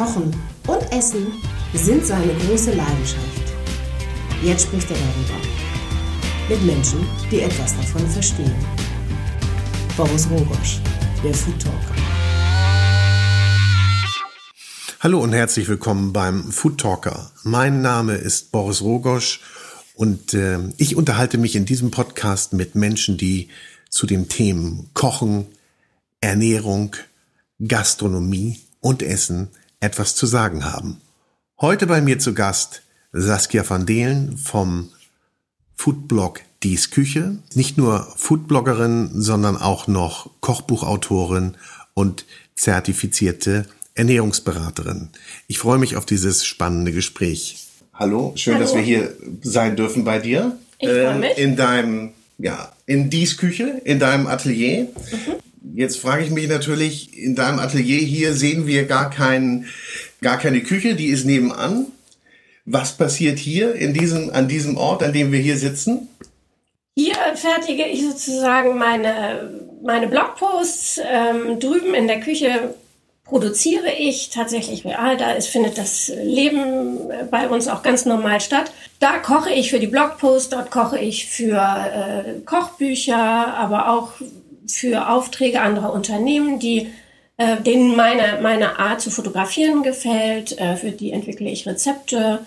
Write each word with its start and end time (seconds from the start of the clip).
Kochen 0.00 0.34
und 0.66 0.92
Essen 0.92 1.26
sind 1.74 2.06
seine 2.06 2.32
große 2.32 2.72
Leidenschaft. 2.72 3.52
Jetzt 4.42 4.62
spricht 4.62 4.90
er 4.90 4.96
darüber. 4.96 5.38
Mit 6.48 6.62
Menschen, 6.64 7.06
die 7.30 7.42
etwas 7.42 7.76
davon 7.76 8.08
verstehen. 8.08 8.54
Boris 9.98 10.26
Rogosch, 10.30 10.80
der 11.22 11.34
Food 11.34 11.60
Talker. 11.60 11.94
Hallo 15.00 15.20
und 15.20 15.34
herzlich 15.34 15.68
willkommen 15.68 16.14
beim 16.14 16.50
Food 16.50 16.78
Talker. 16.80 17.30
Mein 17.42 17.82
Name 17.82 18.14
ist 18.14 18.52
Boris 18.52 18.80
Rogosch 18.80 19.42
und 19.96 20.32
äh, 20.32 20.60
ich 20.78 20.96
unterhalte 20.96 21.36
mich 21.36 21.56
in 21.56 21.66
diesem 21.66 21.90
Podcast 21.90 22.54
mit 22.54 22.74
Menschen, 22.74 23.18
die 23.18 23.48
zu 23.90 24.06
den 24.06 24.30
Themen 24.30 24.88
Kochen, 24.94 25.44
Ernährung, 26.22 26.96
Gastronomie 27.58 28.60
und 28.80 29.02
Essen 29.02 29.50
etwas 29.80 30.14
zu 30.14 30.26
sagen 30.26 30.64
haben. 30.64 31.00
Heute 31.60 31.86
bei 31.86 32.00
mir 32.00 32.18
zu 32.18 32.34
Gast 32.34 32.82
Saskia 33.12 33.68
van 33.68 33.86
Delen 33.86 34.36
vom 34.36 34.90
Foodblog 35.74 36.42
Dies 36.62 36.90
Küche. 36.90 37.38
Nicht 37.54 37.78
nur 37.78 38.06
Foodbloggerin, 38.16 39.10
sondern 39.14 39.56
auch 39.56 39.86
noch 39.86 40.30
Kochbuchautorin 40.40 41.56
und 41.94 42.26
zertifizierte 42.54 43.66
Ernährungsberaterin. 43.94 45.08
Ich 45.48 45.58
freue 45.58 45.78
mich 45.78 45.96
auf 45.96 46.06
dieses 46.06 46.44
spannende 46.44 46.92
Gespräch. 46.92 47.66
Hallo, 47.94 48.32
schön, 48.36 48.54
Hallo. 48.54 48.64
dass 48.64 48.74
wir 48.74 48.82
hier 48.82 49.14
sein 49.42 49.76
dürfen 49.76 50.04
bei 50.04 50.18
dir. 50.18 50.58
Ich 50.78 50.88
freue 50.88 51.12
ähm, 51.12 51.20
mich. 51.20 51.38
In 51.38 51.56
deinem, 51.56 52.12
ja, 52.38 52.72
in 52.86 53.10
Dies 53.10 53.36
Küche, 53.36 53.80
in 53.84 53.98
deinem 53.98 54.26
Atelier. 54.26 54.84
Mhm. 54.84 55.49
Jetzt 55.74 55.98
frage 55.98 56.24
ich 56.24 56.30
mich 56.30 56.48
natürlich, 56.48 57.16
in 57.16 57.34
deinem 57.34 57.58
Atelier 57.58 57.98
hier 57.98 58.32
sehen 58.32 58.66
wir 58.66 58.86
gar, 58.86 59.10
kein, 59.10 59.66
gar 60.22 60.38
keine 60.38 60.62
Küche, 60.62 60.94
die 60.94 61.08
ist 61.08 61.26
nebenan. 61.26 61.86
Was 62.64 62.96
passiert 62.96 63.38
hier 63.38 63.74
in 63.74 63.92
diesem, 63.92 64.30
an 64.30 64.48
diesem 64.48 64.76
Ort, 64.76 65.02
an 65.02 65.12
dem 65.12 65.32
wir 65.32 65.40
hier 65.40 65.56
sitzen? 65.56 66.08
Hier 66.96 67.14
fertige 67.34 67.86
ich 67.86 68.02
sozusagen 68.02 68.78
meine, 68.78 69.60
meine 69.82 70.08
Blogposts. 70.08 71.00
Ähm, 71.04 71.58
drüben 71.58 71.94
in 71.94 72.06
der 72.06 72.20
Küche 72.20 72.74
produziere 73.24 73.92
ich 73.98 74.30
tatsächlich 74.30 74.84
real. 74.84 75.16
Da 75.16 75.32
ist, 75.32 75.48
findet 75.48 75.78
das 75.78 76.12
Leben 76.22 76.98
bei 77.30 77.48
uns 77.48 77.68
auch 77.68 77.82
ganz 77.82 78.04
normal 78.04 78.40
statt. 78.40 78.72
Da 78.98 79.18
koche 79.18 79.50
ich 79.50 79.70
für 79.70 79.78
die 79.78 79.86
Blogposts, 79.86 80.50
dort 80.50 80.70
koche 80.70 80.98
ich 80.98 81.26
für 81.26 81.56
äh, 81.56 82.40
Kochbücher, 82.44 83.16
aber 83.16 83.90
auch 83.90 84.12
für 84.76 85.08
Aufträge 85.08 85.60
anderer 85.60 85.92
Unternehmen, 85.92 86.58
die 86.58 86.88
äh, 87.36 87.60
denen 87.62 87.96
meine, 87.96 88.40
meine 88.42 88.78
Art 88.78 89.00
zu 89.00 89.10
fotografieren 89.10 89.82
gefällt. 89.82 90.58
Äh, 90.58 90.76
für 90.76 90.90
die 90.90 91.12
entwickle 91.12 91.48
ich 91.48 91.66
Rezepte. 91.66 92.40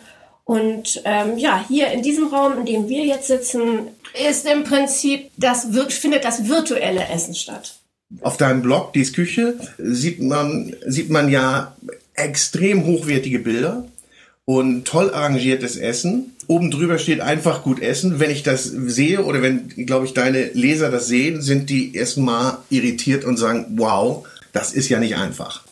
Und 0.45 1.01
ähm, 1.05 1.37
ja, 1.37 1.63
hier 1.67 1.91
in 1.91 2.03
diesem 2.03 2.27
Raum, 2.27 2.59
in 2.59 2.65
dem 2.65 2.89
wir 2.89 3.05
jetzt 3.05 3.27
sitzen, 3.27 3.87
ist 4.29 4.45
im 4.45 4.63
Prinzip 4.63 5.31
das 5.37 5.67
findet 5.89 6.25
das 6.25 6.47
virtuelle 6.47 7.07
Essen 7.07 7.33
statt. 7.33 7.79
Auf 8.21 8.37
deinem 8.37 8.61
Blog, 8.61 8.93
dies 8.93 9.13
Küche, 9.13 9.57
sieht 9.77 10.21
man, 10.21 10.75
sieht 10.85 11.09
man 11.09 11.29
ja 11.29 11.75
extrem 12.13 12.85
hochwertige 12.85 13.39
Bilder 13.39 13.85
und 14.45 14.85
toll 14.85 15.13
arrangiertes 15.13 15.77
Essen. 15.77 16.35
Oben 16.47 16.71
drüber 16.71 16.97
steht 16.97 17.21
einfach 17.21 17.63
gut 17.63 17.81
essen. 17.81 18.19
Wenn 18.19 18.31
ich 18.31 18.43
das 18.43 18.65
sehe 18.65 19.23
oder 19.23 19.41
wenn, 19.41 19.69
glaube 19.85 20.05
ich, 20.05 20.13
deine 20.13 20.45
Leser 20.53 20.91
das 20.91 21.07
sehen, 21.07 21.41
sind 21.41 21.69
die 21.69 21.95
erstmal 21.95 22.57
irritiert 22.69 23.23
und 23.23 23.37
sagen, 23.37 23.65
wow, 23.77 24.25
das 24.51 24.73
ist 24.73 24.89
ja 24.89 24.99
nicht 24.99 25.15
einfach. 25.15 25.63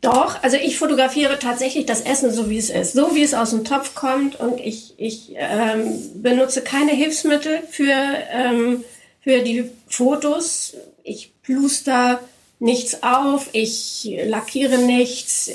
Doch, 0.00 0.42
also 0.42 0.56
ich 0.56 0.78
fotografiere 0.78 1.38
tatsächlich 1.38 1.86
das 1.86 2.02
Essen 2.02 2.32
so, 2.32 2.48
wie 2.48 2.58
es 2.58 2.70
ist. 2.70 2.92
So, 2.92 3.14
wie 3.14 3.22
es 3.22 3.34
aus 3.34 3.50
dem 3.50 3.64
Topf 3.64 3.94
kommt 3.94 4.38
und 4.38 4.60
ich, 4.60 4.94
ich 4.96 5.32
ähm, 5.36 5.82
benutze 6.22 6.62
keine 6.62 6.92
Hilfsmittel 6.92 7.60
für, 7.70 7.94
ähm, 8.32 8.84
für 9.22 9.40
die 9.40 9.70
Fotos. 9.88 10.74
Ich 11.02 11.32
pluster 11.42 12.20
nichts 12.64 13.02
auf, 13.02 13.50
ich 13.52 14.10
lackiere 14.24 14.78
nichts. 14.78 15.50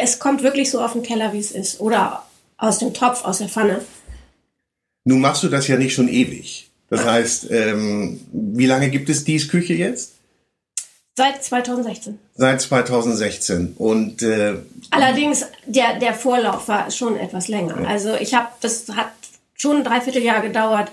Es 0.00 0.18
kommt 0.18 0.42
wirklich 0.42 0.70
so 0.70 0.80
auf 0.80 0.94
den 0.94 1.04
Teller, 1.04 1.32
wie 1.32 1.38
es 1.38 1.52
ist. 1.52 1.80
Oder 1.80 2.24
aus 2.56 2.78
dem 2.78 2.94
Topf, 2.94 3.24
aus 3.24 3.38
der 3.38 3.48
Pfanne. 3.48 3.84
Nun 5.04 5.20
machst 5.20 5.42
du 5.42 5.48
das 5.48 5.68
ja 5.68 5.76
nicht 5.76 5.94
schon 5.94 6.08
ewig. 6.08 6.70
Das 6.88 7.04
heißt, 7.04 7.50
ähm, 7.50 8.20
wie 8.32 8.66
lange 8.66 8.90
gibt 8.90 9.08
es 9.08 9.24
dies 9.24 9.48
Küche 9.48 9.74
jetzt? 9.74 10.12
Seit 11.14 11.42
2016. 11.42 12.18
Seit 12.34 12.60
2016. 12.60 13.74
Und 13.76 14.22
äh, 14.22 14.54
allerdings 14.90 15.46
der 15.66 15.98
der 15.98 16.14
Vorlauf 16.14 16.68
war 16.68 16.90
schon 16.90 17.16
etwas 17.16 17.48
länger. 17.48 17.82
Ja. 17.82 17.88
Also 17.88 18.14
ich 18.14 18.34
habe, 18.34 18.48
das 18.60 18.88
hat 18.88 19.12
schon 19.54 19.78
ein 19.78 19.84
Dreivierteljahr 19.84 20.42
gedauert, 20.42 20.90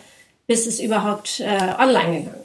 bis 0.48 0.66
es 0.66 0.80
überhaupt 0.80 1.40
äh, 1.40 1.74
online 1.78 2.22
gegangen 2.22 2.36
ist. 2.36 2.43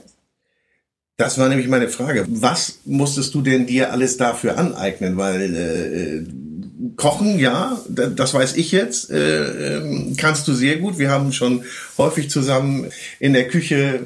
Das 1.20 1.36
war 1.36 1.48
nämlich 1.48 1.66
meine 1.66 1.88
Frage. 1.88 2.24
Was 2.28 2.78
musstest 2.84 3.34
du 3.34 3.42
denn 3.42 3.66
dir 3.66 3.90
alles 3.90 4.18
dafür 4.18 4.56
aneignen? 4.56 5.16
Weil 5.16 5.56
äh, 5.56 6.94
Kochen, 6.94 7.40
ja, 7.40 7.76
das 7.88 8.34
weiß 8.34 8.56
ich 8.56 8.70
jetzt, 8.70 9.10
äh, 9.10 9.78
ähm, 9.78 10.14
kannst 10.16 10.46
du 10.46 10.54
sehr 10.54 10.76
gut. 10.76 10.96
Wir 10.96 11.10
haben 11.10 11.32
schon 11.32 11.64
häufig 11.98 12.30
zusammen 12.30 12.86
in 13.18 13.32
der 13.32 13.48
Küche 13.48 13.98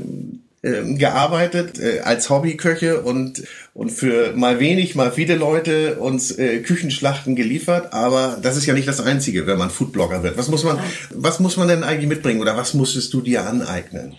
äh, 0.63 0.95
gearbeitet 0.95 1.79
äh, 1.79 2.01
als 2.01 2.31
Hobbyköche 2.31 3.03
und 3.03 3.43
und 3.75 3.91
für 3.91 4.33
mal 4.35 4.59
wenig, 4.59 4.95
mal 4.95 5.13
viele 5.13 5.35
Leute 5.35 5.97
uns 5.97 6.31
äh, 6.31 6.61
Küchenschlachten 6.61 7.37
geliefert. 7.37 7.93
Aber 7.93 8.39
das 8.41 8.57
ist 8.57 8.65
ja 8.65 8.73
nicht 8.73 8.89
das 8.89 9.01
Einzige, 9.01 9.47
wenn 9.47 9.59
man 9.59 9.69
Foodblogger 9.69 10.23
wird. 10.23 10.39
Was 10.39 10.49
muss 10.49 10.65
man, 10.65 10.79
was 11.11 11.41
muss 11.41 11.59
man 11.59 11.69
denn 11.69 11.85
eigentlich 11.85 12.09
mitbringen 12.09 12.41
oder 12.41 12.57
was 12.57 12.73
musstest 12.73 13.13
du 13.13 13.21
dir 13.21 13.47
aneignen? 13.47 14.15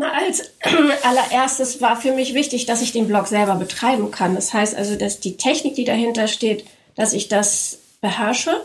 Na, 0.00 0.14
als 0.14 0.52
allererstes 1.02 1.82
war 1.82 1.94
für 1.94 2.12
mich 2.12 2.32
wichtig, 2.32 2.64
dass 2.64 2.80
ich 2.80 2.92
den 2.92 3.06
Blog 3.06 3.26
selber 3.26 3.56
betreiben 3.56 4.10
kann. 4.10 4.34
Das 4.34 4.54
heißt 4.54 4.74
also, 4.74 4.96
dass 4.96 5.20
die 5.20 5.36
Technik, 5.36 5.74
die 5.74 5.84
dahinter 5.84 6.26
steht, 6.26 6.64
dass 6.94 7.12
ich 7.12 7.28
das 7.28 7.80
beherrsche. 8.00 8.62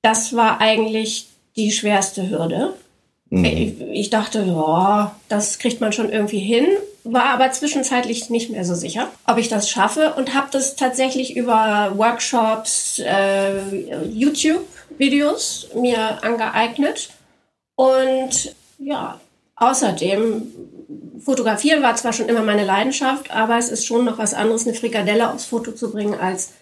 Das 0.00 0.34
war 0.34 0.62
eigentlich 0.62 1.26
die 1.56 1.72
schwerste 1.72 2.30
Hürde. 2.30 2.72
Mhm. 3.28 3.44
Ich, 3.44 3.80
ich, 3.82 4.08
dachte, 4.08 4.44
ja, 4.44 5.14
das 5.28 5.58
kriegt 5.58 5.82
man 5.82 5.92
schon 5.92 6.10
irgendwie 6.10 6.38
hin, 6.38 6.66
war 7.04 7.26
aber 7.26 7.50
zwischenzeitlich 7.50 8.30
nicht 8.30 8.48
mehr 8.48 8.64
so 8.64 8.74
sicher, 8.74 9.10
ob 9.26 9.36
ich 9.36 9.50
das 9.50 9.68
schaffe 9.68 10.14
und 10.14 10.32
habe 10.32 10.48
das 10.52 10.74
tatsächlich 10.76 11.36
über 11.36 11.92
Workshops, 11.96 12.98
äh, 12.98 14.06
YouTube-Videos 14.06 15.68
mir 15.74 16.24
angeeignet. 16.24 17.10
Und 17.76 18.54
ja, 18.78 19.20
Außerdem, 19.62 20.42
fotografieren 21.24 21.84
war 21.84 21.94
zwar 21.94 22.12
schon 22.12 22.28
immer 22.28 22.42
meine 22.42 22.64
Leidenschaft, 22.64 23.30
aber 23.30 23.58
es 23.58 23.68
ist 23.68 23.86
schon 23.86 24.04
noch 24.04 24.18
was 24.18 24.34
anderes, 24.34 24.66
eine 24.66 24.74
Frikadelle 24.74 25.30
aufs 25.30 25.44
Foto 25.44 25.70
zu 25.70 25.92
bringen, 25.92 26.18
als 26.18 26.54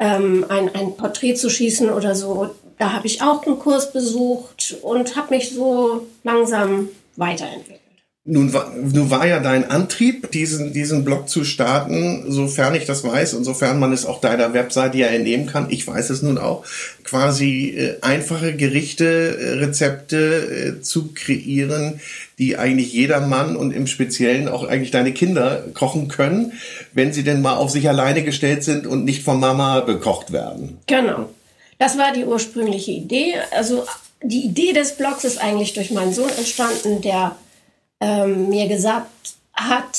ähm, 0.00 0.44
ein, 0.48 0.74
ein 0.74 0.96
Porträt 0.96 1.36
zu 1.36 1.48
schießen 1.48 1.88
oder 1.88 2.16
so. 2.16 2.50
Da 2.78 2.94
habe 2.94 3.06
ich 3.06 3.22
auch 3.22 3.46
einen 3.46 3.60
Kurs 3.60 3.92
besucht 3.92 4.74
und 4.82 5.14
habe 5.14 5.36
mich 5.36 5.54
so 5.54 6.08
langsam 6.24 6.88
weiterentwickelt. 7.14 7.81
Nun 8.24 8.52
war, 8.52 8.72
nun 8.76 9.10
war 9.10 9.26
ja 9.26 9.40
dein 9.40 9.68
Antrieb, 9.68 10.30
diesen, 10.30 10.72
diesen 10.72 11.04
Blog 11.04 11.28
zu 11.28 11.42
starten, 11.42 12.30
sofern 12.30 12.76
ich 12.76 12.84
das 12.84 13.02
weiß 13.02 13.34
und 13.34 13.42
sofern 13.42 13.80
man 13.80 13.92
es 13.92 14.06
auch 14.06 14.20
deiner 14.20 14.54
Webseite 14.54 14.96
ja 14.96 15.08
entnehmen 15.08 15.46
kann, 15.46 15.66
ich 15.70 15.84
weiß 15.84 16.10
es 16.10 16.22
nun 16.22 16.38
auch, 16.38 16.64
quasi 17.02 17.70
äh, 17.70 17.96
einfache 18.00 18.54
Gerichte, 18.54 19.04
äh, 19.04 19.50
Rezepte 19.54 20.76
äh, 20.78 20.82
zu 20.82 21.10
kreieren, 21.12 22.00
die 22.38 22.56
eigentlich 22.56 22.92
jeder 22.92 23.20
Mann 23.20 23.56
und 23.56 23.72
im 23.72 23.88
Speziellen 23.88 24.46
auch 24.46 24.62
eigentlich 24.62 24.92
deine 24.92 25.12
Kinder 25.12 25.64
kochen 25.74 26.06
können, 26.06 26.52
wenn 26.92 27.12
sie 27.12 27.24
denn 27.24 27.42
mal 27.42 27.56
auf 27.56 27.72
sich 27.72 27.88
alleine 27.88 28.22
gestellt 28.22 28.62
sind 28.62 28.86
und 28.86 29.04
nicht 29.04 29.24
von 29.24 29.40
Mama 29.40 29.80
bekocht 29.80 30.32
werden. 30.32 30.78
Genau. 30.86 31.28
Das 31.80 31.98
war 31.98 32.12
die 32.12 32.24
ursprüngliche 32.24 32.92
Idee. 32.92 33.34
Also 33.50 33.84
die 34.22 34.44
Idee 34.44 34.72
des 34.72 34.96
Blogs 34.96 35.24
ist 35.24 35.38
eigentlich 35.38 35.72
durch 35.72 35.90
meinen 35.90 36.14
Sohn 36.14 36.30
entstanden, 36.38 37.00
der 37.02 37.34
ähm, 38.02 38.48
mir 38.48 38.66
gesagt 38.66 39.36
hat, 39.54 39.96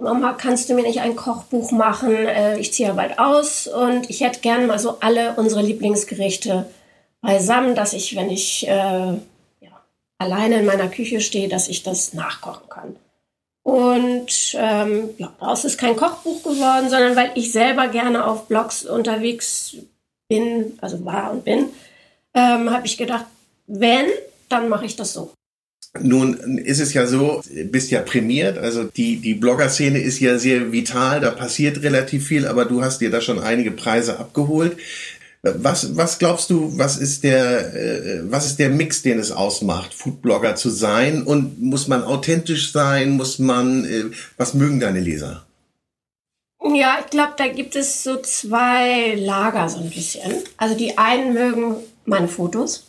Mama, 0.00 0.32
kannst 0.32 0.68
du 0.68 0.74
mir 0.74 0.82
nicht 0.82 1.02
ein 1.02 1.14
Kochbuch 1.14 1.70
machen? 1.70 2.14
Äh, 2.14 2.58
ich 2.58 2.72
ziehe 2.72 2.88
ja 2.88 2.94
bald 2.94 3.18
aus 3.18 3.68
und 3.68 4.08
ich 4.08 4.22
hätte 4.22 4.40
gern 4.40 4.66
mal 4.66 4.78
so 4.78 4.98
alle 5.00 5.34
unsere 5.36 5.62
Lieblingsgerichte 5.62 6.66
beisammen, 7.20 7.74
dass 7.74 7.92
ich, 7.92 8.16
wenn 8.16 8.30
ich 8.30 8.66
äh, 8.66 8.70
ja, 8.70 9.84
alleine 10.18 10.58
in 10.60 10.66
meiner 10.66 10.88
Küche 10.88 11.20
stehe, 11.20 11.48
dass 11.48 11.68
ich 11.68 11.82
das 11.82 12.14
nachkochen 12.14 12.68
kann. 12.68 12.96
Und 13.62 14.54
ähm, 14.58 15.10
ja, 15.18 15.32
daraus 15.38 15.64
ist 15.64 15.78
kein 15.78 15.96
Kochbuch 15.96 16.42
geworden, 16.42 16.88
sondern 16.88 17.14
weil 17.14 17.30
ich 17.34 17.52
selber 17.52 17.88
gerne 17.88 18.26
auf 18.26 18.48
Blogs 18.48 18.84
unterwegs 18.84 19.76
bin, 20.28 20.78
also 20.80 21.04
war 21.04 21.30
und 21.30 21.44
bin, 21.44 21.68
ähm, 22.34 22.70
habe 22.70 22.86
ich 22.86 22.96
gedacht, 22.96 23.26
wenn, 23.66 24.06
dann 24.48 24.68
mache 24.68 24.86
ich 24.86 24.96
das 24.96 25.12
so. 25.12 25.32
Nun 26.00 26.58
ist 26.58 26.80
es 26.80 26.92
ja 26.92 27.06
so, 27.06 27.40
bist 27.70 27.92
ja 27.92 28.00
prämiert, 28.00 28.58
also 28.58 28.82
die, 28.82 29.18
die 29.18 29.34
Blogger-Szene 29.34 30.00
ist 30.00 30.18
ja 30.18 30.38
sehr 30.38 30.72
vital, 30.72 31.20
da 31.20 31.30
passiert 31.30 31.82
relativ 31.84 32.26
viel, 32.26 32.48
aber 32.48 32.64
du 32.64 32.82
hast 32.82 33.00
dir 33.00 33.10
da 33.10 33.20
schon 33.20 33.38
einige 33.38 33.70
Preise 33.70 34.18
abgeholt. 34.18 34.76
Was, 35.42 35.96
was 35.96 36.18
glaubst 36.18 36.50
du, 36.50 36.76
was 36.78 36.96
ist 36.96 37.22
der, 37.22 37.74
äh, 37.74 38.20
was 38.24 38.46
ist 38.46 38.58
der 38.58 38.70
Mix, 38.70 39.02
den 39.02 39.18
es 39.18 39.30
ausmacht, 39.30 39.92
Foodblogger 39.92 40.56
zu 40.56 40.70
sein? 40.70 41.22
Und 41.22 41.62
muss 41.62 41.86
man 41.86 42.02
authentisch 42.02 42.72
sein? 42.72 43.10
Muss 43.10 43.38
man, 43.38 43.84
äh, 43.84 44.04
was 44.38 44.54
mögen 44.54 44.80
deine 44.80 45.00
Leser? 45.00 45.44
Ja, 46.74 46.96
ich 47.04 47.10
glaube, 47.10 47.34
da 47.36 47.46
gibt 47.48 47.76
es 47.76 48.02
so 48.02 48.20
zwei 48.22 49.14
Lager 49.16 49.68
so 49.68 49.80
ein 49.80 49.90
bisschen. 49.90 50.32
Also 50.56 50.74
die 50.74 50.96
einen 50.96 51.34
mögen 51.34 51.76
meine 52.06 52.28
Fotos 52.28 52.86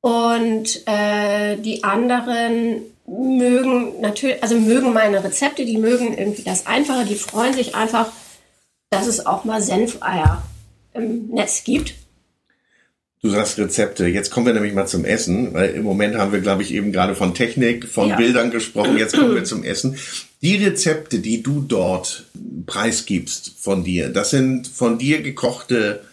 und 0.00 0.86
äh, 0.86 1.56
die 1.56 1.82
anderen 1.84 2.82
mögen 3.06 4.00
natürlich, 4.00 4.42
also 4.42 4.58
mögen 4.58 4.92
meine 4.92 5.22
Rezepte, 5.24 5.64
die 5.64 5.78
mögen 5.78 6.16
irgendwie 6.16 6.42
das 6.42 6.66
Einfache, 6.66 7.04
die 7.04 7.16
freuen 7.16 7.54
sich 7.54 7.74
einfach, 7.74 8.12
dass 8.90 9.06
es 9.06 9.26
auch 9.26 9.44
mal 9.44 9.60
Senfeier 9.60 10.42
im 10.94 11.28
Netz 11.28 11.64
gibt. 11.64 11.94
Du 13.20 13.30
sagst 13.30 13.58
Rezepte. 13.58 14.06
Jetzt 14.06 14.30
kommen 14.30 14.46
wir 14.46 14.52
nämlich 14.52 14.74
mal 14.74 14.86
zum 14.86 15.04
Essen, 15.04 15.52
weil 15.52 15.70
im 15.70 15.82
Moment 15.82 16.14
haben 16.16 16.32
wir, 16.32 16.40
glaube 16.40 16.62
ich, 16.62 16.72
eben 16.72 16.92
gerade 16.92 17.16
von 17.16 17.34
Technik, 17.34 17.88
von 17.88 18.10
ja. 18.10 18.16
Bildern 18.16 18.52
gesprochen. 18.52 18.96
Jetzt 18.96 19.16
kommen 19.16 19.34
wir 19.34 19.44
zum 19.44 19.64
Essen. 19.64 19.96
Die 20.40 20.56
Rezepte, 20.56 21.18
die 21.18 21.42
du 21.42 21.62
dort 21.62 22.26
preisgibst 22.66 23.54
von 23.58 23.82
dir, 23.82 24.10
das 24.10 24.30
sind 24.30 24.68
von 24.68 24.98
dir 24.98 25.20
gekochte 25.22 26.04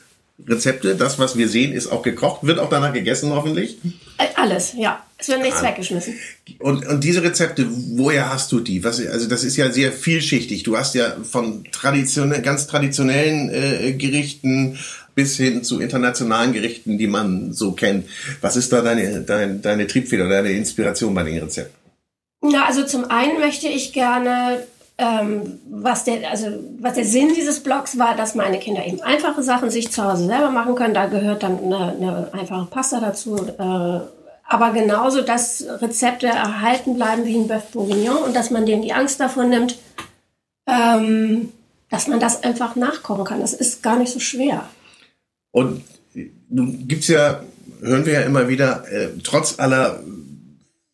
Rezepte. 0.47 0.95
Das, 0.95 1.17
was 1.17 1.37
wir 1.37 1.47
sehen, 1.47 1.73
ist 1.73 1.87
auch 1.87 2.01
gekocht, 2.01 2.45
wird 2.45 2.59
auch 2.59 2.69
danach 2.69 2.93
gegessen, 2.93 3.31
hoffentlich. 3.31 3.77
Äh, 4.17 4.27
alles, 4.35 4.73
ja. 4.77 5.01
Es 5.17 5.29
wird 5.29 5.41
nichts 5.41 5.61
ah. 5.61 5.67
weggeschmissen. 5.67 6.15
Und, 6.59 6.85
und 6.85 7.03
diese 7.03 7.23
Rezepte, 7.23 7.67
woher 7.69 8.31
hast 8.31 8.51
du 8.51 8.59
die? 8.59 8.83
Was, 8.83 9.05
also 9.05 9.27
das 9.27 9.43
ist 9.43 9.55
ja 9.55 9.71
sehr 9.71 9.91
vielschichtig. 9.91 10.63
Du 10.63 10.77
hast 10.77 10.93
ja 10.93 11.15
von 11.23 11.63
traditionell, 11.71 12.41
ganz 12.41 12.67
traditionellen 12.67 13.49
äh, 13.49 13.93
Gerichten 13.93 14.77
bis 15.15 15.37
hin 15.37 15.63
zu 15.63 15.79
internationalen 15.79 16.51
Gerichten, 16.51 16.97
die 16.97 17.07
man 17.07 17.53
so 17.53 17.71
kennt. 17.71 18.05
Was 18.41 18.57
ist 18.57 18.73
da 18.73 18.81
deine, 18.81 19.21
deine, 19.21 19.55
deine 19.55 19.87
Triebfeder, 19.87 20.27
deine 20.27 20.51
Inspiration 20.51 21.13
bei 21.15 21.23
den 21.23 21.39
Rezepten? 21.39 21.73
Na, 22.41 22.65
also 22.65 22.85
zum 22.85 23.05
einen 23.05 23.39
möchte 23.39 23.67
ich 23.67 23.93
gerne 23.93 24.67
ähm, 24.97 25.59
was, 25.69 26.05
der, 26.05 26.29
also, 26.29 26.47
was 26.79 26.93
der 26.93 27.05
Sinn 27.05 27.33
dieses 27.35 27.61
Blogs 27.61 27.97
war, 27.97 28.15
dass 28.15 28.35
meine 28.35 28.59
Kinder 28.59 28.85
eben 28.85 29.01
einfache 29.01 29.43
Sachen 29.43 29.69
sich 29.69 29.91
zu 29.91 30.03
Hause 30.03 30.25
selber 30.25 30.51
machen 30.51 30.75
können. 30.75 30.93
Da 30.93 31.07
gehört 31.07 31.43
dann 31.43 31.59
eine, 31.59 31.91
eine 31.91 32.29
einfache 32.33 32.67
Pasta 32.67 32.99
dazu. 33.01 33.35
Äh, 33.35 33.99
aber 34.47 34.71
genauso, 34.73 35.21
dass 35.21 35.65
Rezepte 35.81 36.27
erhalten 36.27 36.95
bleiben 36.95 37.25
wie 37.25 37.35
ein 37.35 37.49
Bœuf 37.49 37.71
Bourguignon 37.73 38.17
und 38.17 38.35
dass 38.35 38.51
man 38.51 38.65
denen 38.65 38.83
die 38.83 38.93
Angst 38.93 39.19
davon 39.19 39.49
nimmt, 39.49 39.77
ähm, 40.67 41.51
dass 41.89 42.07
man 42.07 42.19
das 42.19 42.43
einfach 42.43 42.75
nachkochen 42.75 43.25
kann. 43.25 43.41
Das 43.41 43.53
ist 43.53 43.83
gar 43.83 43.97
nicht 43.97 44.13
so 44.13 44.19
schwer. 44.19 44.69
Und 45.51 45.83
nun 46.49 46.87
gibt's 46.87 47.07
ja, 47.07 47.41
hören 47.81 48.05
wir 48.05 48.13
ja 48.13 48.21
immer 48.21 48.47
wieder, 48.47 48.89
äh, 48.91 49.09
trotz 49.23 49.59
aller 49.59 49.99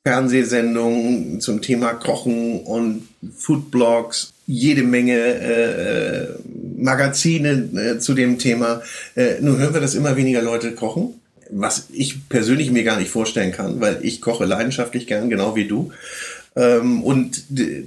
Fernsehsendungen 0.04 1.42
zum 1.42 1.62
Thema 1.62 1.94
Kochen 1.94 2.62
und 2.62 3.08
Foodblogs, 3.36 4.34
jede 4.48 4.84
Menge 4.84 5.18
äh, 5.18 6.28
Magazine 6.76 7.70
äh, 7.76 8.00
zu 8.00 8.16
dem 8.16 8.40
Thema. 8.40 8.82
Äh, 9.16 9.40
nun 9.42 9.60
hören 9.60 9.74
wir, 9.74 9.82
dass 9.82 9.94
immer 9.94 10.16
weniger 10.18 10.42
Leute 10.42 10.72
kochen, 10.74 11.22
was 11.52 11.88
ich 11.94 12.28
persönlich 12.30 12.72
mir 12.72 12.84
gar 12.84 12.98
nicht 12.98 13.12
vorstellen 13.12 13.52
kann, 13.52 13.80
weil 13.80 14.00
ich 14.02 14.22
koche 14.22 14.46
leidenschaftlich 14.46 15.06
gern, 15.06 15.30
genau 15.30 15.56
wie 15.56 15.68
du. 15.68 15.92
Ähm, 16.56 17.04
und 17.04 17.44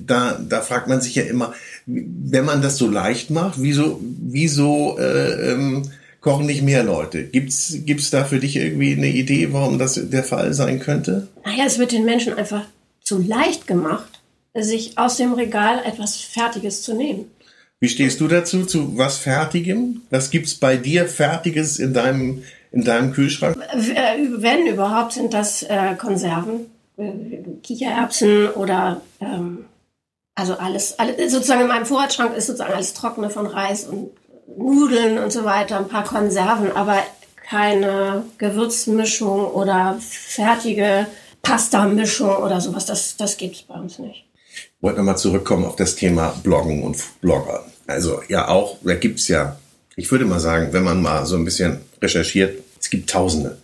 da, 0.06 0.40
da 0.48 0.60
fragt 0.60 0.88
man 0.88 1.00
sich 1.00 1.16
ja 1.16 1.24
immer, 1.24 1.52
wenn 1.86 2.44
man 2.44 2.62
das 2.62 2.78
so 2.78 2.88
leicht 2.88 3.30
macht, 3.30 3.60
wieso, 3.60 4.00
wieso 4.02 4.96
äh, 4.98 5.52
ähm, 5.52 5.82
kochen 6.24 6.46
nicht 6.46 6.62
mehr 6.62 6.82
Leute. 6.82 7.24
Gibt's 7.24 7.80
gibt's 7.84 8.10
da 8.10 8.24
für 8.24 8.40
dich 8.40 8.56
irgendwie 8.56 8.94
eine 8.94 9.08
Idee, 9.08 9.52
warum 9.52 9.78
das 9.78 10.00
der 10.02 10.24
Fall 10.24 10.54
sein 10.54 10.80
könnte? 10.80 11.28
Naja, 11.44 11.64
es 11.66 11.78
wird 11.78 11.92
den 11.92 12.06
Menschen 12.06 12.32
einfach 12.32 12.64
zu 13.02 13.18
leicht 13.18 13.66
gemacht, 13.66 14.22
sich 14.54 14.96
aus 14.96 15.18
dem 15.18 15.34
Regal 15.34 15.82
etwas 15.84 16.16
Fertiges 16.16 16.82
zu 16.82 16.94
nehmen. 16.94 17.30
Wie 17.78 17.90
stehst 17.90 18.22
du 18.22 18.28
dazu, 18.28 18.64
zu 18.64 18.96
was 18.96 19.18
Fertigem? 19.18 20.00
Was 20.08 20.30
gibt's 20.30 20.54
bei 20.54 20.78
dir 20.78 21.06
Fertiges 21.06 21.78
in 21.78 21.92
deinem, 21.92 22.42
in 22.72 22.84
deinem 22.84 23.12
Kühlschrank? 23.12 23.58
Wenn 23.74 24.66
überhaupt, 24.66 25.12
sind 25.12 25.34
das 25.34 25.62
äh, 25.64 25.94
Konserven, 25.98 26.70
äh, 26.96 27.10
Kichererbsen 27.62 28.48
oder 28.52 29.02
ähm, 29.20 29.66
also 30.34 30.54
alles, 30.54 30.98
alles, 30.98 31.30
sozusagen 31.30 31.60
in 31.60 31.68
meinem 31.68 31.84
Vorratsschrank 31.84 32.34
ist 32.34 32.46
sozusagen 32.46 32.72
alles 32.72 32.94
Trockene 32.94 33.28
von 33.28 33.46
Reis 33.46 33.84
und 33.84 34.10
Nudeln 34.46 35.18
und 35.18 35.32
so 35.32 35.44
weiter, 35.44 35.78
ein 35.78 35.88
paar 35.88 36.04
Konserven, 36.04 36.72
aber 36.72 36.98
keine 37.48 38.24
Gewürzmischung 38.38 39.46
oder 39.46 39.98
fertige 40.00 41.06
Pasta-Mischung 41.42 42.36
oder 42.36 42.60
sowas. 42.60 42.86
Das, 42.86 43.16
das 43.16 43.36
gibt 43.36 43.56
es 43.56 43.62
bei 43.62 43.74
uns 43.74 43.98
nicht. 43.98 44.24
Ich 44.54 44.70
wollte 44.80 44.98
nochmal 44.98 45.18
zurückkommen 45.18 45.64
auf 45.64 45.76
das 45.76 45.96
Thema 45.96 46.34
Bloggen 46.42 46.82
und 46.82 46.96
Blogger. 47.20 47.64
Also 47.86 48.22
ja 48.28 48.48
auch, 48.48 48.78
da 48.82 48.94
gibt 48.94 49.20
es 49.20 49.28
ja, 49.28 49.58
ich 49.96 50.10
würde 50.10 50.24
mal 50.24 50.40
sagen, 50.40 50.72
wenn 50.72 50.84
man 50.84 51.02
mal 51.02 51.26
so 51.26 51.36
ein 51.36 51.44
bisschen 51.44 51.80
recherchiert, 52.00 52.62
es 52.80 52.90
gibt 52.90 53.10
Tausende, 53.10 53.58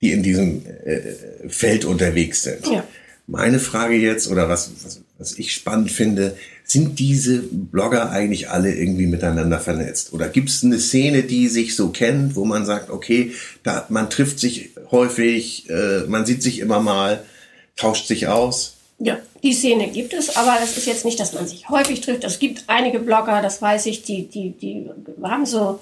die 0.00 0.12
in 0.12 0.22
diesem 0.22 0.64
äh, 0.66 1.48
Feld 1.48 1.84
unterwegs 1.84 2.42
sind. 2.42 2.66
Ja. 2.66 2.84
Meine 3.26 3.58
Frage 3.58 3.94
jetzt, 3.94 4.30
oder 4.30 4.48
was, 4.48 4.70
was, 4.84 5.00
was 5.18 5.38
ich 5.38 5.52
spannend 5.52 5.90
finde, 5.90 6.36
sind 6.64 6.98
diese 6.98 7.40
Blogger 7.40 8.10
eigentlich 8.10 8.50
alle 8.50 8.74
irgendwie 8.74 9.06
miteinander 9.06 9.60
vernetzt? 9.60 10.12
Oder 10.12 10.28
gibt 10.28 10.48
es 10.48 10.64
eine 10.64 10.78
Szene, 10.78 11.22
die 11.22 11.48
sich 11.48 11.76
so 11.76 11.90
kennt, 11.90 12.36
wo 12.36 12.44
man 12.44 12.64
sagt, 12.64 12.90
okay, 12.90 13.32
da, 13.62 13.86
man 13.90 14.10
trifft 14.10 14.40
sich 14.40 14.70
häufig, 14.90 15.68
äh, 15.70 16.00
man 16.08 16.26
sieht 16.26 16.42
sich 16.42 16.58
immer 16.58 16.80
mal, 16.80 17.24
tauscht 17.76 18.06
sich 18.06 18.28
aus? 18.28 18.76
Ja, 18.98 19.18
die 19.42 19.52
Szene 19.52 19.88
gibt 19.88 20.14
es, 20.14 20.36
aber 20.36 20.56
es 20.62 20.76
ist 20.76 20.86
jetzt 20.86 21.04
nicht, 21.04 21.20
dass 21.20 21.32
man 21.32 21.46
sich 21.46 21.68
häufig 21.68 22.00
trifft. 22.00 22.24
Es 22.24 22.38
gibt 22.38 22.64
einige 22.68 22.98
Blogger, 22.98 23.42
das 23.42 23.60
weiß 23.60 23.86
ich, 23.86 24.02
die, 24.02 24.26
die, 24.28 24.50
die 24.50 24.88
haben 25.22 25.46
so 25.46 25.80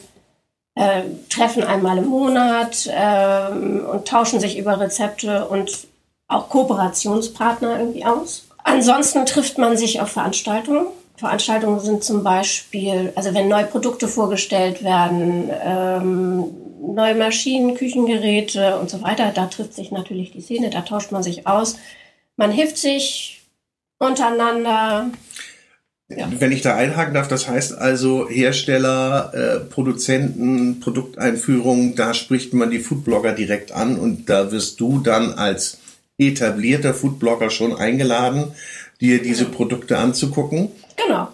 äh, 0.75 1.03
Treffen 1.29 1.63
einmal 1.63 1.99
im 1.99 2.07
Monat 2.07 2.87
äh, 2.87 3.53
und 3.53 4.09
tauschen 4.09 4.41
sich 4.41 4.59
über 4.59 4.81
Rezepte 4.81 5.47
und 5.47 5.87
auch 6.29 6.49
Kooperationspartner 6.49 7.79
irgendwie 7.79 8.05
aus. 8.05 8.47
Ansonsten 8.65 9.27
trifft 9.27 9.59
man 9.59 9.77
sich 9.77 10.01
auf 10.01 10.11
Veranstaltungen. 10.11 10.87
Veranstaltungen 11.17 11.81
sind 11.81 12.03
zum 12.03 12.25
Beispiel, 12.25 13.13
also 13.15 13.35
wenn 13.35 13.49
neue 13.49 13.67
Produkte 13.67 14.09
vorgestellt 14.09 14.83
werden, 14.83 15.51
ähm, 15.65 16.45
neue 16.95 17.15
Maschinen, 17.15 17.77
Küchengeräte 17.77 18.79
und 18.79 18.91
so 18.91 19.03
weiter, 19.03 19.31
da 19.35 19.47
trifft 19.47 19.75
sich 19.75 19.93
natürlich 19.93 20.33
die 20.33 20.41
Szene, 20.41 20.71
da 20.71 20.81
tauscht 20.81 21.13
man 21.13 21.23
sich 21.23 21.47
aus. 21.47 21.77
Man 22.37 22.51
hilft 22.51 22.77
sich 22.77 23.43
untereinander. 23.99 25.11
Ja. 26.09 26.29
Wenn 26.39 26.53
ich 26.53 26.63
da 26.63 26.75
einhaken 26.75 27.15
darf, 27.15 27.29
das 27.29 27.49
heißt 27.49 27.79
also 27.79 28.29
Hersteller, 28.29 29.33
äh, 29.33 29.61
Produzenten, 29.61 30.81
Produkteinführungen, 30.81 31.95
da 31.95 32.13
spricht 32.13 32.53
man 32.53 32.71
die 32.71 32.81
Foodblogger 32.81 33.33
direkt 33.33 33.73
an 33.73 33.99
und 33.99 34.29
da 34.29 34.51
wirst 34.51 34.81
du 34.81 34.99
dann 34.99 35.35
als 35.35 35.79
etablierter 36.29 36.95
Foodblogger 36.95 37.51
schon 37.51 37.75
eingeladen, 37.75 38.53
dir 39.01 39.23
diese 39.23 39.47
Produkte 39.47 39.99
anzugucken. 39.99 40.71
Genau. 40.97 41.29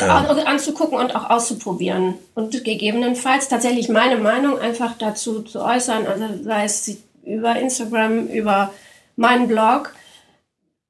Ähm. 0.00 0.10
anzugucken 0.46 0.98
und 0.98 1.14
auch 1.14 1.28
auszuprobieren 1.28 2.14
und 2.34 2.64
gegebenenfalls 2.64 3.48
tatsächlich 3.48 3.90
meine 3.90 4.16
Meinung 4.16 4.58
einfach 4.58 4.96
dazu 4.96 5.42
zu 5.42 5.62
äußern, 5.62 6.06
also 6.06 6.24
sei 6.42 6.64
es 6.64 6.96
über 7.22 7.56
Instagram, 7.56 8.28
über 8.28 8.72
meinen 9.16 9.46
Blog. 9.46 9.94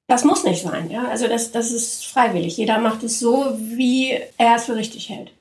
Das 0.06 0.24
muss 0.24 0.44
nicht 0.44 0.62
sein, 0.62 0.90
ja. 0.90 1.08
Also 1.08 1.26
das, 1.26 1.50
das 1.50 1.72
ist 1.72 2.06
freiwillig. 2.06 2.56
Jeder 2.56 2.78
macht 2.78 3.02
es 3.02 3.18
so, 3.18 3.56
wie 3.58 4.12
er 4.36 4.56
es 4.56 4.66
für 4.66 4.76
richtig 4.76 5.08
hält. 5.08 5.32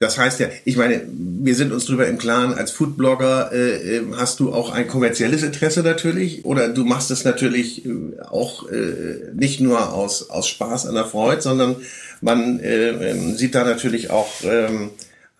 Das 0.00 0.16
heißt 0.16 0.38
ja, 0.38 0.48
ich 0.64 0.76
meine, 0.76 1.02
wir 1.10 1.56
sind 1.56 1.72
uns 1.72 1.86
darüber 1.86 2.06
im 2.06 2.18
Klaren, 2.18 2.54
als 2.54 2.70
Foodblogger 2.70 3.50
äh, 3.52 3.96
ähm, 3.96 4.16
hast 4.16 4.38
du 4.38 4.52
auch 4.52 4.70
ein 4.70 4.86
kommerzielles 4.86 5.42
Interesse 5.42 5.82
natürlich 5.82 6.44
oder 6.44 6.68
du 6.68 6.84
machst 6.84 7.10
es 7.10 7.24
natürlich 7.24 7.84
äh, 7.84 8.20
auch 8.30 8.68
äh, 8.68 9.32
nicht 9.34 9.60
nur 9.60 9.92
aus, 9.92 10.30
aus 10.30 10.46
Spaß 10.46 10.86
an 10.86 10.94
der 10.94 11.04
Freude, 11.04 11.42
sondern 11.42 11.76
man 12.20 12.60
äh, 12.60 13.10
ähm, 13.10 13.36
sieht 13.36 13.56
da 13.56 13.64
natürlich 13.64 14.10
auch 14.10 14.28
ähm, 14.44 14.90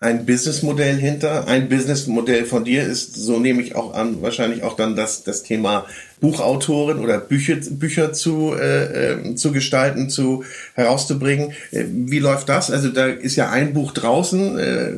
ein 0.01 0.25
Businessmodell 0.25 0.95
hinter. 0.95 1.47
Ein 1.47 1.67
Businessmodell 1.67 2.45
von 2.45 2.63
dir 2.63 2.83
ist, 2.83 3.15
so 3.15 3.37
nehme 3.37 3.61
ich 3.61 3.75
auch 3.75 3.93
an, 3.93 4.21
wahrscheinlich 4.21 4.63
auch 4.63 4.75
dann 4.75 4.95
das, 4.95 5.23
das 5.23 5.43
Thema 5.43 5.85
Buchautoren 6.21 6.99
oder 6.99 7.17
Bücher, 7.19 7.57
Bücher 7.69 8.13
zu, 8.13 8.53
äh, 8.53 9.11
äh, 9.11 9.35
zu 9.35 9.51
gestalten, 9.51 10.09
zu 10.09 10.45
herauszubringen. 10.73 11.51
Äh, 11.71 11.85
wie 11.89 12.19
läuft 12.19 12.47
das? 12.47 12.71
Also 12.71 12.89
da 12.89 13.07
ist 13.07 13.35
ja 13.35 13.49
ein 13.49 13.73
Buch 13.73 13.91
draußen, 13.91 14.57
äh, 14.57 14.91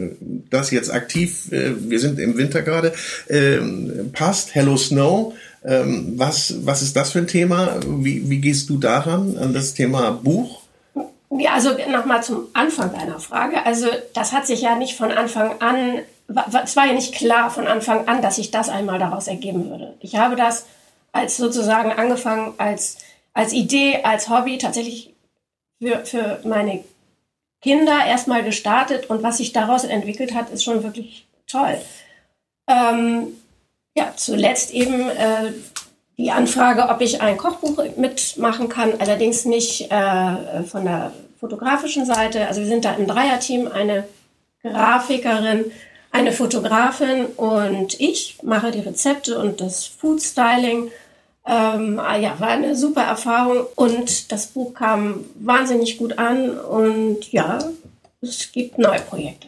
das 0.51 0.69
jetzt 0.69 0.93
aktiv, 0.93 1.51
äh, 1.51 1.71
wir 1.79 1.99
sind 1.99 2.19
im 2.19 2.37
Winter 2.37 2.61
gerade, 2.61 2.93
äh, 3.27 3.57
passt, 4.13 4.53
Hello 4.53 4.77
Snow. 4.77 5.33
Ähm, 5.63 6.13
was, 6.17 6.55
was 6.63 6.81
ist 6.81 6.95
das 6.95 7.11
für 7.11 7.19
ein 7.19 7.27
Thema? 7.27 7.79
Wie, 7.85 8.29
wie 8.29 8.41
gehst 8.41 8.69
du 8.69 8.77
daran, 8.77 9.37
an 9.37 9.53
das 9.53 9.73
Thema 9.75 10.09
Buch? 10.11 10.60
Ja, 11.31 11.53
also 11.53 11.71
nochmal 11.89 12.23
zum 12.23 12.47
Anfang 12.53 12.93
deiner 12.93 13.19
Frage. 13.19 13.65
Also 13.65 13.87
das 14.13 14.33
hat 14.33 14.45
sich 14.45 14.61
ja 14.61 14.75
nicht 14.75 14.97
von 14.97 15.11
Anfang 15.11 15.61
an 15.61 16.01
es 16.63 16.75
war 16.75 16.87
ja 16.87 16.93
nicht 16.93 17.13
klar 17.13 17.49
von 17.49 17.67
Anfang 17.67 18.07
an, 18.07 18.21
dass 18.21 18.35
sich 18.35 18.51
das 18.51 18.69
einmal 18.69 18.99
daraus 18.99 19.27
ergeben 19.27 19.69
würde. 19.69 19.95
Ich 19.99 20.15
habe 20.15 20.35
das 20.35 20.65
als 21.11 21.37
sozusagen 21.37 21.91
angefangen 21.91 22.53
als, 22.57 22.97
als 23.33 23.53
Idee, 23.53 24.01
als 24.03 24.29
Hobby 24.29 24.57
tatsächlich 24.57 25.13
für, 25.81 26.05
für 26.05 26.39
meine 26.43 26.83
Kinder 27.61 28.05
erstmal 28.05 28.43
gestartet 28.43 29.09
und 29.09 29.23
was 29.23 29.37
sich 29.37 29.51
daraus 29.51 29.83
entwickelt 29.83 30.33
hat, 30.33 30.49
ist 30.49 30.63
schon 30.63 30.83
wirklich 30.83 31.27
toll. 31.47 31.79
Ähm, 32.67 33.27
ja, 33.95 34.13
zuletzt 34.15 34.71
eben 34.71 35.09
äh, 35.09 35.51
die 36.21 36.31
Anfrage, 36.31 36.89
ob 36.89 37.01
ich 37.01 37.21
ein 37.21 37.37
Kochbuch 37.37 37.83
mitmachen 37.97 38.69
kann, 38.69 38.93
allerdings 38.99 39.45
nicht 39.45 39.91
äh, 39.91 40.63
von 40.63 40.85
der 40.85 41.11
fotografischen 41.39 42.05
Seite. 42.05 42.47
Also 42.47 42.61
wir 42.61 42.67
sind 42.67 42.85
da 42.85 42.93
im 42.93 43.07
Dreierteam, 43.07 43.67
eine 43.67 44.03
Grafikerin, 44.61 45.71
eine 46.11 46.31
Fotografin 46.31 47.25
und 47.25 47.99
ich 47.99 48.37
mache 48.43 48.69
die 48.69 48.81
Rezepte 48.81 49.39
und 49.39 49.61
das 49.61 49.87
Food 49.87 50.21
Styling. 50.21 50.91
Ähm, 51.47 51.99
ah 51.99 52.17
ja, 52.17 52.39
war 52.39 52.49
eine 52.49 52.75
super 52.75 53.01
Erfahrung 53.01 53.65
und 53.75 54.31
das 54.31 54.47
Buch 54.47 54.75
kam 54.75 55.25
wahnsinnig 55.35 55.97
gut 55.97 56.19
an 56.19 56.51
und 56.51 57.31
ja, 57.31 57.57
es 58.21 58.51
gibt 58.51 58.77
neue 58.77 58.99
Projekte. 58.99 59.47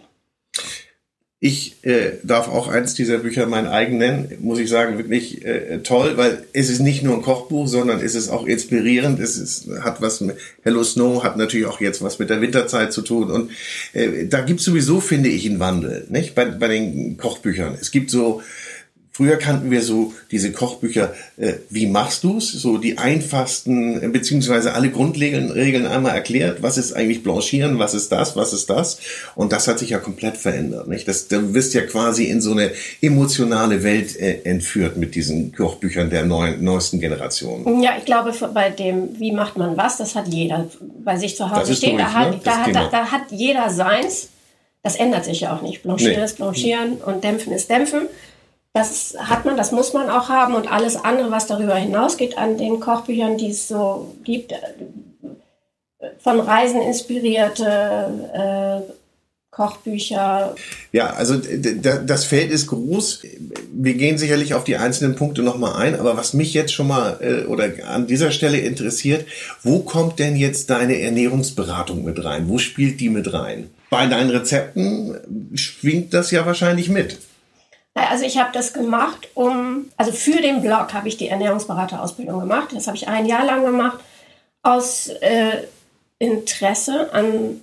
Ich 1.46 1.76
äh, 1.82 2.20
darf 2.24 2.48
auch 2.48 2.70
eins 2.70 2.94
dieser 2.94 3.18
Bücher 3.18 3.48
mein 3.48 3.68
eigen 3.68 3.98
nennen, 3.98 4.38
muss 4.40 4.60
ich 4.60 4.70
sagen, 4.70 4.98
wirklich 4.98 5.44
äh, 5.44 5.80
toll, 5.80 6.14
weil 6.16 6.46
es 6.54 6.70
ist 6.70 6.80
nicht 6.80 7.04
nur 7.04 7.16
ein 7.16 7.22
Kochbuch, 7.22 7.68
sondern 7.68 8.00
es 8.00 8.16
ist 8.16 8.30
auch 8.30 8.46
inspirierend. 8.46 9.20
Es 9.20 9.36
ist, 9.36 9.68
hat 9.82 10.02
was 10.02 10.22
mit 10.22 10.38
Hello 10.64 10.86
Snow, 10.86 11.22
hat 11.22 11.36
natürlich 11.36 11.66
auch 11.66 11.82
jetzt 11.82 12.02
was 12.02 12.18
mit 12.18 12.30
der 12.30 12.40
Winterzeit 12.40 12.94
zu 12.94 13.02
tun. 13.02 13.30
Und 13.30 13.52
äh, 13.92 14.26
da 14.26 14.40
gibt 14.40 14.62
sowieso, 14.62 15.02
finde 15.02 15.28
ich, 15.28 15.46
einen 15.46 15.60
Wandel, 15.60 16.08
nicht? 16.08 16.34
Bei, 16.34 16.46
bei 16.46 16.70
den 16.70 17.18
Kochbüchern. 17.18 17.78
Es 17.78 17.92
gibt 17.92 18.10
so 18.10 18.42
Früher 19.16 19.38
kannten 19.38 19.70
wir 19.70 19.84
so 19.84 20.12
diese 20.32 20.52
Kochbücher, 20.52 21.14
äh, 21.38 21.54
wie 21.70 21.86
machst 21.86 22.24
du's? 22.24 22.52
So 22.52 22.80
die 22.80 22.98
einfachsten, 22.98 24.02
äh, 24.02 24.08
beziehungsweise 24.08 24.74
alle 24.74 24.90
Grundregeln 24.90 25.52
Regeln 25.52 25.86
einmal 25.86 26.16
erklärt. 26.16 26.64
Was 26.64 26.80
ist 26.80 26.94
eigentlich 26.94 27.22
Blanchieren? 27.22 27.78
Was 27.78 27.94
ist 27.94 28.12
das? 28.12 28.36
Was 28.36 28.54
ist 28.54 28.72
das? 28.72 28.98
Und 29.36 29.52
das 29.52 29.68
hat 29.68 29.78
sich 29.78 29.92
ja 29.92 30.00
komplett 30.00 30.38
verändert. 30.38 30.88
Nicht? 30.88 31.08
Das, 31.08 31.28
du 31.28 31.54
wirst 31.54 31.76
ja 31.76 31.82
quasi 31.82 32.24
in 32.24 32.42
so 32.42 32.54
eine 32.54 32.72
emotionale 33.02 33.84
Welt 33.84 34.20
äh, 34.20 34.42
entführt 34.46 34.98
mit 34.98 35.14
diesen 35.14 35.54
Kochbüchern 35.54 36.10
der 36.10 36.26
neuen, 36.26 36.64
neuesten 36.64 37.00
Generation. 37.00 37.84
Ja, 37.84 37.92
ich 38.00 38.06
glaube, 38.06 38.34
bei 38.52 38.72
dem, 38.72 39.20
wie 39.20 39.32
macht 39.32 39.58
man 39.58 39.78
was, 39.78 39.98
das 39.98 40.16
hat 40.16 40.28
jeder 40.28 40.72
bei 41.04 41.18
sich 41.18 41.36
zu 41.36 41.52
Hause 41.52 41.76
stehen. 41.76 41.98
Durch, 41.98 42.08
da, 42.08 42.14
hat, 42.14 42.32
ne? 42.32 42.40
da, 42.44 42.66
da, 42.72 42.88
da, 42.90 43.12
hat 43.12 43.30
jeder 43.30 43.70
seins. 43.70 44.30
Das 44.82 44.96
ändert 44.96 45.24
sich 45.26 45.42
ja 45.42 45.56
auch 45.56 45.62
nicht. 45.62 45.84
Blanchieren 45.84 46.18
nee. 46.18 46.26
ist 46.26 46.38
Blanchieren 46.38 46.94
und 46.94 47.24
Dämpfen 47.24 47.54
ist 47.54 47.70
Dämpfen. 47.70 48.08
Das 48.74 49.16
hat 49.20 49.46
man, 49.46 49.56
das 49.56 49.72
muss 49.72 49.94
man 49.94 50.10
auch 50.10 50.30
haben 50.30 50.56
und 50.56 50.72
alles 50.72 50.96
andere, 50.96 51.30
was 51.30 51.46
darüber 51.46 51.76
hinausgeht 51.76 52.40
an 52.40 52.58
den 52.58 52.80
Kochbüchern, 52.80 53.38
die 53.38 53.52
es 53.52 53.68
so 53.68 54.16
gibt, 54.24 54.52
äh, 54.52 54.58
von 56.20 56.40
Reisen 56.40 56.82
inspirierte 56.82 57.64
äh, 58.34 58.92
Kochbücher. 59.52 60.56
Ja, 60.92 61.12
also 61.12 61.36
das 61.38 62.26
Feld 62.26 62.52
ist 62.52 62.66
groß. 62.68 63.22
Wir 63.72 63.94
gehen 63.94 64.18
sicherlich 64.18 64.56
auf 64.56 64.64
die 64.64 64.78
einzelnen 64.78 65.16
Punkte 65.16 65.44
nochmal 65.44 65.76
ein, 65.76 66.00
aber 66.00 66.18
was 66.18 66.34
mich 66.34 66.56
jetzt 66.56 66.74
schon 66.74 66.88
mal 66.88 67.20
äh, 67.22 67.46
oder 67.46 67.70
an 67.88 68.08
dieser 68.08 68.32
Stelle 68.32 68.58
interessiert, 68.58 69.28
wo 69.62 69.82
kommt 69.82 70.18
denn 70.18 70.36
jetzt 70.36 70.72
deine 70.72 71.00
Ernährungsberatung 71.00 72.04
mit 72.04 72.24
rein? 72.24 72.50
Wo 72.50 72.58
spielt 72.58 73.00
die 73.00 73.10
mit 73.10 73.34
rein? 73.34 73.70
Bei 73.92 74.08
deinen 74.08 74.32
Rezepten 74.32 75.16
schwingt 75.54 76.16
das 76.16 76.32
ja 76.32 76.48
wahrscheinlich 76.48 76.90
mit. 76.90 77.20
Also 77.96 78.26
ich 78.26 78.38
habe 78.38 78.50
das 78.54 78.74
gemacht, 78.74 79.30
um, 79.36 79.90
also 79.98 80.12
für 80.12 80.42
den 80.42 80.62
Blog 80.62 80.94
habe 80.94 81.08
ich 81.08 81.18
die 81.18 81.28
Ernährungsberaterausbildung 81.28 82.40
gemacht. 82.40 82.70
Das 82.74 82.88
habe 82.88 82.98
ich 82.98 83.08
ein 83.08 83.26
Jahr 83.26 83.46
lang 83.46 83.64
gemacht 83.64 84.00
aus 84.64 85.10
äh, 85.10 85.68
Interesse 86.18 87.14
an, 87.14 87.62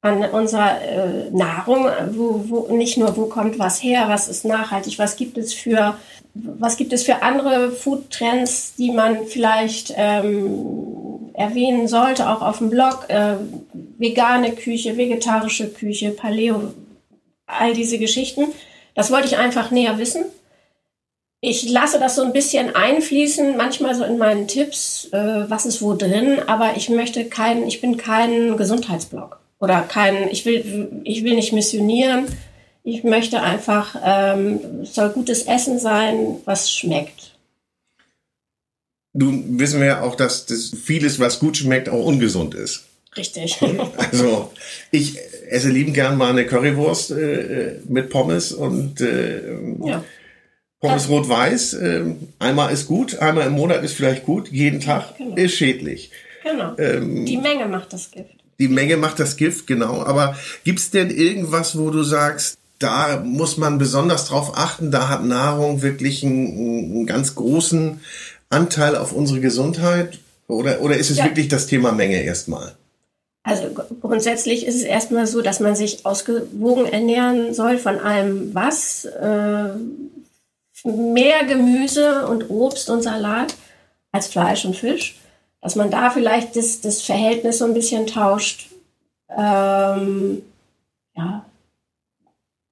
an 0.00 0.24
unserer 0.30 0.80
äh, 0.80 1.30
Nahrung, 1.30 1.88
wo, 2.12 2.44
wo 2.48 2.74
nicht 2.74 2.96
nur 2.96 3.16
wo 3.16 3.26
kommt 3.26 3.58
was 3.58 3.82
her, 3.82 4.08
was 4.08 4.28
ist 4.28 4.44
nachhaltig, 4.44 4.98
was 4.98 5.16
gibt 5.16 5.36
es 5.36 5.52
für 5.52 5.96
was 6.34 6.76
gibt 6.76 6.92
es 6.92 7.04
für 7.04 7.22
andere 7.22 7.72
Food-Trends, 7.72 8.74
die 8.76 8.92
man 8.92 9.26
vielleicht 9.26 9.92
ähm, 9.96 11.30
erwähnen 11.34 11.88
sollte, 11.88 12.28
auch 12.28 12.42
auf 12.42 12.58
dem 12.58 12.70
Blog, 12.70 13.06
äh, 13.08 13.34
vegane 13.98 14.52
Küche, 14.52 14.96
vegetarische 14.96 15.68
Küche, 15.68 16.10
Paleo, 16.10 16.74
all 17.46 17.74
diese 17.74 17.98
Geschichten. 17.98 18.46
Das 18.98 19.12
wollte 19.12 19.28
ich 19.28 19.36
einfach 19.36 19.70
näher 19.70 19.96
wissen. 19.98 20.24
Ich 21.40 21.70
lasse 21.70 22.00
das 22.00 22.16
so 22.16 22.22
ein 22.22 22.32
bisschen 22.32 22.74
einfließen, 22.74 23.56
manchmal 23.56 23.94
so 23.94 24.02
in 24.02 24.18
meinen 24.18 24.48
Tipps, 24.48 25.06
äh, 25.12 25.48
was 25.48 25.66
ist 25.66 25.80
wo 25.80 25.94
drin, 25.94 26.40
aber 26.48 26.76
ich 26.76 26.88
möchte 26.88 27.26
keinen, 27.26 27.68
ich 27.68 27.80
bin 27.80 27.96
kein 27.96 28.56
Gesundheitsblog 28.56 29.38
oder 29.60 29.82
kein, 29.82 30.28
ich 30.30 30.44
will, 30.44 31.00
ich 31.04 31.22
will 31.22 31.36
nicht 31.36 31.52
missionieren. 31.52 32.26
Ich 32.82 33.04
möchte 33.04 33.40
einfach, 33.40 33.94
ähm, 34.04 34.80
es 34.82 34.96
soll 34.96 35.10
gutes 35.10 35.44
Essen 35.44 35.78
sein, 35.78 36.38
was 36.44 36.72
schmeckt. 36.72 37.36
Nun 39.12 39.60
wissen 39.60 39.78
wir 39.78 39.86
ja 39.86 40.02
auch, 40.02 40.16
dass 40.16 40.46
das 40.46 40.72
vieles, 40.74 41.20
was 41.20 41.38
gut 41.38 41.56
schmeckt, 41.56 41.88
auch 41.88 42.04
ungesund 42.04 42.56
ist. 42.56 42.87
Richtig. 43.18 43.60
Also 43.96 44.52
ich 44.90 45.18
esse 45.48 45.68
lieben 45.68 45.92
gern 45.92 46.16
mal 46.16 46.30
eine 46.30 46.46
Currywurst 46.46 47.10
äh, 47.10 47.80
mit 47.88 48.10
Pommes 48.10 48.52
und 48.52 49.00
äh, 49.00 49.40
ja. 49.84 50.04
Pommes 50.80 51.08
rot-weiß. 51.08 51.74
Äh, 51.74 52.04
einmal 52.38 52.72
ist 52.72 52.86
gut, 52.86 53.18
einmal 53.18 53.46
im 53.46 53.54
Monat 53.54 53.82
ist 53.82 53.94
vielleicht 53.94 54.24
gut, 54.24 54.48
jeden 54.50 54.80
Tag 54.80 55.16
genau. 55.18 55.36
ist 55.36 55.54
schädlich. 55.54 56.10
Genau. 56.44 56.76
Ähm, 56.78 57.26
die 57.26 57.36
Menge 57.36 57.66
macht 57.66 57.92
das 57.92 58.10
Gift. 58.10 58.30
Die 58.58 58.68
Menge 58.68 58.96
macht 58.96 59.20
das 59.20 59.36
Gift, 59.36 59.66
genau. 59.66 60.02
Aber 60.02 60.36
gibt's 60.64 60.90
denn 60.90 61.10
irgendwas, 61.10 61.78
wo 61.78 61.90
du 61.90 62.02
sagst, 62.02 62.58
da 62.78 63.20
muss 63.24 63.56
man 63.56 63.78
besonders 63.78 64.26
drauf 64.26 64.52
achten, 64.56 64.90
da 64.90 65.08
hat 65.08 65.24
Nahrung 65.24 65.82
wirklich 65.82 66.24
einen, 66.24 66.92
einen 66.92 67.06
ganz 67.06 67.34
großen 67.34 68.00
Anteil 68.50 68.96
auf 68.96 69.12
unsere 69.12 69.40
Gesundheit? 69.40 70.18
Oder, 70.46 70.80
oder 70.80 70.96
ist 70.96 71.10
es 71.10 71.18
ja. 71.18 71.24
wirklich 71.24 71.48
das 71.48 71.66
Thema 71.66 71.92
Menge 71.92 72.22
erstmal? 72.22 72.74
Also 73.48 73.70
grundsätzlich 74.00 74.66
ist 74.66 74.76
es 74.76 74.82
erstmal 74.82 75.26
so, 75.26 75.40
dass 75.40 75.58
man 75.58 75.74
sich 75.74 76.04
ausgewogen 76.04 76.84
ernähren 76.86 77.54
soll 77.54 77.78
von 77.78 77.98
allem 77.98 78.54
was. 78.54 79.06
Äh, 79.06 79.70
mehr 80.84 81.44
Gemüse 81.46 82.26
und 82.28 82.50
Obst 82.50 82.90
und 82.90 83.02
Salat 83.02 83.54
als 84.12 84.26
Fleisch 84.28 84.64
und 84.64 84.76
Fisch. 84.76 85.18
Dass 85.62 85.76
man 85.76 85.90
da 85.90 86.10
vielleicht 86.10 86.56
das, 86.56 86.82
das 86.82 87.00
Verhältnis 87.02 87.58
so 87.58 87.64
ein 87.64 87.74
bisschen 87.74 88.06
tauscht. 88.06 88.68
Ähm, 89.34 90.42
ja, 91.16 91.44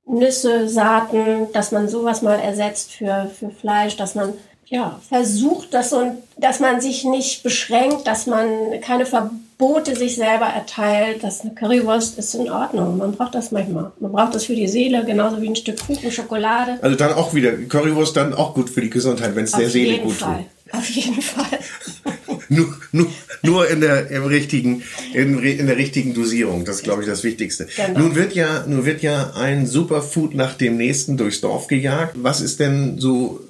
Nüsse, 0.05 0.69
Saaten, 0.69 1.53
dass 1.53 1.73
man 1.73 1.89
sowas 1.89 2.23
mal 2.23 2.39
ersetzt 2.39 2.93
für, 2.93 3.31
für 3.39 3.51
Fleisch, 3.51 3.97
dass 3.97 4.15
man 4.15 4.35
ja, 4.69 5.01
versucht, 5.09 5.73
dass, 5.75 5.91
so, 5.91 6.23
dass 6.37 6.61
man 6.61 6.81
sich 6.81 7.05
nicht 7.05 7.43
beschränkt, 7.43 8.07
dass 8.07 8.27
man 8.27 8.49
keine 8.81 9.07
Verbote 9.07 9.95
sich 9.95 10.17
selber 10.17 10.47
erteilt, 10.47 11.23
dass 11.23 11.43
eine 11.43 11.55
Currywurst 11.55 12.19
ist 12.19 12.35
in 12.35 12.51
Ordnung. 12.51 12.99
Man 12.99 13.13
braucht 13.13 13.37
das 13.37 13.53
manchmal. 13.53 13.93
Man 14.01 14.13
braucht 14.13 14.35
das 14.35 14.47
für 14.47 14.57
die 14.57 14.67
Seele, 14.67 15.05
genauso 15.05 15.41
wie 15.41 15.49
ein 15.49 15.57
Stück 15.57 15.79
Kuchen, 15.87 16.11
Schokolade. 16.11 16.79
Also 16.83 16.97
dann 16.97 17.13
auch 17.15 17.33
wieder, 17.33 17.53
Currywurst 17.53 18.17
dann 18.17 18.35
auch 18.35 18.55
gut 18.55 18.69
für 18.69 18.81
die 18.81 18.91
Gesundheit, 18.91 19.37
wenn 19.37 19.45
es 19.45 19.53
der 19.53 19.71
Seele 19.71 19.99
gut 19.99 20.15
Fall. 20.15 20.39
tut. 20.39 20.47
Auf 20.75 20.89
jeden 20.91 21.23
Fall. 21.23 21.61
nur, 22.49 22.77
nur, 22.91 23.07
nur 23.43 23.71
in 23.71 23.81
der 23.81 24.11
im 24.11 24.25
richtigen 24.25 24.83
in, 25.15 25.39
in 25.39 25.69
der 25.69 25.77
richtigen 25.77 26.13
Dosierung. 26.13 26.65
Das 26.65 26.77
ist, 26.77 26.83
glaube 26.83 27.03
ich, 27.03 27.09
das 27.09 27.23
Wichtigste. 27.23 27.69
Genau. 27.77 28.01
Nun 28.01 28.17
wird 28.17 28.35
ja 28.35 28.65
nun 28.67 28.85
wird 28.85 29.01
ja 29.01 29.33
ein 29.37 29.67
Superfood 29.67 30.35
nach 30.35 30.55
dem 30.55 30.77
nächsten 30.77 31.17
durchs 31.17 31.41
Dorf 31.41 31.69
gejagt. 31.69 32.17
Was 32.17 32.41
ist 32.41 32.59
denn 32.59 32.99
so 32.99 33.46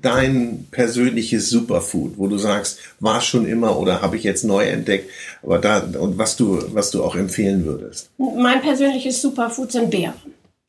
dein 0.00 0.66
persönliches 0.70 1.50
Superfood, 1.50 2.18
wo 2.18 2.28
du 2.28 2.38
sagst, 2.38 2.78
war 3.00 3.20
schon 3.20 3.46
immer 3.46 3.78
oder 3.78 4.02
habe 4.02 4.16
ich 4.16 4.22
jetzt 4.22 4.44
neu 4.44 4.64
entdeckt, 4.64 5.10
aber 5.42 5.58
da 5.58 5.80
und 5.98 6.18
was 6.18 6.36
du 6.36 6.62
was 6.74 6.90
du 6.90 7.02
auch 7.02 7.16
empfehlen 7.16 7.64
würdest? 7.64 8.10
Mein 8.18 8.60
persönliches 8.60 9.20
Superfood 9.20 9.72
sind 9.72 9.90
Beeren. 9.90 10.14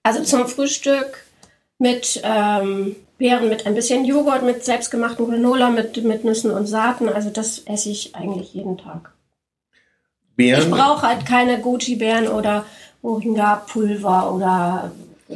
Also 0.04 0.24
zum 0.24 0.48
Frühstück 0.48 1.26
mit 1.80 2.22
ähm, 2.24 2.96
Beeren 3.18 3.50
mit 3.50 3.66
ein 3.66 3.76
bisschen 3.76 4.06
Joghurt, 4.06 4.44
mit 4.44 4.66
selbstgemachten 4.66 5.26
Granola, 5.26 5.70
mit, 5.70 6.04
mit 6.04 6.26
Nüssen 6.26 6.52
und 6.52 6.68
Saaten. 6.68 7.08
Also 7.10 7.30
das 7.30 7.60
esse 7.60 7.90
ich 7.90 8.16
eigentlich 8.16 8.54
jeden 8.54 8.78
Tag. 8.78 9.14
Beeren? 10.36 10.64
Ich 10.64 10.70
brauche 10.70 11.08
halt 11.08 11.26
keine 11.26 11.60
Gucci-Beeren 11.60 12.28
oder 12.28 12.66
Moringa-Pulver 13.02 14.34
oder 14.34 14.92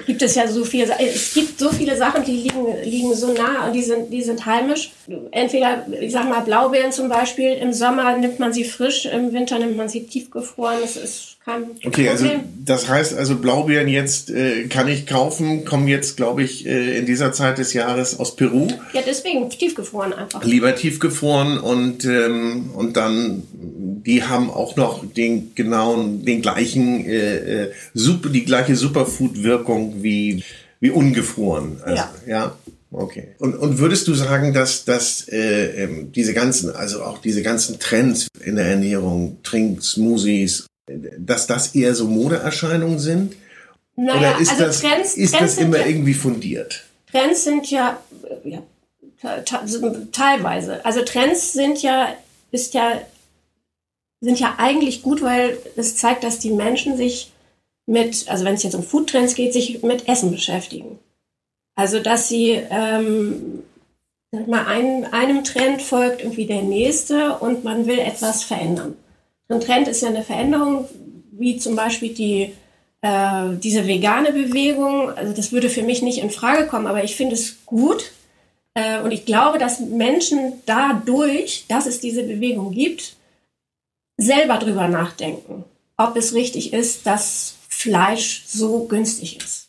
gibt 0.05 0.21
es 0.21 0.35
ja 0.35 0.47
so 0.47 0.63
viele, 0.65 0.93
es 0.99 1.33
gibt 1.33 1.59
so 1.59 1.69
viele 1.69 1.95
Sachen, 1.95 2.23
die 2.23 2.33
liegen, 2.33 2.65
liegen 2.83 3.13
so 3.13 3.33
nah 3.33 3.67
und 3.67 3.73
die 3.73 3.83
sind, 3.83 4.11
die 4.11 4.21
sind 4.21 4.45
heimisch. 4.45 4.91
Entweder, 5.31 5.87
ich 5.99 6.11
sag 6.11 6.27
mal, 6.29 6.41
Blaubeeren 6.41 6.91
zum 6.91 7.09
Beispiel, 7.09 7.53
im 7.53 7.73
Sommer 7.73 8.17
nimmt 8.17 8.39
man 8.39 8.53
sie 8.53 8.65
frisch, 8.65 9.05
im 9.05 9.33
Winter 9.33 9.59
nimmt 9.59 9.77
man 9.77 9.89
sie 9.89 10.05
tiefgefroren. 10.05 10.81
Das 10.81 10.97
ist 10.97 11.36
Okay, 11.85 12.09
also 12.09 12.29
das 12.65 12.89
heißt 12.89 13.13
also 13.13 13.37
Blaubeeren 13.37 13.87
jetzt 13.87 14.29
äh, 14.29 14.67
kann 14.67 14.89
ich 14.89 15.05
kaufen, 15.05 15.63
kommen 15.63 15.87
jetzt, 15.87 16.17
glaube 16.17 16.43
ich, 16.43 16.65
äh, 16.65 16.97
in 16.97 17.05
dieser 17.05 17.31
Zeit 17.31 17.57
des 17.57 17.71
Jahres 17.73 18.19
aus 18.19 18.35
Peru. 18.35 18.67
Ja, 18.91 19.01
deswegen 19.05 19.49
tiefgefroren 19.49 20.11
einfach. 20.11 20.43
Lieber 20.43 20.75
tiefgefroren 20.75 21.57
und, 21.57 22.03
ähm, 22.03 22.71
und 22.73 22.97
dann, 22.97 23.43
die 23.53 24.23
haben 24.23 24.49
auch 24.49 24.75
noch 24.75 25.05
den 25.05 25.55
genauen, 25.55 26.25
den 26.25 26.41
gleichen, 26.41 27.05
äh, 27.05 27.63
äh, 27.63 27.71
super, 27.93 28.27
die 28.29 28.43
gleiche 28.43 28.75
Superfood-Wirkung 28.75 30.03
wie, 30.03 30.43
wie 30.81 30.89
ungefroren. 30.89 31.77
Also, 31.81 31.95
Ja. 31.95 32.13
ja. 32.27 32.55
Okay. 32.91 33.35
Und, 33.39 33.55
und 33.55 33.79
würdest 33.79 34.07
du 34.07 34.13
sagen, 34.13 34.53
dass, 34.53 34.85
dass 34.85 35.27
äh, 35.27 35.83
ähm, 35.83 36.11
diese 36.13 36.33
ganzen, 36.33 36.73
also 36.73 37.03
auch 37.03 37.19
diese 37.19 37.41
ganzen 37.41 37.79
Trends 37.79 38.27
in 38.43 38.55
der 38.55 38.65
Ernährung, 38.65 39.37
Trink, 39.43 39.83
Smoothies, 39.83 40.65
dass 41.17 41.47
das 41.47 41.75
eher 41.75 41.95
so 41.95 42.05
Modeerscheinungen 42.05 42.99
sind? 42.99 43.35
Naja, 43.95 44.19
Oder 44.19 44.39
ist 44.39 44.51
also 44.51 44.65
das, 44.65 44.81
Trends, 44.81 45.17
ist 45.17 45.35
Trends 45.35 45.55
das 45.55 45.63
immer 45.63 45.79
ja, 45.79 45.87
irgendwie 45.87 46.13
fundiert? 46.13 46.83
Trends 47.11 47.43
sind 47.43 47.69
ja, 47.71 47.99
äh, 48.43 48.49
ja 48.49 48.61
teilweise. 50.11 50.85
Also 50.85 51.03
Trends 51.03 51.53
sind 51.53 51.81
ja, 51.81 52.13
ist 52.51 52.73
ja, 52.73 53.01
sind 54.21 54.39
ja 54.39 54.55
eigentlich 54.57 55.01
gut, 55.01 55.21
weil 55.21 55.57
es 55.75 55.97
zeigt, 55.97 56.23
dass 56.23 56.39
die 56.39 56.51
Menschen 56.51 56.95
sich 56.95 57.31
mit, 57.87 58.29
also 58.29 58.45
wenn 58.45 58.55
es 58.55 58.63
jetzt 58.63 58.75
um 58.75 58.83
Foodtrends 58.83 59.35
geht, 59.35 59.53
sich 59.53 59.81
mit 59.81 60.07
Essen 60.07 60.31
beschäftigen. 60.31 60.99
Also 61.75 61.99
dass 61.99 62.27
sie 62.27 62.51
ähm, 62.69 63.63
sag 64.31 64.47
mal, 64.47 64.65
ein, 64.65 65.05
einem 65.11 65.43
Trend 65.43 65.81
folgt 65.81 66.21
irgendwie 66.21 66.45
der 66.45 66.61
nächste 66.61 67.37
und 67.37 67.63
man 67.63 67.85
will 67.87 67.99
etwas 67.99 68.43
verändern. 68.43 68.95
Ein 69.49 69.61
Trend 69.61 69.87
ist 69.87 70.01
ja 70.01 70.09
eine 70.09 70.23
Veränderung, 70.23 70.87
wie 71.31 71.57
zum 71.57 71.75
Beispiel 71.75 72.13
die 72.13 72.53
äh, 73.01 73.55
diese 73.61 73.87
vegane 73.87 74.31
Bewegung. 74.31 75.09
Also 75.11 75.33
das 75.33 75.51
würde 75.51 75.69
für 75.69 75.83
mich 75.83 76.01
nicht 76.01 76.19
in 76.19 76.29
Frage 76.29 76.67
kommen, 76.67 76.87
aber 76.87 77.03
ich 77.03 77.15
finde 77.15 77.35
es 77.35 77.65
gut 77.65 78.11
äh, 78.73 78.99
und 79.01 79.11
ich 79.11 79.25
glaube, 79.25 79.57
dass 79.57 79.79
Menschen 79.79 80.53
dadurch, 80.65 81.65
dass 81.67 81.85
es 81.85 81.99
diese 81.99 82.23
Bewegung 82.23 82.71
gibt, 82.71 83.15
selber 84.17 84.57
drüber 84.57 84.87
nachdenken, 84.87 85.63
ob 85.95 86.15
es 86.15 86.33
richtig 86.33 86.73
ist, 86.73 87.05
dass 87.05 87.55
Fleisch 87.69 88.43
so 88.47 88.85
günstig 88.85 89.37
ist. 89.37 89.66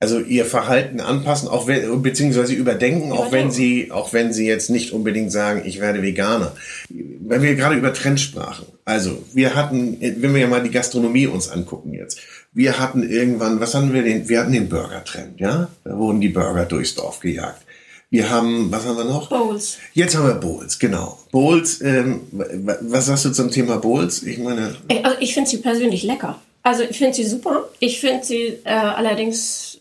Also 0.00 0.18
ihr 0.20 0.44
Verhalten 0.44 1.00
anpassen, 1.00 1.48
auch 1.48 1.66
wenn, 1.66 2.02
beziehungsweise 2.02 2.52
überdenken, 2.52 3.12
auch 3.12 3.32
wenn 3.32 3.50
sie, 3.50 3.90
auch 3.90 4.12
wenn 4.12 4.32
sie 4.34 4.46
jetzt 4.46 4.68
nicht 4.68 4.92
unbedingt 4.92 5.32
sagen, 5.32 5.62
ich 5.64 5.80
werde 5.80 6.02
Veganer. 6.02 6.52
Wenn 6.90 7.40
wir 7.42 7.54
gerade 7.54 7.76
über 7.76 7.92
Trends 7.94 8.20
sprachen, 8.22 8.66
also 8.84 9.22
wir 9.32 9.54
hatten, 9.54 9.96
wenn 10.00 10.34
wir 10.34 10.40
ja 10.42 10.46
mal 10.46 10.62
die 10.62 10.70
Gastronomie 10.70 11.26
uns 11.26 11.48
angucken 11.48 11.94
jetzt, 11.94 12.18
wir 12.52 12.78
hatten 12.78 13.08
irgendwann, 13.08 13.60
was 13.60 13.74
hatten 13.74 13.94
wir 13.94 14.02
denn? 14.02 14.28
Wir 14.28 14.40
hatten 14.40 14.52
den 14.52 14.68
Burger-Trend, 14.68 15.40
ja? 15.40 15.68
Da 15.84 15.96
wurden 15.96 16.20
die 16.20 16.28
Burger 16.28 16.66
durchs 16.66 16.94
Dorf 16.94 17.20
gejagt. 17.20 17.62
Wir 18.10 18.28
haben, 18.30 18.70
was 18.70 18.84
haben 18.84 18.96
wir 18.98 19.04
noch? 19.04 19.28
Bowls. 19.30 19.78
Jetzt 19.94 20.16
haben 20.16 20.26
wir 20.26 20.34
Bowls, 20.34 20.78
genau. 20.78 21.18
Bowls, 21.32 21.80
ähm, 21.80 22.20
wa- 22.30 22.76
was 22.82 23.06
sagst 23.06 23.24
du 23.24 23.30
zum 23.32 23.50
Thema 23.50 23.78
Bowls? 23.78 24.22
Ich 24.22 24.38
meine, 24.38 24.76
Ich- 24.88 25.04
Also 25.04 25.16
ich 25.20 25.34
finde 25.34 25.48
sie 25.50 25.56
persönlich 25.58 26.02
lecker. 26.02 26.40
Also 26.62 26.82
ich 26.82 26.96
finde 26.96 27.14
sie 27.14 27.24
super. 27.24 27.68
Ich 27.80 28.00
finde 28.00 28.24
sie 28.24 28.58
äh, 28.64 28.70
allerdings 28.70 29.73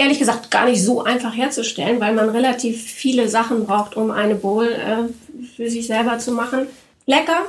ehrlich 0.00 0.18
gesagt 0.18 0.50
gar 0.50 0.64
nicht 0.64 0.82
so 0.82 1.04
einfach 1.04 1.36
herzustellen, 1.36 2.00
weil 2.00 2.14
man 2.14 2.30
relativ 2.30 2.82
viele 2.82 3.28
Sachen 3.28 3.66
braucht, 3.66 3.96
um 3.96 4.10
eine 4.10 4.34
Bowl 4.34 4.66
äh, 4.66 5.46
für 5.54 5.68
sich 5.68 5.86
selber 5.86 6.18
zu 6.18 6.32
machen. 6.32 6.66
Lecker, 7.04 7.42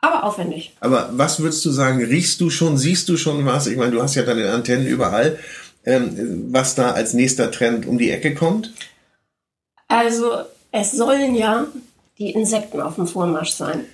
aber 0.00 0.24
aufwendig. 0.24 0.74
Aber 0.80 1.10
was 1.12 1.38
würdest 1.38 1.64
du 1.64 1.70
sagen, 1.70 2.02
riechst 2.02 2.40
du 2.40 2.50
schon, 2.50 2.76
siehst 2.76 3.08
du 3.08 3.16
schon 3.16 3.46
was? 3.46 3.68
Ich 3.68 3.76
meine, 3.76 3.92
du 3.92 4.02
hast 4.02 4.16
ja 4.16 4.24
deine 4.24 4.50
Antennen 4.50 4.86
überall, 4.86 5.38
ähm, 5.84 6.52
was 6.52 6.74
da 6.74 6.90
als 6.90 7.14
nächster 7.14 7.52
Trend 7.52 7.86
um 7.86 7.98
die 7.98 8.10
Ecke 8.10 8.34
kommt. 8.34 8.72
Also 9.86 10.38
es 10.72 10.90
sollen 10.90 11.36
ja 11.36 11.68
die 12.18 12.30
Insekten 12.30 12.80
auf 12.80 12.96
dem 12.96 13.06
Vormarsch 13.06 13.52
sein. 13.52 13.84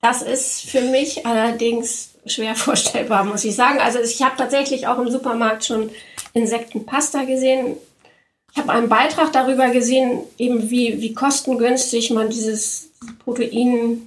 Das 0.00 0.22
ist 0.22 0.62
für 0.62 0.80
mich 0.80 1.26
allerdings 1.26 2.10
schwer 2.26 2.54
vorstellbar, 2.56 3.24
muss 3.24 3.44
ich 3.44 3.54
sagen. 3.54 3.80
Also 3.80 3.98
ich 4.00 4.22
habe 4.22 4.36
tatsächlich 4.36 4.86
auch 4.86 4.98
im 4.98 5.10
Supermarkt 5.10 5.64
schon 5.64 5.90
Insektenpasta 6.32 7.24
gesehen. 7.24 7.76
Ich 8.52 8.58
habe 8.58 8.72
einen 8.72 8.88
Beitrag 8.88 9.32
darüber 9.32 9.70
gesehen, 9.70 10.20
eben 10.38 10.70
wie, 10.70 11.00
wie 11.00 11.14
kostengünstig 11.14 12.10
man 12.10 12.30
dieses 12.30 12.90
Protein 13.24 14.06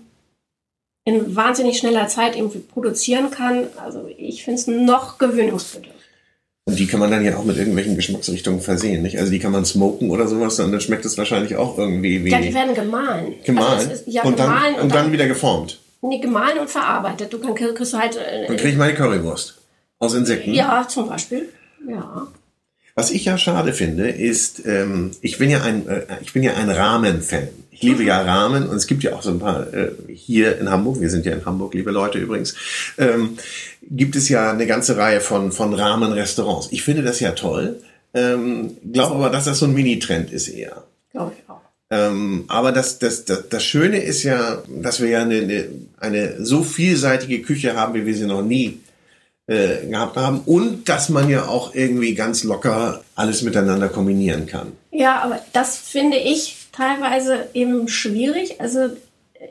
in 1.06 1.36
wahnsinnig 1.36 1.78
schneller 1.78 2.08
Zeit 2.08 2.36
irgendwie 2.36 2.60
produzieren 2.60 3.32
kann. 3.32 3.68
Also 3.78 4.10
ich 4.18 4.44
finde 4.44 4.60
es 4.60 4.68
noch 4.68 5.18
gewöhnungsbedürftig. 5.18 5.94
Und 6.66 6.80
die 6.80 6.88
kann 6.88 7.02
man 7.02 7.12
dann 7.12 7.26
ja 7.26 7.36
auch 7.38 7.44
mit 7.44 7.58
irgendwelchen 7.58 7.96
Geschmacksrichtungen 7.98 8.62
versehen, 8.62 9.02
nicht? 9.02 9.20
Also 9.20 9.30
die 9.32 9.40
kann 9.40 9.52
man 9.52 9.66
smoken 9.66 10.10
oder 10.12 10.30
sowas, 10.30 10.58
und 10.62 10.72
dann 10.72 10.80
schmeckt 10.80 11.04
es 11.04 11.18
wahrscheinlich 11.18 11.58
auch 11.58 11.78
irgendwie 11.78 12.24
wie 12.24 12.30
Ja, 12.30 12.40
die 12.40 12.54
werden 12.54 12.74
gemahlen. 12.74 13.36
gemahlen. 13.44 13.80
Also 13.80 13.92
ist, 13.92 14.08
ja, 14.08 14.24
und, 14.24 14.40
dann, 14.40 14.48
gemahlen 14.48 14.76
und 14.76 14.96
dann 14.96 15.12
wieder 15.12 15.28
geformt. 15.28 15.80
Nee, 16.04 16.20
gemahlen 16.20 16.60
und 16.60 16.70
verarbeitet. 16.70 17.32
Du 17.32 17.40
kann, 17.40 17.56
kriegst 17.56 17.98
halt. 17.98 18.18
Äh, 18.18 18.48
Dann 18.48 18.58
kriege 18.58 18.70
ich 18.70 18.78
meine 18.78 18.94
Currywurst 18.94 19.58
aus 20.00 20.14
Insekten. 20.14 20.54
ja, 20.54 20.86
zum 20.88 21.08
Beispiel. 21.08 21.50
Ja. 21.88 22.28
Was 22.96 23.10
ich 23.10 23.26
ja 23.26 23.38
schade 23.38 23.74
finde, 23.74 24.10
ist, 24.10 24.66
ähm, 24.66 25.12
ich 25.22 25.38
bin 25.38 25.50
ja 25.50 25.62
ein, 25.64 25.88
äh, 25.88 26.06
ich 26.22 26.34
bin 26.34 26.44
ja 26.44 26.54
ein 26.54 26.70
Ramen-Fan. 26.70 27.48
Ich 27.72 27.82
liebe 27.82 28.04
ja 28.04 28.22
Ramen 28.22 28.68
und 28.68 28.76
es 28.76 28.86
gibt 28.86 29.02
ja 29.04 29.14
auch 29.14 29.24
so 29.24 29.32
ein 29.32 29.40
paar 29.40 29.74
äh, 29.74 29.92
hier 30.14 30.60
in 30.60 30.70
Hamburg. 30.70 31.02
Wir 31.02 31.10
sind 31.10 31.26
ja 31.26 31.34
in 31.34 31.46
Hamburg, 31.46 31.74
liebe 31.74 31.90
Leute 31.92 32.20
übrigens. 32.20 32.56
Ähm, 32.98 33.38
gibt 33.82 34.16
es 34.16 34.30
ja 34.30 34.52
eine 34.52 34.68
ganze 34.68 34.96
Reihe 34.98 35.22
von 35.22 35.52
von 35.52 35.74
Ramen-Restaurants. 35.74 36.68
Ich 36.72 36.84
finde 36.84 37.02
das 37.02 37.20
ja 37.20 37.32
toll. 37.32 37.82
Ähm, 38.14 38.78
Glaube 38.92 39.16
aber, 39.16 39.30
dass 39.32 39.46
das 39.46 39.58
so 39.60 39.66
ein 39.66 39.74
Mini-Trend 39.74 40.32
ist 40.32 40.50
eher. 40.50 40.84
Glaube 41.12 41.32
ich. 41.36 41.43
Ähm, 41.94 42.46
aber 42.48 42.72
das, 42.72 42.98
das, 42.98 43.26
das, 43.26 43.50
das 43.50 43.64
Schöne 43.64 43.98
ist 43.98 44.24
ja, 44.24 44.64
dass 44.68 45.00
wir 45.00 45.10
ja 45.10 45.22
eine, 45.22 45.38
eine, 45.38 45.68
eine 46.00 46.44
so 46.44 46.64
vielseitige 46.64 47.44
Küche 47.44 47.76
haben, 47.76 47.94
wie 47.94 48.06
wir 48.06 48.16
sie 48.16 48.26
noch 48.26 48.42
nie 48.42 48.80
äh, 49.46 49.86
gehabt 49.88 50.18
haben. 50.18 50.40
Und 50.46 50.90
dass 50.90 51.10
man 51.10 51.30
ja 51.30 51.46
auch 51.46 51.76
irgendwie 51.76 52.16
ganz 52.16 52.44
locker 52.44 53.04
alles 53.14 53.44
miteinander 53.44 53.90
kombinieren 53.90 54.48
kann. 54.48 54.72
Ja, 54.92 55.22
aber 55.22 55.40
das 55.54 55.78
finde 55.78 56.18
ich 56.18 56.68
teilweise 56.72 57.48
eben 57.54 57.88
schwierig. 57.88 58.60
Also 58.60 58.90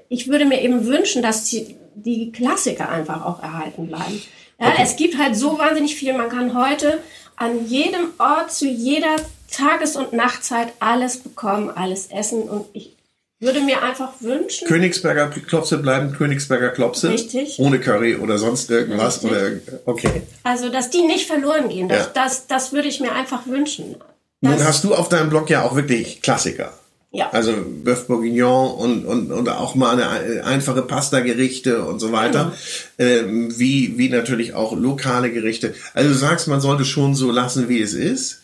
ich 0.08 0.28
würde 0.28 0.44
mir 0.44 0.62
eben 0.62 0.86
wünschen, 0.86 1.22
dass 1.22 1.44
die, 1.44 1.76
die 1.94 2.32
Klassiker 2.32 2.88
einfach 2.88 3.24
auch 3.24 3.42
erhalten 3.42 3.88
bleiben. 3.88 4.22
Ja, 4.60 4.68
Okay. 4.68 4.82
Es 4.82 4.96
gibt 4.96 5.18
halt 5.18 5.34
so 5.36 5.58
wahnsinnig 5.58 5.96
viel. 5.96 6.12
Man 6.12 6.28
kann 6.28 6.54
heute 6.54 6.98
an 7.36 7.66
jedem 7.66 8.12
Ort 8.18 8.52
zu 8.52 8.66
jeder 8.66 9.16
Tages- 9.50 9.96
und 9.96 10.12
Nachtzeit 10.12 10.72
alles 10.78 11.18
bekommen, 11.18 11.70
alles 11.70 12.06
essen. 12.06 12.42
Und 12.42 12.66
ich 12.72 12.96
würde 13.40 13.60
mir 13.60 13.82
einfach 13.82 14.12
wünschen, 14.20 14.68
Königsberger 14.68 15.28
Klopse 15.28 15.78
bleiben 15.78 16.12
Königsberger 16.12 16.68
Klopse. 16.70 17.10
Richtig. 17.10 17.58
Ohne 17.58 17.80
Curry 17.80 18.16
oder 18.16 18.38
sonst 18.38 18.70
irgendwas. 18.70 19.24
Richtig. 19.24 19.30
Oder, 19.32 19.80
okay. 19.86 20.22
also 20.44 20.68
dass 20.68 20.90
die 20.90 21.02
nicht 21.02 21.26
verloren 21.26 21.68
gehen. 21.68 21.88
Das, 21.88 22.06
Ja. 22.06 22.10
das, 22.14 22.46
das 22.46 22.72
würde 22.72 22.86
ich 22.86 23.00
mir 23.00 23.12
einfach 23.12 23.46
wünschen. 23.46 23.96
Nun 24.40 24.64
hast 24.64 24.84
du 24.84 24.94
auf 24.94 25.08
deinem 25.08 25.28
Blog 25.28 25.50
ja 25.50 25.62
auch 25.64 25.74
wirklich 25.74 26.22
Klassiker. 26.22 26.72
Ja. 27.14 27.28
Also 27.30 27.52
Bœuf 27.52 28.06
Bourguignon 28.06 28.74
und, 28.74 29.04
und, 29.04 29.30
und 29.32 29.48
auch 29.50 29.74
mal 29.74 30.00
eine 30.02 30.44
einfache 30.44 30.80
Pasta-Gerichte 30.82 31.84
und 31.84 31.98
so 32.00 32.10
weiter. 32.10 32.54
Ähm, 32.98 33.52
wie, 33.58 33.98
wie 33.98 34.08
natürlich 34.08 34.54
auch 34.54 34.72
lokale 34.74 35.30
Gerichte. 35.30 35.74
Also 35.92 36.08
du 36.08 36.14
sagst, 36.14 36.48
man 36.48 36.62
sollte 36.62 36.86
schon 36.86 37.14
so 37.14 37.30
lassen, 37.30 37.68
wie 37.68 37.82
es 37.82 37.92
ist. 37.92 38.40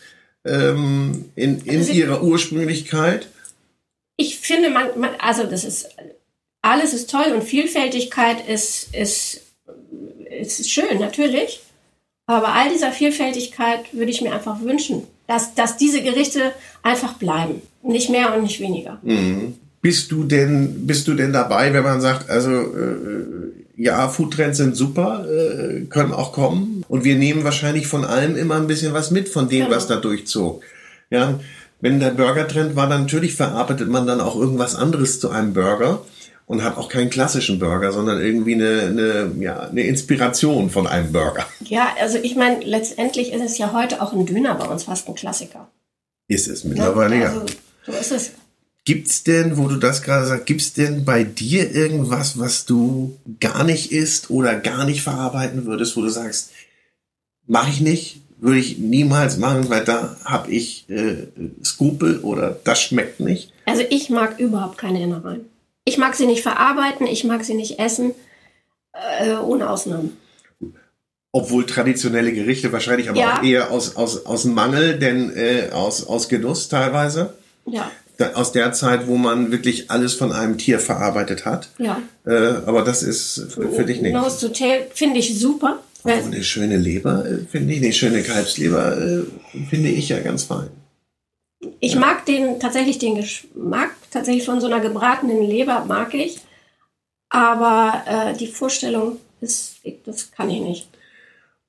Ähm, 0.46 1.30
in 1.34 1.62
in 1.62 1.78
Also- 1.78 1.92
ihrer 1.92 2.22
Ursprünglichkeit. 2.22 3.28
ich 4.16 4.38
finde, 4.38 4.68
man, 4.70 4.98
man, 5.00 5.10
also 5.18 5.44
das 5.44 5.64
ist, 5.64 5.88
alles 6.60 6.92
ist 6.92 7.10
toll 7.10 7.32
und 7.34 7.44
Vielfältigkeit 7.44 8.46
ist, 8.48 8.94
ist, 8.94 9.40
ist 10.30 10.70
schön, 10.70 10.98
natürlich. 11.00 11.60
Aber 12.26 12.48
all 12.52 12.68
dieser 12.70 12.92
Vielfältigkeit 12.92 13.94
würde 13.94 14.10
ich 14.10 14.20
mir 14.20 14.34
einfach 14.34 14.60
wünschen, 14.60 15.06
dass, 15.28 15.54
dass 15.54 15.76
diese 15.76 16.02
Gerichte 16.02 16.40
einfach 16.82 17.12
bleiben. 17.14 17.62
Nicht 17.84 18.10
mehr 18.10 18.34
und 18.34 18.42
nicht 18.42 18.58
weniger. 18.58 19.00
Bist 19.80 20.10
du 20.10 20.24
denn, 20.24 20.86
bist 20.86 21.06
du 21.06 21.14
denn 21.14 21.32
dabei, 21.32 21.72
wenn 21.72 21.84
man 21.84 22.00
sagt, 22.00 22.28
also 22.28 22.50
äh, 22.50 23.52
ja, 23.76 24.08
Foodtrends 24.08 24.58
sind 24.58 24.74
super, 24.74 25.24
äh, 25.30 25.82
können 25.82 26.12
auch 26.12 26.32
kommen 26.32 26.84
und 26.88 27.04
wir 27.04 27.14
nehmen 27.14 27.44
wahrscheinlich 27.44 27.86
von 27.86 28.04
allem 28.04 28.36
immer 28.36 28.56
ein 28.56 28.66
bisschen 28.66 28.92
was 28.92 29.12
mit 29.12 29.28
von 29.28 29.48
dem, 29.48 29.66
Genau. 29.66 29.76
was 29.76 29.86
da 29.86 29.96
durchzog. 29.96 30.64
Ja, 31.10 31.38
wenn 31.80 32.00
der 32.00 32.10
Burger-Trend 32.10 32.74
war, 32.74 32.88
dann 32.88 33.02
natürlich 33.02 33.34
verarbeitet 33.36 33.88
man 33.88 34.06
dann 34.06 34.20
auch 34.20 34.34
irgendwas 34.34 34.74
anderes 34.74 35.20
zu 35.20 35.30
einem 35.30 35.52
Burger. 35.52 36.00
Und 36.48 36.64
hat 36.64 36.78
auch 36.78 36.88
keinen 36.88 37.10
klassischen 37.10 37.58
Burger, 37.58 37.92
sondern 37.92 38.20
irgendwie 38.20 38.54
eine, 38.54 38.80
eine, 38.86 39.32
ja, 39.38 39.60
eine 39.60 39.82
Inspiration 39.82 40.70
von 40.70 40.86
einem 40.86 41.12
Burger. 41.12 41.46
Ja, 41.60 41.90
also 42.00 42.18
ich 42.18 42.36
meine, 42.36 42.64
letztendlich 42.64 43.32
ist 43.32 43.42
es 43.42 43.58
ja 43.58 43.72
heute 43.72 44.00
auch 44.02 44.14
ein 44.14 44.24
Döner 44.24 44.54
bei 44.54 44.64
uns 44.64 44.84
fast 44.84 45.08
ein 45.08 45.14
Klassiker. 45.14 45.68
Ist 46.26 46.48
es 46.48 46.64
mittlerweile, 46.64 47.20
ja. 47.20 47.28
Also, 47.28 47.46
so 47.84 47.92
ist 47.92 48.12
es. 48.12 48.30
Gibt's 48.86 49.22
denn, 49.24 49.58
wo 49.58 49.68
du 49.68 49.76
das 49.76 50.00
gerade 50.00 50.26
sagst, 50.26 50.46
gibt's 50.46 50.72
denn 50.72 51.04
bei 51.04 51.22
dir 51.22 51.70
irgendwas, 51.70 52.38
was 52.38 52.64
du 52.64 53.18
gar 53.40 53.62
nicht 53.62 53.92
isst 53.92 54.30
oder 54.30 54.54
gar 54.56 54.86
nicht 54.86 55.02
verarbeiten 55.02 55.66
würdest, 55.66 55.98
wo 55.98 56.00
du 56.00 56.08
sagst, 56.08 56.52
mache 57.46 57.68
ich 57.68 57.82
nicht, 57.82 58.22
würde 58.38 58.58
ich 58.58 58.78
niemals 58.78 59.36
machen, 59.36 59.68
weil 59.68 59.84
da 59.84 60.16
habe 60.24 60.50
ich 60.50 60.88
äh, 60.88 61.26
Skrupel 61.62 62.20
oder 62.20 62.58
das 62.64 62.80
schmeckt 62.80 63.20
nicht? 63.20 63.52
Also 63.66 63.82
ich 63.90 64.08
mag 64.08 64.38
überhaupt 64.38 64.78
keine 64.78 65.02
Innereien. 65.02 65.44
Ich 65.88 65.96
mag 65.96 66.14
sie 66.14 66.26
nicht 66.26 66.42
verarbeiten, 66.42 67.06
ich 67.06 67.24
mag 67.24 67.42
sie 67.44 67.54
nicht 67.54 67.78
essen, 67.78 68.12
äh, 69.20 69.32
ohne 69.36 69.70
Ausnahmen. 69.70 70.16
Obwohl 71.32 71.64
traditionelle 71.64 72.32
Gerichte 72.32 72.72
wahrscheinlich 72.72 73.08
aber 73.08 73.18
Ja. 73.18 73.38
auch 73.38 73.42
eher 73.42 73.70
aus, 73.70 73.96
aus, 73.96 74.26
aus 74.26 74.44
Mangel, 74.44 74.98
denn 74.98 75.34
äh, 75.34 75.70
aus, 75.72 76.06
aus 76.06 76.28
Genuss 76.28 76.68
teilweise. 76.68 77.34
Ja, 77.66 77.90
Da, 78.18 78.32
aus 78.34 78.52
der 78.52 78.72
Zeit, 78.72 79.06
wo 79.06 79.16
man 79.16 79.50
wirklich 79.50 79.90
alles 79.90 80.12
von 80.14 80.30
einem 80.32 80.58
Tier 80.58 80.78
verarbeitet 80.80 81.46
hat. 81.46 81.68
ja. 81.78 82.02
Äh, 82.26 82.30
aber 82.66 82.82
das 82.82 83.02
ist 83.02 83.46
für, 83.54 83.70
für 83.70 83.84
dich 83.86 84.02
nicht. 84.02 84.12
Nose 84.12 84.46
to 84.46 84.52
tail 84.52 84.86
finde 84.92 85.20
ich 85.20 85.38
super. 85.38 85.80
Und 86.02 86.10
eine 86.12 86.44
schöne 86.44 86.76
Leber, 86.76 87.24
äh, 87.26 87.38
finde 87.50 87.72
ich, 87.74 87.82
eine 87.82 87.92
schöne 87.94 88.22
Kalbsleber, 88.22 88.98
äh, 88.98 89.22
finde 89.70 89.88
ich 89.88 90.10
ja 90.10 90.18
ganz 90.20 90.44
fein. 90.44 90.68
Ich 91.80 91.96
mag 91.96 92.24
den 92.26 92.60
tatsächlich 92.60 92.98
den 92.98 93.16
Geschmack 93.16 93.90
tatsächlich 94.10 94.44
von 94.44 94.60
so 94.60 94.66
einer 94.66 94.80
gebratenen 94.80 95.42
Leber 95.42 95.84
mag 95.86 96.14
ich, 96.14 96.40
aber 97.28 98.04
äh, 98.06 98.36
die 98.36 98.46
Vorstellung 98.46 99.18
ist, 99.40 99.76
das 100.04 100.30
kann 100.30 100.50
ich 100.50 100.60
nicht. 100.60 100.88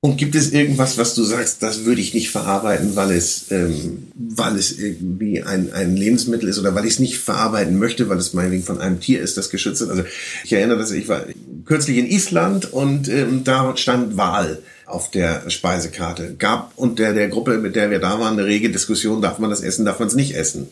Und 0.02 0.16
gibt 0.16 0.34
es 0.34 0.52
irgendwas, 0.52 0.96
was 0.96 1.14
du 1.14 1.22
sagst, 1.24 1.62
das 1.62 1.84
würde 1.84 2.00
ich 2.00 2.14
nicht 2.14 2.30
verarbeiten, 2.30 2.96
weil 2.96 3.10
es, 3.10 3.50
ähm, 3.50 4.10
weil 4.14 4.56
es 4.56 4.78
irgendwie 4.78 5.42
ein, 5.42 5.74
ein 5.74 5.94
Lebensmittel 5.94 6.48
ist 6.48 6.58
oder 6.58 6.74
weil 6.74 6.86
ich 6.86 6.94
es 6.94 7.00
nicht 7.00 7.18
verarbeiten 7.18 7.78
möchte, 7.78 8.08
weil 8.08 8.16
es 8.16 8.32
meinetwegen 8.32 8.62
von 8.62 8.80
einem 8.80 9.00
Tier 9.00 9.20
ist, 9.20 9.36
das 9.36 9.50
geschützt 9.50 9.82
ist? 9.82 9.90
Also 9.90 10.04
ich 10.42 10.54
erinnere, 10.54 10.78
dass 10.78 10.90
ich 10.90 11.06
war 11.08 11.26
kürzlich 11.66 11.98
in 11.98 12.06
Island 12.06 12.72
und 12.72 13.08
ähm, 13.08 13.44
da 13.44 13.76
stand 13.76 14.16
Wal 14.16 14.62
auf 14.90 15.10
der 15.10 15.48
Speisekarte. 15.48 16.34
Gab 16.38 16.72
unter 16.76 17.12
der 17.12 17.28
Gruppe, 17.28 17.58
mit 17.58 17.76
der 17.76 17.90
wir 17.90 17.98
da 17.98 18.18
waren, 18.20 18.38
eine 18.38 18.46
rege 18.46 18.70
Diskussion, 18.70 19.22
darf 19.22 19.38
man 19.38 19.50
das 19.50 19.60
essen, 19.60 19.84
darf 19.84 19.98
man 19.98 20.08
es 20.08 20.14
nicht 20.14 20.34
essen. 20.34 20.68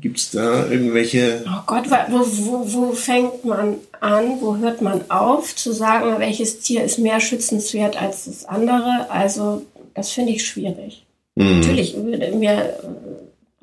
Gibt 0.00 0.18
es 0.18 0.30
da 0.30 0.66
irgendwelche 0.68 1.44
Oh 1.46 1.62
Gott, 1.66 1.84
wo, 2.10 2.20
wo, 2.20 2.72
wo 2.72 2.92
fängt 2.92 3.44
man 3.44 3.76
an, 4.00 4.40
wo 4.40 4.56
hört 4.56 4.80
man 4.82 5.02
auf 5.10 5.54
zu 5.54 5.72
sagen, 5.72 6.18
welches 6.18 6.60
Tier 6.60 6.84
ist 6.84 6.98
mehr 6.98 7.20
schützenswert 7.20 8.00
als 8.00 8.24
das 8.24 8.44
andere? 8.44 9.06
Also 9.10 9.66
das 9.94 10.10
finde 10.10 10.32
ich 10.32 10.46
schwierig. 10.46 11.04
Natürlich, 11.36 11.96
würde 11.96 12.32
mir, 12.32 12.74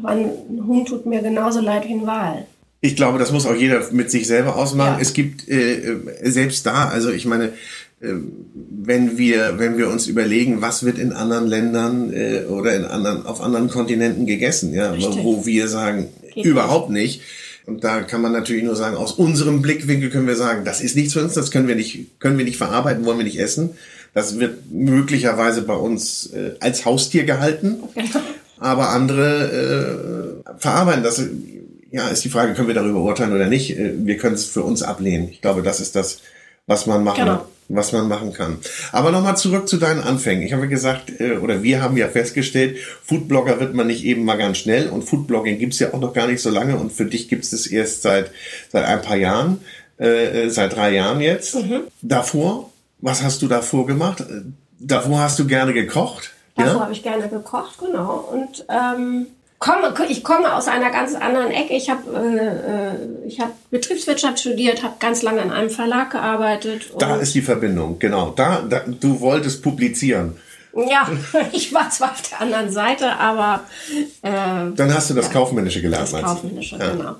ein 0.03 0.31
Hund 0.67 0.87
tut 0.87 1.05
mir 1.05 1.21
genauso 1.21 1.59
leid 1.59 1.87
wie 1.87 1.93
ein 1.93 2.07
Wal. 2.07 2.45
Ich 2.79 2.95
glaube, 2.95 3.17
das 3.19 3.31
muss 3.31 3.45
auch 3.45 3.55
jeder 3.55 3.91
mit 3.91 4.11
sich 4.11 4.27
selber 4.27 4.55
ausmachen. 4.55 4.95
Ja. 4.95 5.01
Es 5.01 5.13
gibt 5.13 5.47
äh, 5.47 5.93
äh, 5.93 6.29
selbst 6.29 6.65
da, 6.65 6.89
also 6.89 7.11
ich 7.11 7.25
meine, 7.25 7.53
wenn 7.99 9.17
wir 9.17 9.57
wenn 9.57 9.77
wir 9.77 9.89
uns 9.89 10.07
überlegen, 10.07 10.61
was 10.61 10.83
wird 10.83 10.99
in 10.99 11.13
anderen 11.13 11.47
Ländern 11.47 12.13
äh, 12.13 12.43
oder 12.47 12.75
in 12.75 12.85
anderen 12.85 13.25
auf 13.25 13.41
anderen 13.41 13.69
Kontinenten 13.69 14.25
gegessen, 14.27 14.73
ja, 14.73 14.91
Richtig. 14.91 15.23
wo 15.23 15.45
wir 15.45 15.67
sagen 15.67 16.07
Geht 16.33 16.45
überhaupt 16.45 16.91
nicht. 16.91 17.21
Und 17.65 17.83
da 17.83 18.01
kann 18.01 18.21
man 18.21 18.31
natürlich 18.31 18.63
nur 18.63 18.75
sagen, 18.75 18.95
aus 18.95 19.11
unserem 19.13 19.61
Blickwinkel 19.61 20.09
können 20.09 20.27
wir 20.27 20.35
sagen, 20.35 20.63
das 20.63 20.79
ist 20.79 20.95
nichts 20.95 21.13
für 21.13 21.23
uns, 21.23 21.33
das 21.33 21.51
können 21.51 21.67
wir 21.67 21.75
nicht 21.75 22.19
können 22.19 22.37
wir 22.37 22.45
nicht 22.45 22.57
verarbeiten, 22.57 23.03
wollen 23.05 23.17
wir 23.17 23.25
nicht 23.25 23.39
essen. 23.39 23.71
Das 24.13 24.39
wird 24.39 24.71
möglicherweise 24.71 25.63
bei 25.63 25.75
uns 25.75 26.27
äh, 26.27 26.51
als 26.59 26.85
Haustier 26.85 27.23
gehalten 27.23 27.77
aber 28.59 28.89
andere 28.89 30.43
äh, 30.45 30.59
verarbeiten 30.59 31.03
das. 31.03 31.21
Ja, 31.89 32.09
ist 32.09 32.23
die 32.25 32.29
Frage, 32.29 32.53
können 32.53 32.67
wir 32.67 32.75
darüber 32.75 33.01
urteilen 33.01 33.33
oder 33.33 33.47
nicht? 33.47 33.71
Äh, 33.77 33.93
Wir 34.03 34.17
können 34.17 34.35
es 34.35 34.45
für 34.45 34.61
uns 34.61 34.83
ablehnen. 34.83 35.29
Ich 35.31 35.41
glaube, 35.41 35.63
das 35.63 35.79
ist 35.79 35.95
das, 35.95 36.19
was 36.67 36.85
man 36.85 37.03
machen, 37.03 37.25
Genau. 37.25 37.45
Was 37.69 37.91
man 37.91 38.07
machen 38.07 38.33
kann. 38.33 38.59
Aber 38.91 39.11
nochmal 39.11 39.37
zurück 39.37 39.67
zu 39.67 39.77
deinen 39.77 40.01
Anfängen. 40.01 40.43
Ich 40.43 40.53
habe 40.53 40.63
ja 40.63 40.69
gesagt, 40.69 41.19
äh, 41.19 41.37
oder 41.37 41.63
wir 41.63 41.81
haben 41.81 41.97
ja 41.97 42.07
festgestellt, 42.07 42.77
Foodblogger 43.03 43.59
wird 43.59 43.73
man 43.73 43.87
nicht 43.87 44.05
eben 44.05 44.23
mal 44.25 44.37
ganz 44.37 44.57
schnell 44.57 44.89
und 44.89 45.03
Foodblogging 45.03 45.59
gibt's 45.59 45.79
ja 45.79 45.93
auch 45.93 45.99
noch 45.99 46.13
gar 46.13 46.27
nicht 46.27 46.41
so 46.41 46.49
lange 46.49 46.77
und 46.77 46.91
für 46.91 47.05
dich 47.05 47.27
gibt's 47.27 47.51
es 47.53 47.67
erst 47.67 48.01
seit 48.01 48.31
seit 48.69 48.85
ein 48.85 49.01
paar 49.01 49.17
Jahren, 49.17 49.61
äh, 49.99 50.45
äh, 50.45 50.49
seit 50.49 50.75
drei 50.75 50.93
Jahren 50.93 51.21
jetzt. 51.21 51.55
Mhm. 51.55 51.81
Davor, 52.01 52.71
was 52.99 53.23
hast 53.23 53.41
du 53.41 53.47
davor 53.47 53.85
gemacht? 53.85 54.21
Äh, 54.21 54.41
Davor 54.79 55.19
hast 55.19 55.39
du 55.39 55.47
gerne 55.47 55.73
gekocht? 55.73 56.33
Davor 56.55 56.81
habe 56.81 56.93
ich 56.93 57.03
gerne 57.03 57.27
gekocht, 57.29 57.77
genau. 57.79 58.29
Und 58.31 58.65
ähm, 58.69 59.27
komme, 59.59 59.93
ich 60.09 60.23
komme 60.23 60.53
aus 60.55 60.67
einer 60.67 60.91
ganz 60.91 61.15
anderen 61.15 61.51
Ecke. 61.51 61.73
Ich 61.73 61.89
habe 61.89 62.03
äh, 62.15 63.25
äh, 63.25 63.27
ich 63.27 63.39
habe 63.39 63.51
Betriebswirtschaft 63.71 64.39
studiert, 64.39 64.83
habe 64.83 64.95
ganz 64.99 65.21
lange 65.21 65.41
in 65.41 65.51
einem 65.51 65.69
Verlag 65.69 66.11
gearbeitet. 66.11 66.91
Da 66.99 67.17
ist 67.17 67.33
die 67.35 67.41
Verbindung, 67.41 67.99
genau. 67.99 68.31
Da, 68.31 68.61
da 68.67 68.81
du 68.85 69.19
wolltest 69.19 69.61
publizieren. 69.63 70.35
Ja, 70.75 71.09
ich 71.53 71.73
war 71.73 71.89
zwar 71.89 72.11
auf 72.11 72.21
der 72.21 72.41
anderen 72.41 72.71
Seite, 72.71 73.13
aber 73.17 73.61
äh, 74.21 74.29
Dann 74.75 74.93
hast 74.93 75.09
du 75.09 75.13
das 75.15 75.31
Kaufmännische 75.31 75.81
gelernt, 75.81 76.13
das? 76.13 76.21
Kaufmännische, 76.21 76.77
Ja. 76.77 76.91
genau. 76.91 77.15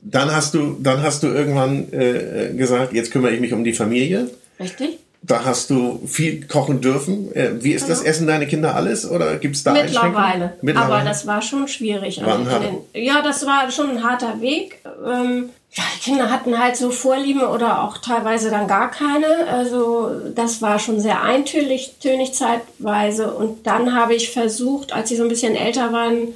Dann 0.00 0.34
hast 0.34 0.54
du, 0.54 0.76
dann 0.80 1.02
hast 1.02 1.22
du 1.22 1.26
irgendwann 1.26 1.92
äh, 1.92 2.54
gesagt, 2.56 2.94
jetzt 2.94 3.10
kümmere 3.12 3.32
ich 3.34 3.40
mich 3.40 3.52
um 3.52 3.62
die 3.62 3.74
Familie. 3.74 4.30
Richtig? 4.58 4.98
Da 5.22 5.44
hast 5.44 5.70
du 5.70 6.00
viel 6.06 6.46
kochen 6.46 6.80
dürfen. 6.80 7.34
Äh, 7.34 7.62
wie 7.62 7.72
ist 7.72 7.88
das? 7.88 8.02
Essen 8.02 8.26
deine 8.26 8.46
Kinder 8.46 8.76
alles 8.76 9.08
oder 9.08 9.38
gibt's 9.38 9.64
da 9.64 9.72
Mittlerweile. 9.72 10.54
Mittlerweile. 10.62 10.94
Aber 10.94 11.04
das 11.04 11.26
war 11.26 11.42
schon 11.42 11.66
schwierig. 11.66 12.24
War 12.24 12.38
ein 12.38 12.46
Also 12.46 12.84
den, 12.92 13.04
ja, 13.04 13.22
das 13.22 13.44
war 13.44 13.70
schon 13.70 13.90
ein 13.90 14.04
harter 14.04 14.40
Weg. 14.40 14.78
Ähm, 15.04 15.50
ja, 15.72 15.82
die 15.94 16.00
Kinder 16.00 16.30
hatten 16.30 16.58
halt 16.58 16.76
so 16.76 16.90
Vorlieben 16.90 17.42
oder 17.42 17.82
auch 17.82 17.98
teilweise 17.98 18.50
dann 18.50 18.66
gar 18.66 18.90
keine. 18.90 19.46
Also 19.48 20.10
das 20.34 20.62
war 20.62 20.78
schon 20.78 21.00
sehr 21.00 21.22
eintönig 21.22 21.96
tönig 22.00 22.32
zeitweise. 22.32 23.32
Und 23.34 23.66
dann 23.66 23.94
habe 23.94 24.14
ich 24.14 24.30
versucht, 24.30 24.92
als 24.92 25.08
sie 25.08 25.16
so 25.16 25.24
ein 25.24 25.28
bisschen 25.28 25.54
älter 25.54 25.92
waren, 25.92 26.28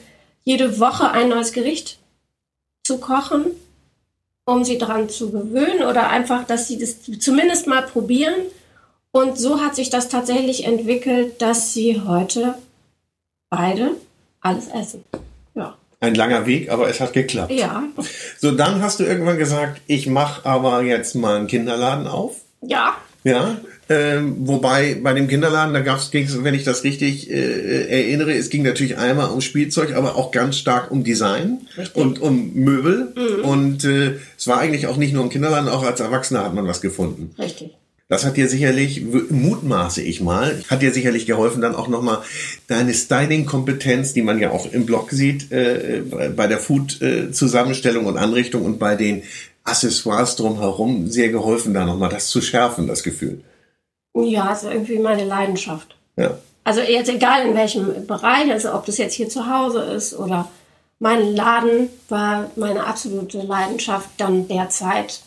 jede 0.45 0.81
Woche 0.81 1.11
ein 1.11 1.29
neues 1.29 1.53
Gericht 1.53 1.99
zu 2.83 2.99
kochen, 2.99 3.47
um 4.45 4.65
sie 4.65 4.79
daran 4.79 5.09
zu 5.09 5.31
gewöhnen 5.31 5.85
oder 5.89 6.11
einfach, 6.11 6.45
dass 6.45 6.67
sie 6.67 6.79
das 6.79 6.97
zumindest 7.21 7.67
mal 7.67 7.83
probieren. 7.83 8.35
Und 9.13 9.39
so 9.39 9.61
hat 9.61 9.75
sich 9.75 9.91
das 9.91 10.09
tatsächlich 10.09 10.65
entwickelt, 10.65 11.43
dass 11.43 11.73
sie 11.73 12.01
heute 12.07 12.55
beide 13.49 13.93
alles 14.41 14.69
essen. 14.69 15.05
Ja. 15.55 15.77
Ein 15.99 16.15
langer 16.15 16.47
Weg, 16.47 16.71
aber 16.71 16.89
es 16.89 17.01
hat 17.01 17.13
geklappt. 17.13 17.53
Ja. 17.53 17.83
So, 18.39 18.53
dann 18.53 18.81
hast 18.81 19.01
du 19.01 19.05
irgendwann 19.05 19.39
gesagt, 19.39 19.81
ich 19.87 20.07
mache 20.07 20.47
aber 20.47 20.83
jetzt 20.83 21.15
mal 21.15 21.37
einen 21.37 21.47
Kinderladen 21.49 22.07
auf. 22.07 22.37
Ja. 22.63 22.97
Ja, 23.23 23.59
ähm, 23.91 24.37
wobei 24.47 24.95
bei 24.95 25.13
dem 25.13 25.29
Kinderladen, 25.29 25.75
da 25.75 25.81
gab's, 25.81 26.11
ging's, 26.11 26.43
wenn 26.43 26.55
ich 26.55 26.65
das 26.65 26.85
richtig 26.85 27.31
äh, 27.31 27.87
erinnere, 27.89 28.33
es 28.33 28.49
ging 28.49 28.63
natürlich 28.63 28.97
einmal 28.97 29.31
um 29.31 29.43
Spielzeug, 29.43 29.95
aber 29.95 30.17
auch 30.17 30.31
ganz 30.31 30.57
stark 30.57 30.91
um 30.91 31.05
Design 31.05 31.67
Richtig. 31.77 32.03
und 32.03 32.19
um 32.19 32.55
Möbel. 32.55 33.13
Und 33.43 33.85
äh, 33.85 34.21
es 34.39 34.47
war 34.47 34.59
eigentlich 34.59 34.87
auch 34.87 34.97
nicht 34.97 35.13
nur 35.13 35.23
im 35.23 35.29
Kinderladen, 35.29 35.69
auch 35.69 35.83
als 35.83 36.01
Erwachsener 36.01 36.45
hat 36.45 36.55
man 36.55 36.67
was 36.67 36.81
gefunden. 36.81 37.35
Richtig. 37.39 37.73
Das 38.11 38.25
hat 38.27 38.37
dir 38.37 38.49
sicherlich, 38.49 39.03
mutmaße 39.31 40.03
ich 40.03 40.21
mal, 40.21 40.63
hat 40.69 40.83
dir 40.83 40.93
sicherlich 40.93 41.27
geholfen, 41.27 41.63
dann 41.63 41.77
auch 41.77 41.87
nochmal 41.87 42.19
deine 42.67 42.93
Styling-Kompetenz, 42.93 44.13
die 44.15 44.23
man 44.23 44.41
ja 44.41 44.51
auch 44.51 44.71
im 44.71 44.85
Blog 44.85 45.13
sieht, 45.13 45.53
äh, 45.53 46.03
bei- 46.35 46.49
der 46.49 46.59
Food-Zusammenstellung 46.59 48.07
und 48.07 48.19
Anrichtung 48.19 48.65
und 48.65 48.79
bei 48.81 48.97
den 48.97 49.23
Accessoires 49.63 50.35
drumherum 50.35 51.09
sehr 51.09 51.29
geholfen, 51.29 51.73
da 51.73 51.85
nochmal 51.85 52.09
das 52.11 52.29
zu 52.31 52.41
schärfen, 52.43 52.89
das 52.89 53.05
Gefühl. 53.05 53.43
Ja, 54.17 54.49
also 54.51 54.69
irgendwie 54.71 54.99
meine 54.99 55.25
Leidenschaft. 55.25 55.95
Ja. 56.17 56.37
Also 56.65 56.81
jetzt 56.81 57.09
egal 57.09 57.47
in 57.47 57.55
welchem 57.55 58.07
Bereich, 58.09 58.51
also 58.51 58.75
ob 58.75 58.87
das 58.87 58.99
jetzt 58.99 59.15
hier 59.15 59.29
zu 59.29 59.49
Hause 59.49 59.83
ist 59.83 60.15
oder 60.19 60.51
mein 60.99 61.37
Laden 61.37 61.89
war 62.09 62.51
meine 62.57 62.85
absolute 62.85 63.39
Leidenschaft 63.39 64.09
dann 64.19 64.49
derzeit. 64.49 65.21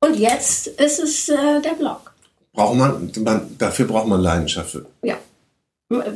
Und 0.00 0.16
jetzt 0.18 0.68
ist 0.68 0.98
es 1.00 1.28
äh, 1.28 1.60
der 1.62 1.74
Blog. 1.78 2.13
Braucht 2.54 2.76
man, 2.76 3.10
man, 3.22 3.58
dafür 3.58 3.86
braucht 3.86 4.06
man 4.08 4.20
Leidenschaft. 4.20 4.78
Ja. 5.02 5.16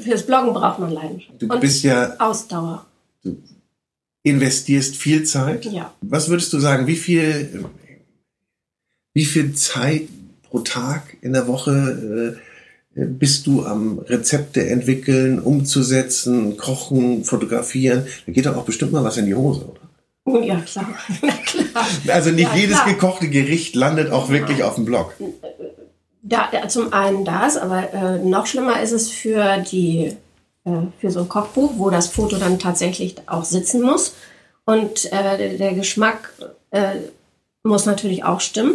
Fürs 0.00 0.24
Bloggen 0.24 0.54
braucht 0.54 0.78
man 0.78 0.90
Leidenschaft. 0.92 1.42
Du 1.42 1.46
Und 1.52 1.60
bist 1.60 1.82
ja, 1.84 2.14
Ausdauer. 2.18 2.86
investierst 4.22 4.96
viel 4.96 5.24
Zeit. 5.24 5.64
Ja. 5.66 5.92
Was 6.00 6.28
würdest 6.28 6.52
du 6.52 6.58
sagen, 6.60 6.86
wie 6.86 6.96
viel, 6.96 7.64
wie 9.14 9.24
viel 9.24 9.54
Zeit 9.54 10.08
pro 10.44 10.60
Tag 10.60 11.16
in 11.22 11.32
der 11.32 11.46
Woche 11.48 12.36
äh, 12.94 13.04
bist 13.04 13.46
du 13.46 13.64
am 13.64 13.98
Rezepte 13.98 14.66
entwickeln, 14.68 15.38
umzusetzen, 15.40 16.56
kochen, 16.56 17.24
fotografieren? 17.24 18.06
Da 18.26 18.32
geht 18.32 18.46
doch 18.46 18.56
auch 18.56 18.64
bestimmt 18.64 18.92
mal 18.92 19.04
was 19.04 19.16
in 19.16 19.26
die 19.26 19.34
Hose, 19.34 19.66
oder? 19.66 20.44
Ja, 20.44 20.60
klar. 20.60 20.86
Klar. 21.46 21.86
Also 22.08 22.30
nicht 22.30 22.50
Ja, 22.50 22.56
jedes 22.56 22.76
klar. 22.76 22.92
gekochte 22.94 23.28
Gericht 23.30 23.74
landet 23.74 24.10
auch 24.12 24.28
wirklich 24.28 24.62
auf 24.62 24.74
dem 24.74 24.84
Blog. 24.84 25.14
Da, 26.22 26.50
zum 26.68 26.92
einen 26.92 27.24
das, 27.24 27.56
aber 27.56 27.92
äh, 27.92 28.18
noch 28.18 28.46
schlimmer 28.46 28.80
ist 28.80 28.92
es 28.92 29.08
für 29.08 29.58
die 29.58 30.16
äh, 30.68 30.86
für 31.00 31.10
so 31.10 31.20
ein 31.20 31.28
Kochbuch, 31.28 31.72
wo 31.76 31.90
das 31.90 32.08
Foto 32.08 32.36
dann 32.36 32.58
tatsächlich 32.58 33.16
auch 33.26 33.44
sitzen 33.44 33.82
muss. 33.82 34.14
Und 34.64 35.10
äh, 35.12 35.56
der, 35.56 35.74
Geschmack 35.74 36.32
äh, 36.70 36.96
muss 37.62 37.86
natürlich 37.86 38.24
auch 38.24 38.40
stimmen. 38.40 38.74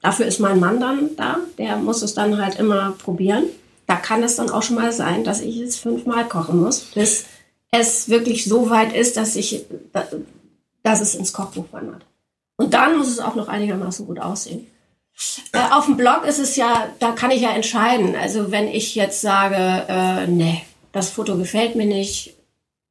Dafür 0.00 0.26
ist 0.26 0.38
mein 0.38 0.60
Mann 0.60 0.80
dann 0.80 1.16
da. 1.16 1.38
Der 1.58 1.76
muss 1.76 2.02
es 2.02 2.14
dann 2.14 2.40
halt 2.40 2.58
immer 2.58 2.92
probieren. 2.92 3.44
Da 3.86 3.96
kann 3.96 4.22
es 4.22 4.36
dann 4.36 4.50
auch 4.50 4.62
schon 4.62 4.76
mal 4.76 4.92
sein, 4.92 5.24
dass 5.24 5.40
ich 5.40 5.60
es 5.60 5.76
fünfmal 5.76 6.28
kochen 6.28 6.60
muss, 6.60 6.80
bis 6.80 7.24
es 7.72 8.08
wirklich 8.08 8.44
so 8.44 8.70
weit 8.70 8.94
ist, 8.94 9.16
dass 9.16 9.34
ich, 9.34 9.64
dass 10.82 11.00
es 11.00 11.14
ins 11.14 11.32
Kochbuch 11.32 11.66
wandert. 11.72 12.04
Und 12.56 12.74
dann 12.74 12.96
muss 12.96 13.08
es 13.08 13.18
auch 13.18 13.34
noch 13.34 13.48
einigermaßen 13.48 14.06
gut 14.06 14.20
aussehen. 14.20 14.66
Äh, 15.52 15.72
auf 15.72 15.86
dem 15.86 15.96
Blog 15.96 16.24
ist 16.26 16.38
es 16.38 16.56
ja, 16.56 16.88
da 16.98 17.12
kann 17.12 17.30
ich 17.30 17.42
ja 17.42 17.50
entscheiden. 17.50 18.16
Also 18.16 18.50
wenn 18.50 18.68
ich 18.68 18.94
jetzt 18.94 19.20
sage, 19.20 19.56
äh, 19.88 20.26
nee, 20.26 20.62
das 20.92 21.10
Foto 21.10 21.36
gefällt 21.36 21.74
mir 21.76 21.86
nicht, 21.86 22.34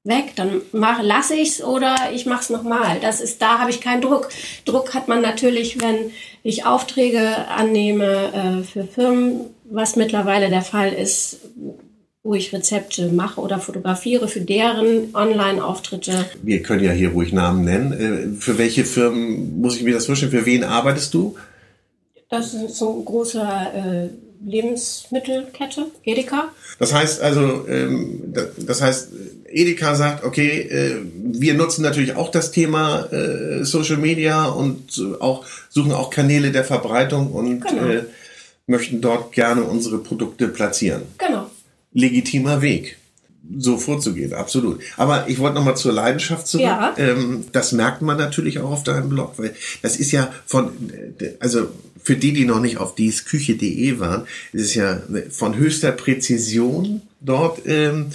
weg, 0.03 0.33
dann 0.35 0.61
mach, 0.71 1.01
lasse 1.03 1.35
ich's 1.35 1.63
oder 1.63 1.95
ich 2.13 2.25
mach's 2.25 2.49
nochmal. 2.49 2.99
Das 3.01 3.21
ist, 3.21 3.41
da 3.41 3.59
habe 3.59 3.69
ich 3.69 3.81
keinen 3.81 4.01
Druck. 4.01 4.29
Druck 4.65 4.93
hat 4.93 5.07
man 5.07 5.21
natürlich, 5.21 5.79
wenn 5.79 6.11
ich 6.43 6.65
Aufträge 6.65 7.47
annehme 7.49 8.61
äh, 8.61 8.63
für 8.63 8.85
Firmen, 8.85 9.41
was 9.65 9.95
mittlerweile 9.95 10.49
der 10.49 10.63
Fall 10.63 10.91
ist, 10.91 11.37
wo 12.23 12.33
ich 12.33 12.53
Rezepte 12.53 13.11
mache 13.11 13.41
oder 13.41 13.59
fotografiere 13.59 14.27
für 14.27 14.41
deren 14.41 15.15
Online-Auftritte. 15.15 16.25
Wir 16.41 16.61
können 16.61 16.83
ja 16.83 16.91
hier 16.91 17.11
ruhig 17.11 17.31
Namen 17.31 17.63
nennen. 17.63 18.35
Äh, 18.35 18.39
Für 18.39 18.57
welche 18.57 18.85
Firmen 18.85 19.59
muss 19.61 19.75
ich 19.75 19.83
mir 19.83 19.93
das 19.93 20.07
vorstellen? 20.07 20.31
Für 20.31 20.45
wen 20.45 20.63
arbeitest 20.63 21.13
du? 21.13 21.35
Das 22.31 22.53
ist 22.53 22.77
so 22.77 22.97
ein 22.99 23.05
großer 23.05 23.71
äh, 23.75 24.09
Lebensmittelkette, 24.49 25.87
Edeka. 26.03 26.49
Das 26.79 26.93
heißt 26.93 27.21
also, 27.21 27.67
ähm, 27.67 28.21
da- 28.33 28.47
das 28.57 28.81
heißt, 28.81 29.09
Edeka 29.49 29.95
sagt, 29.95 30.23
okay, 30.23 30.61
äh, 30.61 30.95
wir 31.13 31.53
nutzen 31.55 31.81
natürlich 31.83 32.15
auch 32.15 32.29
das 32.31 32.51
Thema 32.51 33.05
äh, 33.11 33.63
Social 33.65 33.97
Media 33.97 34.45
und 34.45 34.99
auch 35.19 35.45
suchen 35.69 35.91
auch 35.91 36.09
Kanäle 36.09 36.51
der 36.51 36.63
Verbreitung 36.63 37.33
und 37.33 37.61
Genau. 37.67 37.85
äh, 37.85 38.03
möchten 38.65 39.01
dort 39.01 39.33
gerne 39.33 39.63
unsere 39.63 39.97
Produkte 39.97 40.47
platzieren. 40.47 41.01
Genau. 41.17 41.49
Legitimer 41.91 42.61
Weg, 42.61 42.97
so 43.59 43.77
vorzugehen, 43.77 44.33
absolut. 44.33 44.81
Aber 44.97 45.25
ich 45.27 45.39
wollte 45.39 45.55
noch 45.55 45.65
mal 45.65 45.75
zur 45.75 45.93
Leidenschaft 45.93 46.47
zurück. 46.47 46.65
Ja. 46.65 46.93
Ähm, 46.97 47.45
das 47.51 47.71
merkt 47.71 48.01
man 48.01 48.17
natürlich 48.17 48.59
auch 48.59 48.71
auf 48.71 48.83
deinem 48.83 49.09
Blog, 49.09 49.33
weil 49.37 49.53
das 49.81 49.97
ist 49.97 50.11
ja 50.11 50.31
von, 50.45 50.69
also 51.39 51.69
für 52.03 52.15
die, 52.15 52.33
die 52.33 52.45
noch 52.45 52.59
nicht 52.59 52.77
auf 52.77 52.95
diesküche.de 52.95 53.99
waren, 53.99 54.25
ist 54.53 54.61
es 54.65 54.75
ja 54.75 55.01
von 55.31 55.55
höchster 55.55 55.91
Präzision 55.91 57.01
dort 57.19 57.61
ähm, 57.65 58.07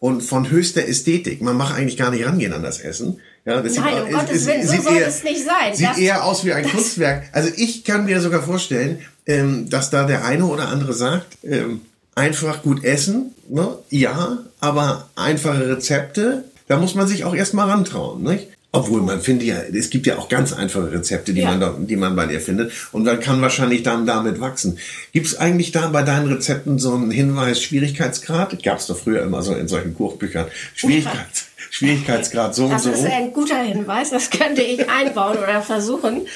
und 0.00 0.22
von 0.22 0.50
höchster 0.50 0.86
Ästhetik. 0.86 1.40
Man 1.42 1.56
macht 1.56 1.74
eigentlich 1.74 1.96
gar 1.96 2.10
nicht 2.10 2.24
rangehen 2.26 2.52
an 2.52 2.62
das 2.62 2.78
Essen. 2.80 3.18
Ja, 3.46 3.60
das 3.60 3.74
Nein, 3.76 4.02
um 4.02 4.08
es- 4.08 4.14
Gottes 4.14 4.36
es- 4.42 4.46
Willen, 4.46 4.66
so 4.66 4.72
sieht 4.72 4.82
soll 4.84 4.96
eher- 4.96 5.08
es 5.08 5.24
nicht 5.24 5.44
sein. 5.44 5.74
Sieht 5.74 5.88
Das- 5.88 5.98
eher 5.98 6.24
aus 6.24 6.44
wie 6.44 6.52
ein 6.52 6.64
Kunstwerk. 6.70 7.24
Also 7.32 7.50
ich 7.56 7.84
kann 7.84 8.04
mir 8.06 8.20
sogar 8.20 8.42
vorstellen, 8.42 8.98
ähm, 9.26 9.68
dass 9.68 9.90
da 9.90 10.04
der 10.06 10.24
eine 10.24 10.46
oder 10.46 10.68
andere 10.68 10.92
sagt, 10.94 11.38
ähm, 11.42 11.80
einfach 12.14 12.62
gut 12.62 12.84
essen, 12.84 13.34
ne? 13.48 13.76
ja, 13.90 14.38
aber 14.60 15.08
einfache 15.16 15.68
Rezepte, 15.68 16.44
da 16.68 16.78
muss 16.78 16.94
man 16.94 17.06
sich 17.06 17.24
auch 17.24 17.34
erstmal 17.34 17.68
rantrauen, 17.68 18.22
nicht? 18.22 18.48
Obwohl 18.72 19.02
man 19.02 19.20
findet 19.20 19.46
ja, 19.46 19.56
es 19.72 19.88
gibt 19.88 20.04
ja 20.04 20.18
auch 20.18 20.28
ganz 20.28 20.52
einfache 20.52 20.90
Rezepte, 20.90 21.32
die 21.32 21.42
Ja. 21.42 21.50
man 21.50 21.60
da, 21.60 21.76
die 21.78 21.94
man 21.94 22.16
bei 22.16 22.26
dir 22.26 22.40
findet. 22.40 22.72
Und 22.90 23.04
man 23.04 23.20
kann 23.20 23.40
wahrscheinlich 23.40 23.84
dann 23.84 24.04
damit 24.04 24.40
wachsen. 24.40 24.78
Gibt 25.12 25.28
es 25.28 25.36
eigentlich 25.38 25.70
da 25.70 25.86
bei 25.90 26.02
deinen 26.02 26.26
Rezepten 26.26 26.80
so 26.80 26.92
einen 26.92 27.12
Hinweis 27.12 27.62
Schwierigkeitsgrad? 27.62 28.60
Gab 28.64 28.78
es 28.80 28.88
doch 28.88 28.98
früher 28.98 29.22
immer 29.22 29.42
so 29.44 29.54
in 29.54 29.68
solchen 29.68 29.94
Kochbüchern. 29.94 30.46
Schwierigkeits, 30.74 31.44
Schwierigkeitsgrad 31.74 32.54
so 32.54 32.68
Das 32.68 32.86
und 32.86 32.94
so. 32.94 33.04
ist 33.04 33.12
ein 33.12 33.32
guter 33.32 33.58
Hinweis, 33.58 34.10
das 34.10 34.30
könnte 34.30 34.62
ich 34.62 34.88
einbauen 34.88 35.38
oder 35.38 35.60
versuchen. 35.60 36.28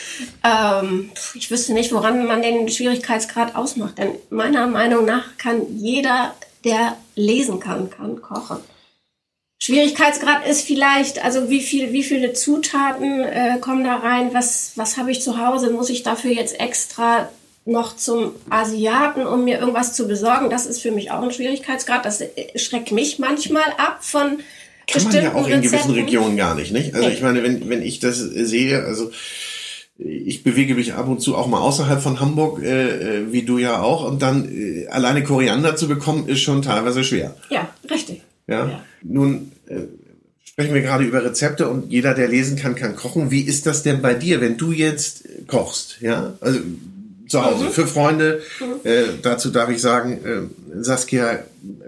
Ähm, 0.42 1.10
ich 1.34 1.48
wüsste 1.48 1.74
nicht, 1.74 1.92
woran 1.92 2.26
man 2.26 2.42
den 2.42 2.68
Schwierigkeitsgrad 2.68 3.54
ausmacht, 3.54 3.98
denn 3.98 4.16
meiner 4.30 4.66
Meinung 4.66 5.04
nach 5.04 5.36
kann 5.38 5.62
jeder, 5.76 6.34
der 6.64 6.96
lesen 7.14 7.60
kann, 7.60 7.88
kann 7.88 8.20
kochen. 8.20 8.58
Schwierigkeitsgrad 9.60 10.44
ist 10.44 10.62
vielleicht, 10.62 11.24
also 11.24 11.48
wie 11.48 11.60
viel, 11.60 11.92
wie 11.92 12.02
viele 12.02 12.32
Zutaten 12.32 13.20
äh, 13.22 13.58
kommen 13.60 13.84
da 13.84 13.94
rein? 13.94 14.34
Was, 14.34 14.72
was 14.74 14.96
habe 14.96 15.12
ich 15.12 15.22
zu 15.22 15.38
Hause? 15.38 15.70
Muss 15.70 15.88
ich 15.88 16.02
dafür 16.02 16.32
jetzt 16.32 16.58
extra 16.58 17.28
noch 17.64 17.94
zum 17.94 18.34
Asiaten, 18.50 19.24
um 19.24 19.44
mir 19.44 19.60
irgendwas 19.60 19.92
zu 19.94 20.08
besorgen? 20.08 20.50
Das 20.50 20.66
ist 20.66 20.82
für 20.82 20.90
mich 20.90 21.12
auch 21.12 21.22
ein 21.22 21.30
Schwierigkeitsgrad. 21.30 22.04
Das 22.04 22.20
äh, 22.20 22.58
schreckt 22.58 22.90
mich 22.90 23.20
manchmal 23.20 23.70
ab 23.76 23.98
von 24.00 24.40
Kann 24.90 25.04
man 25.04 25.12
ja 25.14 25.34
auch 25.34 25.46
in 25.48 25.60
gewissen 25.60 25.74
Rezepten. 25.76 25.94
Regionen 25.94 26.36
gar 26.36 26.54
nicht, 26.54 26.72
nicht? 26.72 26.94
Also 26.94 27.08
Nee. 27.08 27.14
ich 27.14 27.22
meine, 27.22 27.42
wenn, 27.42 27.68
wenn 27.68 27.82
ich 27.82 28.00
das 28.00 28.18
sehe, 28.18 28.84
also 28.84 29.10
ich 29.98 30.44
bewege 30.44 30.74
mich 30.76 30.94
ab 30.94 31.08
und 31.08 31.20
zu 31.20 31.36
auch 31.36 31.46
mal 31.48 31.60
außerhalb 31.60 32.00
von 32.00 32.20
Hamburg, 32.20 32.62
äh, 32.62 33.18
äh, 33.18 33.32
wie 33.32 33.42
du 33.42 33.58
ja 33.58 33.82
auch, 33.82 34.04
und 34.08 34.22
dann 34.22 34.48
äh, 34.48 34.86
alleine 34.88 35.24
Koriander 35.24 35.74
zu 35.76 35.88
bekommen, 35.88 36.28
ist 36.28 36.40
schon 36.40 36.62
teilweise 36.62 37.02
schwer. 37.04 37.34
Ja, 37.50 37.68
richtig. 37.90 38.22
Ja. 38.46 38.68
Ja. 38.68 38.84
Nun 39.02 39.52
äh, 39.66 39.80
sprechen 40.44 40.72
wir 40.74 40.82
gerade 40.82 41.04
über 41.04 41.24
Rezepte 41.24 41.68
und 41.68 41.90
jeder, 41.92 42.14
der 42.14 42.28
lesen 42.28 42.56
kann, 42.56 42.74
kann 42.76 42.94
kochen. 42.96 43.30
Wie 43.30 43.42
ist 43.42 43.66
das 43.66 43.82
denn 43.82 44.00
bei 44.00 44.14
dir, 44.14 44.40
wenn 44.40 44.56
du 44.56 44.72
jetzt 44.72 45.24
kochst? 45.48 45.98
Ja, 46.00 46.34
also 46.40 46.60
zu 47.28 47.44
Hause 47.44 47.64
Mhm. 47.66 47.70
für 47.70 47.86
Freunde. 47.86 48.40
Äh, 48.84 49.02
dazu 49.20 49.50
darf 49.50 49.68
ich 49.68 49.80
sagen, 49.82 50.18
äh, 50.24 50.67
Saskia 50.80 51.40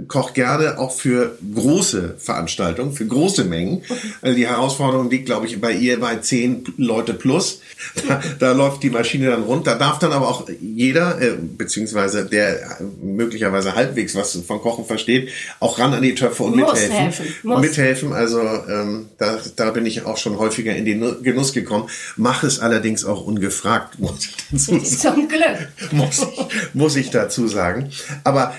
kocht 0.09 0.35
gerne 0.35 0.79
auch 0.79 0.91
für 0.93 1.39
große 1.55 2.17
Veranstaltungen, 2.19 2.93
für 2.93 3.07
große 3.07 3.45
Mengen. 3.45 3.83
Also 4.21 4.37
die 4.37 4.47
Herausforderung 4.47 5.09
liegt, 5.11 5.27
glaube 5.27 5.47
ich, 5.47 5.61
bei 5.61 5.73
ihr 5.73 6.01
bei 6.01 6.17
zehn 6.17 6.65
Leute 6.77 7.15
plus. 7.15 7.61
Da, 8.09 8.21
da 8.39 8.53
läuft 8.53 8.83
die 8.83 8.91
Maschine 8.91 9.31
dann 9.31 9.43
rund. 9.45 9.67
Da 9.67 9.77
darf 9.77 9.99
dann 10.01 10.13
aber 10.13 10.29
auch 10.29 10.49
jeder, 10.61 11.21
äh, 11.23 11.35
beziehungsweise 11.57 12.27
der 12.27 12.61
äh, 12.63 12.67
möglicherweise 13.03 13.75
halbwegs 13.75 14.15
was 14.17 14.37
von 14.47 14.61
Kochen 14.61 14.85
versteht, 14.85 15.31
auch 15.61 15.79
ran 15.79 15.95
an 15.95 16.03
die 16.03 16.15
Töpfe 16.15 16.43
und 16.43 16.57
Muss 16.57 16.73
mithelfen. 16.73 16.97
helfen, 16.97 17.27
muss. 17.45 17.61
Mithelfen, 17.61 18.13
also 18.13 18.41
ähm, 18.41 19.09
da, 19.19 19.39
da 19.57 19.71
bin 19.71 19.87
ich 19.87 20.05
auch 20.05 20.17
schon 20.17 20.37
häufiger 20.39 20.75
in 20.75 20.85
den 20.85 20.99
Nu- 20.99 21.23
Genuss 21.23 21.53
gekommen. 21.53 21.89
Mach 22.17 22.43
es 22.43 22.59
allerdings 22.59 23.05
auch 23.05 23.25
ungefragt, 23.25 23.99
muss 24.01 24.27
ich 24.27 24.35
dazu 24.51 24.79
sagen 24.85 25.15
Zum 25.21 25.29
Glück. 25.29 25.69
muss 25.93 26.19
ich, 26.21 26.75
muss 26.75 26.97
ich 26.97 27.11
dazu 27.11 27.47
sagen. 27.47 27.91
Aber 28.25 28.53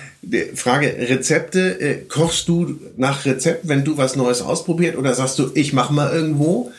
Frage 0.55 0.95
Rezepte, 1.09 1.79
äh, 1.81 2.05
kochst 2.05 2.47
du 2.47 2.79
nach 2.95 3.25
Rezept, 3.25 3.67
wenn 3.67 3.83
du 3.83 3.97
was 3.97 4.15
Neues 4.15 4.41
ausprobiert 4.41 4.95
oder 4.95 5.13
sagst 5.15 5.39
du, 5.39 5.49
ich 5.55 5.73
mach 5.73 5.89
mal 5.89 6.11
irgendwo? 6.13 6.71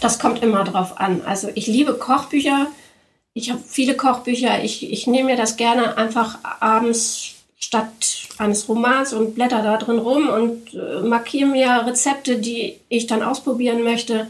Das 0.00 0.18
kommt 0.18 0.42
immer 0.42 0.64
drauf 0.64 1.00
an. 1.00 1.22
Also 1.24 1.48
ich 1.54 1.66
liebe 1.66 1.94
Kochbücher. 1.94 2.66
Ich 3.32 3.50
habe 3.50 3.60
viele 3.66 3.96
Kochbücher. 3.96 4.62
Ich, 4.62 4.92
ich 4.92 5.06
nehme 5.06 5.30
mir 5.30 5.36
das 5.36 5.56
gerne 5.56 5.96
einfach 5.96 6.38
abends 6.60 7.34
statt 7.58 7.88
eines 8.36 8.68
Romans 8.68 9.14
und 9.14 9.34
blätter 9.34 9.62
da 9.62 9.78
drin 9.78 9.98
rum 9.98 10.28
und 10.28 10.74
äh, 10.74 11.00
markiere 11.00 11.48
mir 11.48 11.86
Rezepte, 11.86 12.38
die 12.38 12.78
ich 12.88 13.06
dann 13.06 13.22
ausprobieren 13.22 13.82
möchte. 13.82 14.26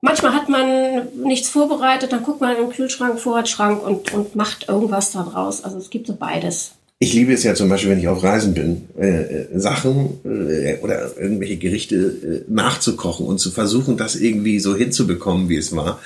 Manchmal 0.00 0.32
hat 0.32 0.48
man 0.48 1.08
nichts 1.24 1.50
vorbereitet, 1.50 2.12
dann 2.12 2.22
guckt 2.22 2.40
man 2.40 2.56
im 2.56 2.70
Kühlschrank, 2.70 3.20
Vorratsschrank 3.20 3.82
und, 3.82 4.14
und 4.14 4.34
macht 4.34 4.68
irgendwas 4.68 5.12
da 5.12 5.22
draus. 5.22 5.62
Also 5.62 5.76
es 5.76 5.90
gibt 5.90 6.06
so 6.06 6.14
beides. 6.14 6.72
Ich 7.02 7.14
liebe 7.14 7.32
es 7.32 7.44
ja 7.44 7.54
zum 7.54 7.70
Beispiel, 7.70 7.90
wenn 7.90 7.98
ich 7.98 8.08
auf 8.08 8.22
Reisen 8.22 8.52
bin, 8.52 8.82
äh, 8.98 9.08
äh, 9.08 9.58
Sachen 9.58 10.20
äh, 10.22 10.76
oder 10.82 11.16
irgendwelche 11.18 11.56
Gerichte 11.56 11.96
äh, 11.96 12.52
nachzukochen 12.52 13.24
und 13.24 13.38
zu 13.38 13.50
versuchen, 13.50 13.96
das 13.96 14.16
irgendwie 14.16 14.60
so 14.60 14.76
hinzubekommen, 14.76 15.48
wie 15.48 15.56
es 15.56 15.74
war. 15.74 15.98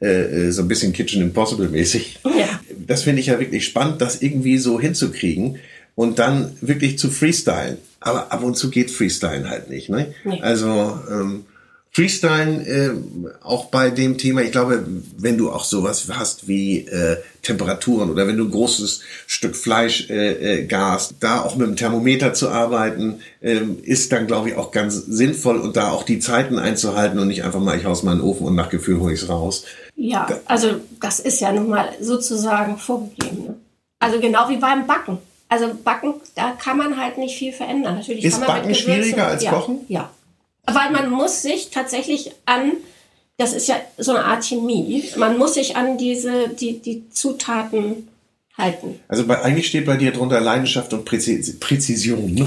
Äh, 0.00 0.08
äh, 0.08 0.50
so 0.50 0.62
ein 0.62 0.68
bisschen 0.68 0.92
Kitchen 0.92 1.22
Impossible 1.22 1.68
mäßig. 1.68 2.18
Ja. 2.24 2.60
Das 2.84 3.04
finde 3.04 3.20
ich 3.20 3.26
ja 3.26 3.38
wirklich 3.38 3.64
spannend, 3.64 4.00
das 4.00 4.22
irgendwie 4.22 4.58
so 4.58 4.80
hinzukriegen 4.80 5.58
und 5.94 6.18
dann 6.18 6.50
wirklich 6.60 6.98
zu 6.98 7.10
freestylen. 7.10 7.76
Aber 8.00 8.32
ab 8.32 8.42
und 8.42 8.56
zu 8.56 8.70
geht 8.70 8.90
Freestylen 8.90 9.48
halt 9.48 9.70
nicht. 9.70 9.88
Ne? 9.88 10.12
Nee. 10.24 10.40
Also 10.40 10.98
ähm, 11.12 11.44
Freestylen 11.92 12.66
äh, 12.66 12.90
auch 13.42 13.66
bei 13.66 13.90
dem 13.90 14.16
Thema, 14.16 14.42
ich 14.42 14.52
glaube, 14.52 14.84
wenn 15.18 15.36
du 15.36 15.50
auch 15.50 15.64
sowas 15.64 16.06
hast 16.12 16.46
wie 16.46 16.86
äh, 16.86 17.16
Temperaturen 17.42 18.10
oder 18.10 18.28
wenn 18.28 18.36
du 18.36 18.44
ein 18.44 18.50
großes 18.50 19.00
Stück 19.26 19.56
Fleisch 19.56 20.08
äh, 20.08 20.60
äh, 20.60 20.66
garst, 20.66 21.16
da 21.18 21.40
auch 21.40 21.56
mit 21.56 21.66
dem 21.66 21.74
Thermometer 21.74 22.32
zu 22.32 22.48
arbeiten, 22.48 23.20
ähm, 23.42 23.78
ist 23.82 24.12
dann, 24.12 24.28
glaube 24.28 24.50
ich, 24.50 24.54
auch 24.54 24.70
ganz 24.70 24.94
sinnvoll 24.94 25.58
und 25.58 25.76
da 25.76 25.90
auch 25.90 26.04
die 26.04 26.20
Zeiten 26.20 26.60
einzuhalten 26.60 27.18
und 27.18 27.26
nicht 27.26 27.42
einfach 27.42 27.60
mal, 27.60 27.76
ich 27.76 27.84
haus 27.84 28.04
mal 28.04 28.12
in 28.12 28.18
den 28.18 28.24
Ofen 28.24 28.46
und 28.46 28.54
nach 28.54 28.70
Gefühl 28.70 29.00
hole 29.00 29.12
ich 29.12 29.22
es 29.22 29.28
raus. 29.28 29.64
Ja, 29.96 30.28
also 30.44 30.76
das 31.00 31.18
ist 31.18 31.40
ja 31.40 31.50
nun 31.50 31.70
mal 31.70 31.88
sozusagen 32.00 32.78
vorgegeben. 32.78 33.44
Ne? 33.46 33.54
Also 33.98 34.20
genau 34.20 34.48
wie 34.48 34.58
beim 34.58 34.86
Backen. 34.86 35.18
Also 35.48 35.72
Backen, 35.82 36.14
da 36.36 36.52
kann 36.52 36.78
man 36.78 36.96
halt 36.96 37.18
nicht 37.18 37.36
viel 37.36 37.52
verändern. 37.52 37.96
Natürlich 37.96 38.24
Ist 38.24 38.38
kann 38.38 38.46
man 38.46 38.60
Backen 38.60 38.74
schwieriger 38.76 39.26
als 39.26 39.42
ja, 39.42 39.50
Kochen? 39.50 39.80
Ja. 39.88 40.10
Weil 40.66 40.90
man 40.92 41.10
muss 41.10 41.42
sich 41.42 41.70
tatsächlich 41.70 42.32
an 42.46 42.72
das 43.40 43.54
ist 43.54 43.68
ja 43.68 43.76
so 43.96 44.12
eine 44.12 44.24
Art 44.24 44.44
Chemie. 44.44 45.02
Man 45.16 45.38
muss 45.38 45.54
sich 45.54 45.74
an 45.74 45.96
diese, 45.96 46.50
die, 46.50 46.78
die 46.78 47.08
Zutaten 47.08 48.08
halten. 48.56 49.00
Also 49.08 49.26
bei, 49.26 49.40
eigentlich 49.40 49.66
steht 49.66 49.86
bei 49.86 49.96
dir 49.96 50.12
drunter 50.12 50.40
Leidenschaft 50.40 50.92
und 50.92 51.06
Präzis 51.06 51.58
Präzision. 51.58 52.34
Ne? 52.34 52.46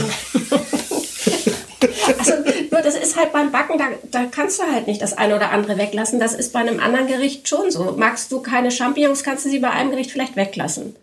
also 2.19 2.33
nur 2.71 2.81
das 2.81 2.95
ist 2.95 3.17
halt 3.17 3.33
beim 3.33 3.51
Backen, 3.51 3.79
da, 3.79 3.85
da 4.11 4.25
kannst 4.25 4.59
du 4.59 4.63
halt 4.71 4.85
nicht 4.85 5.01
das 5.01 5.17
eine 5.17 5.35
oder 5.35 5.49
andere 5.51 5.79
weglassen. 5.79 6.19
Das 6.19 6.33
ist 6.33 6.53
bei 6.53 6.59
einem 6.59 6.79
anderen 6.79 7.07
Gericht 7.07 7.49
schon 7.49 7.71
so. 7.71 7.95
Magst 7.97 8.31
du 8.31 8.41
keine 8.41 8.69
Champignons, 8.69 9.23
kannst 9.23 9.45
du 9.45 9.49
sie 9.49 9.59
bei 9.59 9.71
einem 9.71 9.89
Gericht 9.89 10.11
vielleicht 10.11 10.35
weglassen. 10.35 10.95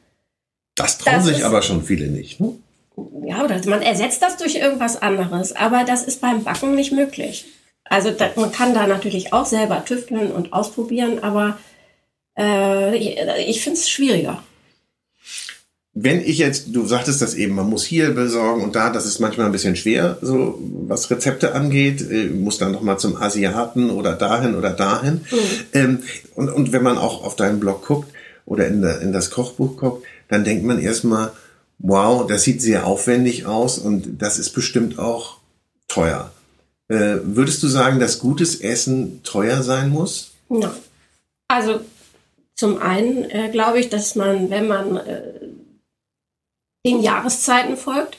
Das 0.76 0.98
trauen 0.98 1.16
das 1.16 1.26
sich 1.26 1.44
aber 1.44 1.62
schon 1.62 1.82
viele 1.82 2.06
nicht. 2.06 2.38
Ne? 2.38 2.54
Ja, 3.24 3.44
oder 3.44 3.60
man 3.66 3.82
ersetzt 3.82 4.22
das 4.22 4.36
durch 4.36 4.56
irgendwas 4.56 5.00
anderes. 5.00 5.54
Aber 5.54 5.84
das 5.84 6.02
ist 6.02 6.20
beim 6.20 6.44
Backen 6.44 6.74
nicht 6.74 6.92
möglich. 6.92 7.46
Also 7.84 8.10
da, 8.10 8.30
man 8.36 8.52
kann 8.52 8.72
da 8.72 8.86
natürlich 8.86 9.32
auch 9.32 9.46
selber 9.46 9.84
tüfteln 9.84 10.30
und 10.30 10.52
ausprobieren, 10.52 11.18
aber 11.22 11.58
äh, 12.38 12.96
ich, 12.96 13.18
ich 13.48 13.62
finde 13.62 13.78
es 13.78 13.90
schwieriger. 13.90 14.42
Wenn 15.92 16.20
ich 16.20 16.38
jetzt, 16.38 16.68
du 16.68 16.86
sagtest 16.86 17.20
das 17.20 17.34
eben, 17.34 17.56
man 17.56 17.68
muss 17.68 17.84
hier 17.84 18.14
besorgen 18.14 18.62
und 18.62 18.76
da, 18.76 18.90
das 18.90 19.06
ist 19.06 19.18
manchmal 19.18 19.46
ein 19.46 19.52
bisschen 19.52 19.74
schwer, 19.74 20.18
so 20.22 20.56
was 20.86 21.10
Rezepte 21.10 21.52
angeht, 21.52 22.00
äh, 22.08 22.26
muss 22.26 22.58
dann 22.58 22.70
noch 22.70 22.80
mal 22.80 22.96
zum 22.98 23.16
Asiaten 23.16 23.90
oder 23.90 24.12
dahin 24.12 24.54
oder 24.54 24.70
dahin. 24.70 25.22
Mhm. 25.30 25.38
Ähm, 25.72 25.98
und, 26.36 26.48
und 26.48 26.72
wenn 26.72 26.84
man 26.84 26.96
auch 26.96 27.24
auf 27.24 27.34
deinen 27.34 27.58
Blog 27.58 27.84
guckt 27.84 28.12
oder 28.46 28.68
in, 28.68 28.82
der, 28.82 29.00
in 29.00 29.12
das 29.12 29.30
Kochbuch 29.30 29.76
guckt, 29.76 30.06
dann 30.28 30.44
denkt 30.44 30.64
man 30.64 30.78
erstmal, 30.78 31.32
wow, 31.80 32.26
das 32.26 32.44
sieht 32.44 32.62
sehr 32.62 32.86
aufwendig 32.86 33.46
aus 33.46 33.78
und 33.78 34.20
das 34.22 34.38
ist 34.38 34.50
bestimmt 34.50 34.98
auch 34.98 35.38
teuer. 35.88 36.30
Äh, 36.88 37.18
würdest 37.22 37.62
du 37.62 37.68
sagen, 37.68 38.00
dass 38.00 38.18
gutes 38.18 38.60
Essen 38.60 39.22
teuer 39.22 39.62
sein 39.62 39.90
muss? 39.90 40.32
Nein. 40.48 40.70
Also 41.48 41.80
zum 42.54 42.78
einen 42.78 43.28
äh, 43.30 43.48
glaube 43.50 43.80
ich, 43.80 43.88
dass 43.88 44.14
man, 44.14 44.50
wenn 44.50 44.68
man 44.68 44.96
äh, 44.96 45.22
den 46.84 47.00
Jahreszeiten 47.00 47.76
folgt, 47.76 48.18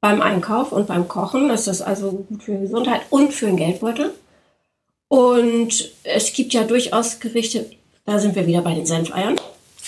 beim 0.00 0.20
Einkauf 0.20 0.72
und 0.72 0.86
beim 0.86 1.08
Kochen, 1.08 1.48
ist 1.50 1.66
das 1.66 1.80
also 1.80 2.12
gut 2.12 2.42
für 2.42 2.52
die 2.52 2.60
Gesundheit 2.60 3.02
und 3.08 3.32
für 3.32 3.46
den 3.46 3.56
Geldbeutel. 3.56 4.12
Und 5.08 5.92
es 6.02 6.32
gibt 6.32 6.52
ja 6.52 6.64
durchaus 6.64 7.20
Gerichte, 7.20 7.70
da 8.04 8.18
sind 8.18 8.34
wir 8.34 8.46
wieder 8.46 8.60
bei 8.60 8.74
den 8.74 8.84
Senfeiern. 8.84 9.36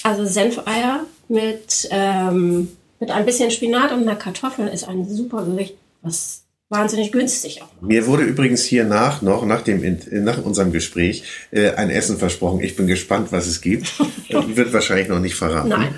Also 0.02 0.24
Senfeier 0.24 1.04
mit, 1.28 1.88
ähm, 1.90 2.75
mit 3.00 3.10
ein 3.10 3.24
bisschen 3.26 3.50
Spinat 3.50 3.92
und 3.92 4.02
einer 4.02 4.16
Kartoffel 4.16 4.68
ist 4.68 4.88
ein 4.88 5.08
super 5.08 5.44
Gericht, 5.44 5.74
was 6.02 6.42
wahnsinnig 6.68 7.12
günstig 7.12 7.62
auch. 7.62 7.68
Mir 7.80 8.06
wurde 8.06 8.24
übrigens 8.24 8.64
hier 8.64 8.84
nach 8.84 9.22
noch 9.22 9.44
nach 9.44 9.62
dem 9.62 9.98
nach 10.10 10.42
unserem 10.42 10.72
Gespräch 10.72 11.22
äh, 11.50 11.70
ein 11.70 11.90
Essen 11.90 12.18
versprochen. 12.18 12.60
Ich 12.60 12.76
bin 12.76 12.86
gespannt, 12.86 13.28
was 13.30 13.46
es 13.46 13.60
gibt. 13.60 13.92
Wird 14.28 14.72
wahrscheinlich 14.72 15.08
noch 15.08 15.20
nicht 15.20 15.34
verraten. 15.34 15.68
Nein. 15.68 15.94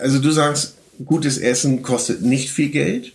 Also 0.00 0.18
du 0.18 0.30
sagst, 0.30 0.74
gutes 1.04 1.38
Essen 1.38 1.82
kostet 1.82 2.22
nicht 2.22 2.50
viel 2.50 2.68
Geld. 2.68 3.12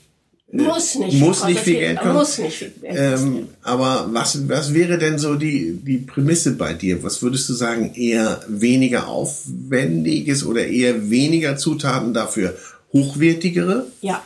Muss 0.52 0.96
nicht. 0.96 1.20
Muss 1.20 1.46
nicht 1.46 1.60
viel 1.60 1.76
Geld 1.76 2.00
kosten. 2.00 2.14
Muss 2.14 2.38
nicht 2.40 2.58
viel 2.58 2.74
Geld 2.82 2.98
ähm, 2.98 3.50
aber 3.62 4.10
was, 4.12 4.50
was 4.50 4.74
wäre 4.74 4.98
denn 4.98 5.20
so 5.20 5.36
die, 5.36 5.74
die 5.74 6.00
Prämisse 6.00 6.54
bei 6.54 6.74
dir? 6.74 7.04
Was 7.04 7.22
würdest 7.22 7.48
du 7.50 7.54
sagen? 7.54 7.94
Eher 7.94 8.42
weniger 8.48 9.08
aufwendiges 9.08 10.44
oder 10.44 10.66
eher 10.66 11.12
weniger 11.12 11.56
Zutaten 11.56 12.16
dafür 12.16 12.56
hochwertigere? 12.94 13.88
Ja, 14.02 14.24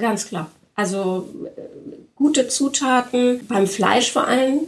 ganz 0.00 0.26
klar. 0.26 0.50
Also 0.74 1.28
äh, 1.44 1.60
gute 2.14 2.48
Zutaten, 2.48 3.46
beim 3.46 3.66
Fleisch 3.66 4.12
vor 4.12 4.26
allem. 4.26 4.60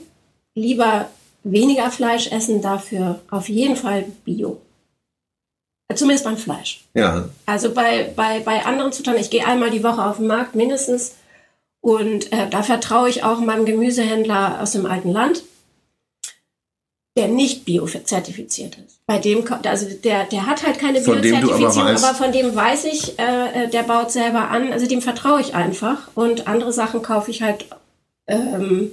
Lieber 0.55 1.09
weniger 1.45 1.91
Fleisch 1.91 2.31
essen, 2.31 2.63
dafür 2.63 3.21
auf 3.31 3.49
jeden 3.49 3.77
Fall 3.77 4.05
Bio. 4.25 4.61
Zumindest 5.95 6.25
beim 6.25 6.37
Fleisch. 6.39 6.85
Ja. 6.95 7.29
Also 7.45 7.73
bei, 7.73 8.13
bei, 8.17 8.41
bei 8.41 8.65
anderen 8.65 8.93
Zutaten, 8.93 9.21
ich 9.21 9.31
gehe 9.31 9.47
einmal 9.47 9.71
die 9.71 9.85
Woche 9.85 10.05
auf 10.05 10.17
den 10.17 10.27
Markt 10.27 10.55
mindestens 10.55 11.17
und 11.81 12.33
äh, 12.33 12.49
da 12.49 12.63
vertraue 12.63 13.11
ich 13.11 13.25
auch 13.25 13.41
meinem 13.41 13.67
Gemüsehändler 13.67 14.61
aus 14.63 14.73
dem 14.73 14.87
alten 14.87 15.11
Land 15.11 15.43
der 17.17 17.29
nicht 17.29 17.65
bio-zertifiziert 17.65 18.79
ist. 18.87 18.99
Bei 19.07 19.19
dem, 19.19 19.45
also 19.65 19.87
der, 20.03 20.25
der 20.25 20.47
hat 20.47 20.67
halt 20.67 20.79
keine 20.79 21.01
Biozertifizierung, 21.01 21.65
aber, 21.67 21.91
aber, 21.91 22.15
von 22.15 22.33
dem 22.33 22.55
weiß 22.55 22.87
ich, 22.87 23.19
äh, 23.19 23.65
äh, 23.65 23.71
der 23.71 23.83
baut 23.83 24.11
selber 24.11 24.49
an, 24.49 24.73
also 24.73 24.87
dem 24.87 25.03
vertraue 25.03 25.41
ich 25.41 25.55
einfach 25.55 26.09
und 26.15 26.47
andere 26.49 26.73
Sachen 26.73 27.03
kaufe 27.03 27.31
ich 27.31 27.43
halt 27.43 27.67
ähm, 28.27 28.93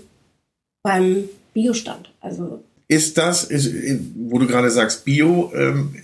beim 0.83 1.29
Biostand. 1.53 2.11
Also 2.19 2.61
ist 2.89 3.17
das, 3.17 3.45
ist, 3.45 3.71
wo 4.15 4.39
du 4.39 4.47
gerade 4.47 4.69
sagst 4.69 5.05
Bio, 5.05 5.53
ähm, 5.55 5.95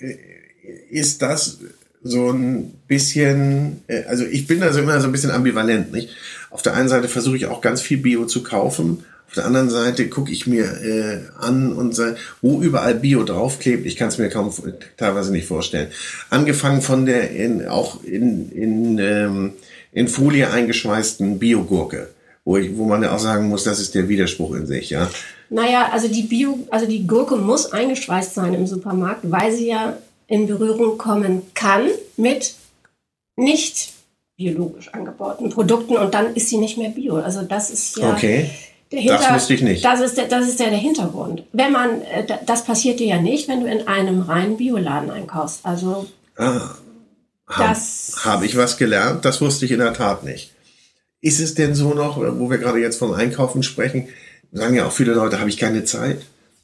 ist 0.89 1.21
das 1.21 1.60
so 2.01 2.30
ein 2.30 2.71
bisschen, 2.88 3.82
äh, 3.88 4.04
also 4.04 4.23
ich 4.23 4.47
bin 4.47 4.62
da 4.62 4.71
so 4.71 4.80
immer 4.80 5.01
so 5.01 5.08
ein 5.08 5.12
bisschen 5.12 5.32
ambivalent, 5.32 5.91
nicht? 5.91 6.10
Auf 6.51 6.62
der 6.62 6.75
einen 6.75 6.88
Seite 6.88 7.10
versuche 7.10 7.36
ich 7.36 7.47
auch 7.47 7.60
ganz 7.60 7.82
viel 7.82 7.97
Bio 7.97 8.25
zu 8.25 8.43
kaufen 8.43 9.04
auf 9.27 9.33
der 9.35 9.45
anderen 9.45 9.69
Seite 9.69 10.07
gucke 10.07 10.31
ich 10.31 10.47
mir 10.47 10.63
äh, 10.63 11.21
an 11.39 11.73
und 11.73 11.95
sage, 11.95 12.15
wo 12.41 12.61
überall 12.61 12.95
Bio 12.95 13.23
draufklebt, 13.23 13.85
ich 13.85 13.95
kann 13.95 14.07
es 14.07 14.17
mir 14.17 14.29
kaum 14.29 14.53
teilweise 14.97 15.31
nicht 15.31 15.47
vorstellen. 15.47 15.89
Angefangen 16.29 16.81
von 16.81 17.05
der 17.05 17.31
in, 17.31 17.67
auch 17.67 18.03
in, 18.03 18.51
in, 18.51 18.97
ähm, 18.99 19.53
in 19.91 20.07
Folie 20.07 20.51
eingeschweißten 20.51 21.39
Biogurke, 21.39 22.09
wo, 22.45 22.57
ich, 22.57 22.77
wo 22.77 22.85
man 22.85 23.03
ja 23.03 23.13
auch 23.13 23.19
sagen 23.19 23.49
muss, 23.49 23.63
das 23.63 23.79
ist 23.79 23.95
der 23.95 24.07
Widerspruch 24.07 24.55
in 24.55 24.67
sich, 24.67 24.89
ja. 24.89 25.09
Naja, 25.49 25.89
also 25.91 26.07
die 26.07 26.23
Bio, 26.23 26.59
also 26.71 26.88
die 26.88 27.05
Gurke 27.05 27.35
muss 27.35 27.71
eingeschweißt 27.71 28.33
sein 28.33 28.53
im 28.53 28.67
Supermarkt, 28.67 29.29
weil 29.29 29.51
sie 29.51 29.67
ja 29.67 29.97
in 30.27 30.47
Berührung 30.47 30.97
kommen 30.97 31.43
kann 31.53 31.88
mit 32.17 32.55
nicht 33.35 33.93
biologisch 34.38 34.93
angebauten 34.93 35.49
Produkten 35.49 35.97
und 35.97 36.13
dann 36.13 36.35
ist 36.35 36.49
sie 36.49 36.57
nicht 36.57 36.77
mehr 36.77 36.89
bio. 36.89 37.15
Also 37.17 37.43
das 37.43 37.69
ist 37.69 37.97
ja 37.97 38.11
okay. 38.11 38.49
Hinter, 38.89 39.17
das 39.17 39.34
wusste 39.34 39.54
ich 39.56 39.62
nicht. 39.62 39.84
Das 39.84 40.00
ist, 40.00 40.17
der, 40.17 40.28
das 40.28 40.48
ist 40.48 40.60
ja 40.60 40.69
der 40.69 40.78
Hintergrund. 40.78 41.43
Wenn 41.54 41.71
man, 41.71 42.02
äh, 42.02 42.26
das 42.45 42.63
passiert 42.63 43.00
dir 43.00 43.08
ja 43.08 43.21
nicht, 43.21 43.48
wenn 43.48 43.62
du 43.62 43.67
in 43.67 43.88
einem 43.88 44.21
reinen 44.21 44.58
Bioladen 44.58 45.12
einkaufst. 45.12 45.62
Also 45.63 46.08
ah, 46.38 46.76
das 47.58 48.17
habe 48.24 48.45
ich 48.45 48.56
was 48.58 48.78
gelernt. 48.78 49.26
Das 49.26 49.41
wusste 49.41 49.65
ich 49.65 49.71
in 49.71 49.80
der 49.80 49.93
Tat 49.93 50.24
nicht. 50.24 50.52
Ist 51.21 51.39
es 51.39 51.56
denn 51.56 51.74
so 51.74 51.93
noch, 51.93 52.17
wo 52.17 52.50
wir 52.50 52.58
gerade 52.60 52.80
jetzt 52.80 52.98
vom 52.98 53.13
Einkaufen 53.13 53.63
sprechen, 53.63 54.08
sagen 54.52 54.76
ja 54.76 54.86
auch 54.86 54.91
viele 54.91 55.13
Leute, 55.13 55.39
habe 55.39 55.50
ich 55.50 55.58
keine 55.58 55.84
Zeit, 55.84 56.21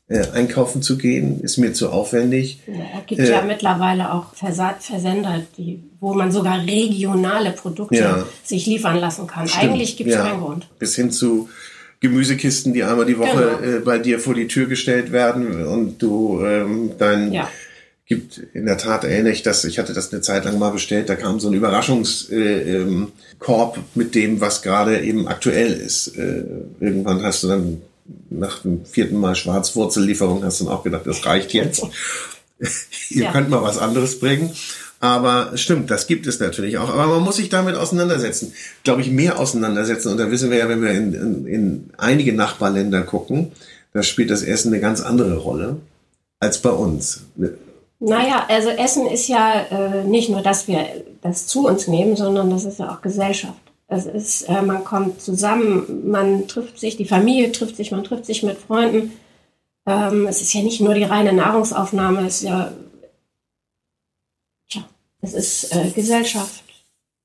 äh, 0.07 0.27
einkaufen 0.33 0.81
zu 0.81 0.97
gehen, 0.97 1.41
ist 1.41 1.57
mir 1.57 1.73
zu 1.73 1.89
aufwendig. 1.89 2.59
Ja, 2.67 2.99
es 2.99 3.05
gibt 3.07 3.21
äh, 3.21 3.31
ja 3.31 3.41
mittlerweile 3.41 4.13
auch 4.13 4.35
Versender, 4.35 5.41
die, 5.57 5.81
wo 5.99 6.13
man 6.13 6.31
sogar 6.31 6.59
regionale 6.59 7.51
Produkte 7.51 7.95
ja, 7.95 8.25
sich 8.43 8.65
liefern 8.65 8.97
lassen 8.97 9.25
kann. 9.25 9.47
Stimmt, 9.47 9.63
Eigentlich 9.63 9.97
gibt 9.97 10.09
es 10.09 10.15
ja, 10.15 10.23
keinen 10.23 10.41
Grund. 10.41 10.67
Bis 10.77 10.95
hin 10.95 11.11
zu 11.11 11.49
Gemüsekisten, 12.01 12.73
die 12.73 12.83
einmal 12.83 13.05
die 13.05 13.19
Woche 13.19 13.59
genau. 13.61 13.77
äh, 13.77 13.79
bei 13.79 13.99
dir 13.99 14.19
vor 14.19 14.33
die 14.33 14.47
Tür 14.47 14.65
gestellt 14.65 15.11
werden 15.11 15.65
und 15.67 16.01
du 16.01 16.43
ähm, 16.43 16.91
dein 16.97 17.31
ja. 17.31 17.47
gibt 18.07 18.37
in 18.53 18.65
der 18.65 18.79
Tat 18.79 19.03
ähnlich, 19.03 19.43
dass 19.43 19.63
ich 19.65 19.77
hatte 19.77 19.93
das 19.93 20.11
eine 20.11 20.21
Zeit 20.21 20.45
lang 20.45 20.57
mal 20.57 20.71
bestellt, 20.71 21.09
da 21.09 21.15
kam 21.15 21.39
so 21.39 21.47
ein 21.47 21.53
Überraschungskorb 21.53 22.31
äh, 22.31 23.79
ähm, 23.79 23.83
mit 23.93 24.15
dem, 24.15 24.41
was 24.41 24.63
gerade 24.63 24.99
eben 25.01 25.27
aktuell 25.27 25.73
ist. 25.73 26.17
Äh, 26.17 26.43
irgendwann 26.79 27.21
hast 27.21 27.43
du 27.43 27.49
dann 27.49 27.81
nach 28.31 28.63
dem 28.63 28.83
vierten 28.83 29.19
Mal 29.19 29.35
Schwarzwurzellieferung 29.35 30.43
hast 30.43 30.59
du 30.59 30.65
dann 30.65 30.73
auch 30.73 30.83
gedacht, 30.83 31.05
das 31.05 31.23
reicht 31.27 31.53
jetzt. 31.53 31.83
Ihr 33.09 33.25
ja. 33.25 33.31
könnt 33.31 33.49
mal 33.49 33.61
was 33.61 33.77
anderes 33.77 34.19
bringen. 34.19 34.49
Aber 35.01 35.57
stimmt, 35.57 35.89
das 35.89 36.05
gibt 36.05 36.27
es 36.27 36.39
natürlich 36.39 36.77
auch. 36.77 36.89
Aber 36.89 37.07
man 37.07 37.23
muss 37.23 37.37
sich 37.37 37.49
damit 37.49 37.75
auseinandersetzen. 37.75 38.53
Glaube 38.83 39.01
ich, 39.01 39.09
mehr 39.09 39.39
auseinandersetzen. 39.39 40.09
Und 40.11 40.19
da 40.19 40.29
wissen 40.29 40.51
wir 40.51 40.59
ja, 40.59 40.69
wenn 40.69 40.83
wir 40.83 40.91
in, 40.91 41.13
in, 41.13 41.47
in 41.47 41.89
einige 41.97 42.33
Nachbarländer 42.33 43.01
gucken, 43.01 43.51
da 43.93 44.03
spielt 44.03 44.29
das 44.29 44.43
Essen 44.43 44.71
eine 44.71 44.79
ganz 44.79 45.01
andere 45.01 45.37
Rolle 45.37 45.77
als 46.39 46.59
bei 46.59 46.69
uns. 46.69 47.21
Naja, 47.99 48.45
also 48.47 48.69
Essen 48.69 49.07
ist 49.07 49.27
ja 49.27 49.61
äh, 49.71 50.03
nicht 50.03 50.29
nur, 50.29 50.41
dass 50.41 50.67
wir 50.67 50.85
das 51.23 51.47
zu 51.47 51.67
uns 51.67 51.87
nehmen, 51.87 52.15
sondern 52.15 52.51
das 52.51 52.65
ist 52.65 52.79
ja 52.79 52.93
auch 52.93 53.01
Gesellschaft. 53.01 53.59
Es 53.87 54.05
ist, 54.05 54.43
äh, 54.43 54.61
man 54.61 54.83
kommt 54.83 55.19
zusammen, 55.19 56.09
man 56.09 56.47
trifft 56.47 56.79
sich, 56.79 56.95
die 56.95 57.05
Familie 57.05 57.51
trifft 57.51 57.75
sich, 57.75 57.91
man 57.91 58.03
trifft 58.03 58.25
sich 58.25 58.43
mit 58.43 58.57
Freunden. 58.57 59.13
Ähm, 59.87 60.27
es 60.27 60.41
ist 60.41 60.53
ja 60.53 60.61
nicht 60.61 60.79
nur 60.79 60.93
die 60.93 61.03
reine 61.03 61.33
Nahrungsaufnahme, 61.33 62.27
es 62.27 62.37
ist 62.37 62.43
ja 62.43 62.71
es 65.21 65.33
ist 65.33 65.75
äh, 65.75 65.89
Gesellschaft, 65.91 66.63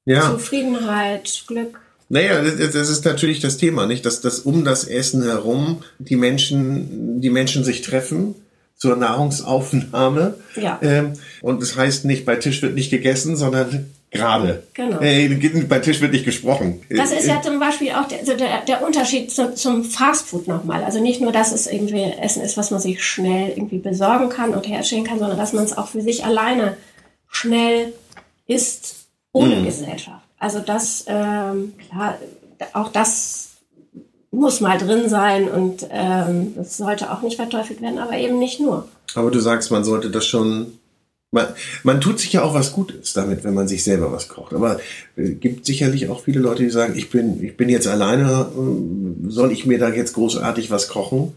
ja. 0.05 0.30
Zufriedenheit, 0.30 1.44
Glück. 1.47 1.80
Naja, 2.09 2.40
das, 2.40 2.88
ist 2.88 3.05
natürlich 3.05 3.40
das 3.40 3.57
Thema, 3.57 3.86
nicht? 3.86 4.07
Dass, 4.07 4.20
dass 4.20 4.40
um 4.40 4.64
das 4.64 4.84
Essen 4.84 5.24
herum 5.24 5.82
die 5.99 6.14
Menschen, 6.14 7.20
die 7.20 7.30
Menschen 7.30 7.64
sich 7.64 7.82
treffen 7.82 8.36
zur 8.76 8.94
Nahrungsaufnahme. 8.94 10.34
Ja. 10.55 10.78
Ähm, 10.82 11.14
und 11.40 11.61
das 11.62 11.76
heißt 11.76 12.05
nicht, 12.05 12.24
bei 12.24 12.36
Tisch 12.36 12.62
wird 12.62 12.74
nicht 12.74 12.90
gegessen, 12.90 13.36
sondern 13.36 13.90
Gerade. 14.12 14.62
Genau. 14.74 15.01
Äh, 15.01 15.28
bei 15.68 15.80
Tisch 15.80 16.01
wird 16.01 16.12
nicht 16.12 16.24
gesprochen. 16.24 16.80
Das 16.88 17.12
ist 17.12 17.26
ja 17.26 17.42
zum 17.42 17.59
Beispiel 17.59 17.90
auch 17.90 18.07
der, 18.07 18.20
also 18.20 18.34
der, 18.34 18.62
der 18.66 18.86
Unterschied 18.86 19.30
zu, 19.30 19.55
zum 19.55 19.84
Fastfood 19.84 20.47
nochmal. 20.47 20.84
Also 20.84 21.01
nicht 21.01 21.20
nur, 21.20 21.32
dass 21.32 21.53
es 21.53 21.66
irgendwie 21.66 22.03
Essen 22.20 22.42
ist, 22.42 22.57
was 22.57 22.70
man 22.70 22.80
sich 22.80 23.05
schnell 23.05 23.51
irgendwie 23.51 23.78
besorgen 23.78 24.28
kann 24.28 24.55
und 24.55 24.66
herstellen 24.68 25.05
kann, 25.05 25.18
sondern 25.18 25.36
dass 25.36 25.53
man 25.53 25.64
es 25.64 25.76
auch 25.76 25.88
für 25.88 26.01
sich 26.01 26.24
alleine 26.24 26.76
schnell 27.37 27.93
isst, 28.47 29.07
ohne 29.32 29.62
Gesellschaft. 29.62 30.24
Also 30.39 30.61
das, 30.61 31.05
ähm, 31.09 31.74
klar, 31.91 32.18
auch 32.72 32.91
das 32.91 33.51
muss 34.30 34.61
mal 34.61 34.78
drin 34.78 35.09
sein 35.09 35.49
und 35.49 35.87
ähm, 35.91 36.55
das 36.57 36.76
sollte 36.76 37.11
auch 37.11 37.22
nicht 37.22 37.37
verteufelt 37.37 37.80
werden, 37.80 37.99
aber 37.99 38.16
eben 38.16 38.39
nicht 38.39 38.61
nur. 38.61 38.89
Aber 39.14 39.30
du 39.30 39.41
sagst, 39.41 39.70
man 39.70 39.84
sollte 39.84 40.11
das 40.11 40.26
schon. 40.26 40.78
Man, 41.32 41.47
man 41.82 42.01
tut 42.01 42.20
sich 42.20 42.32
ja 42.32 42.43
auch 42.43 42.55
was 42.55 42.72
Gutes 42.72 43.12
damit, 43.12 43.45
wenn 43.45 43.53
man 43.53 43.66
sich 43.66 43.82
selber 43.82 44.12
was 44.12 44.28
kocht. 44.28 44.55
Aber 44.55 44.78
es 45.16 45.41
gibt 45.41 45.66
sicherlich 45.66 46.09
auch 46.09 46.22
viele 46.22 46.41
Leute, 46.41 46.62
die 46.62 46.70
sagen, 46.70 46.95
ich 46.97 47.11
bin, 47.11 47.43
ich 47.43 47.57
bin 47.57 47.68
jetzt 47.68 47.89
alleine, 47.89 48.47
äh, 48.57 49.30
soll 49.30 49.53
ich 49.53 49.66
mir 49.66 49.78
da 49.78 49.89
jetzt 49.89 50.14
großartig 50.14 50.70
was 50.70 50.89
kochen? 50.89 51.34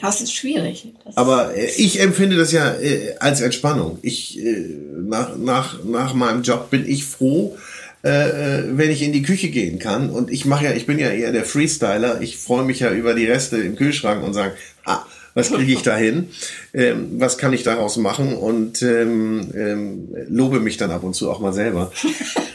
Das 0.00 0.20
ist 0.20 0.34
schwierig. 0.34 0.88
Das 1.04 1.16
Aber 1.16 1.54
äh, 1.54 1.70
ich 1.76 2.00
empfinde 2.00 2.36
das 2.36 2.50
ja 2.50 2.74
äh, 2.74 3.14
als 3.20 3.40
Entspannung. 3.40 3.98
Ich 4.02 4.38
äh, 4.38 4.66
nach, 5.00 5.36
nach, 5.36 5.84
nach 5.84 6.14
meinem 6.14 6.42
Job 6.42 6.70
bin 6.70 6.88
ich 6.88 7.04
froh, 7.04 7.56
äh, 8.04 8.08
äh, 8.08 8.64
wenn 8.72 8.90
ich 8.90 9.02
in 9.02 9.12
die 9.12 9.22
Küche 9.22 9.50
gehen 9.50 9.78
kann. 9.78 10.10
Und 10.10 10.32
ich 10.32 10.46
mache 10.46 10.64
ja, 10.64 10.72
ich 10.72 10.86
bin 10.86 10.98
ja 10.98 11.10
eher 11.10 11.30
der 11.30 11.44
Freestyler. 11.44 12.20
Ich 12.20 12.38
freue 12.38 12.64
mich 12.64 12.80
ja 12.80 12.90
über 12.90 13.14
die 13.14 13.26
Reste 13.26 13.58
im 13.58 13.76
Kühlschrank 13.76 14.24
und 14.24 14.34
sage, 14.34 14.54
ah, 14.84 15.04
was 15.34 15.50
kriege 15.50 15.72
ich 15.72 15.82
da 15.82 15.96
hin? 15.96 16.28
Ähm, 16.74 17.16
was 17.18 17.36
kann 17.36 17.52
ich 17.52 17.64
daraus 17.64 17.98
machen? 17.98 18.32
Und 18.32 18.80
ähm, 18.80 19.50
ähm, 19.54 20.08
lobe 20.30 20.58
mich 20.58 20.78
dann 20.78 20.90
ab 20.90 21.02
und 21.02 21.12
zu 21.12 21.30
auch 21.30 21.38
mal 21.38 21.52
selber 21.52 21.92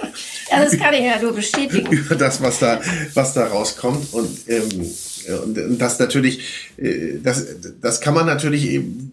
ja, 0.58 0.66
das 0.66 0.78
kann 0.78 0.94
ich 0.94 1.02
ja 1.02 1.20
nur 1.22 1.34
bestätigen. 1.34 1.92
über 1.92 2.16
das, 2.16 2.42
was 2.42 2.60
da, 2.60 2.82
was 3.14 3.34
da 3.34 3.48
rauskommt. 3.48 4.14
Und, 4.14 4.30
ähm, 4.48 4.92
und 5.44 5.78
das 5.80 6.00
natürlich, 6.00 6.74
äh, 6.78 7.20
das, 7.22 7.46
das 7.82 8.02
kann 8.02 8.14
man 8.14 8.26
natürlich 8.26 8.70
eben, 8.70 9.12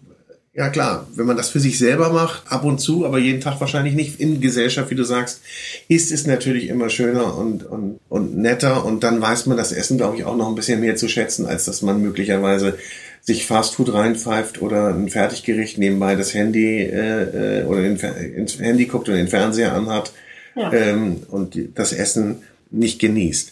ja 0.53 0.69
klar, 0.69 1.07
wenn 1.15 1.25
man 1.25 1.35
das 1.35 1.49
für 1.49 1.59
sich 1.59 1.77
selber 1.77 2.11
macht, 2.13 2.43
ab 2.49 2.63
und 2.63 2.79
zu, 2.79 3.05
aber 3.05 3.19
jeden 3.19 3.41
Tag 3.41 3.59
wahrscheinlich 3.59 3.93
nicht 3.93 4.21
in 4.21 4.39
Gesellschaft, 4.39 4.89
wie 4.89 4.95
du 4.95 5.03
sagst, 5.03 5.41
ist 5.89 6.11
es 6.11 6.25
natürlich 6.25 6.69
immer 6.69 6.89
schöner 6.89 7.37
und, 7.37 7.63
und, 7.65 7.99
und 8.07 8.37
netter. 8.37 8.85
Und 8.85 9.03
dann 9.03 9.21
weiß 9.21 9.47
man 9.47 9.57
das 9.57 9.73
Essen, 9.73 9.97
glaube 9.97 10.17
ich, 10.17 10.23
auch 10.23 10.37
noch 10.37 10.47
ein 10.47 10.55
bisschen 10.55 10.79
mehr 10.79 10.95
zu 10.95 11.09
schätzen, 11.09 11.45
als 11.45 11.65
dass 11.65 11.81
man 11.81 12.01
möglicherweise 12.01 12.77
sich 13.25 13.47
Fastfood 13.47 13.91
reinpfeift 13.91 14.61
oder 14.61 14.93
ein 14.93 15.09
Fertiggericht 15.09 15.77
nebenbei 15.79 16.15
das 16.15 16.33
Handy 16.33 16.83
äh, 16.83 17.61
äh, 17.61 17.65
oder 17.65 17.83
in, 17.83 17.97
ins 17.97 18.59
Handy 18.59 18.85
guckt 18.85 19.09
oder 19.09 19.17
den 19.17 19.27
Fernseher 19.27 19.73
anhat 19.73 20.13
Ja. 20.55 20.71
ähm, 20.71 21.23
und 21.29 21.57
das 21.75 21.93
Essen 21.93 22.43
nicht 22.71 22.99
genießt. 22.99 23.51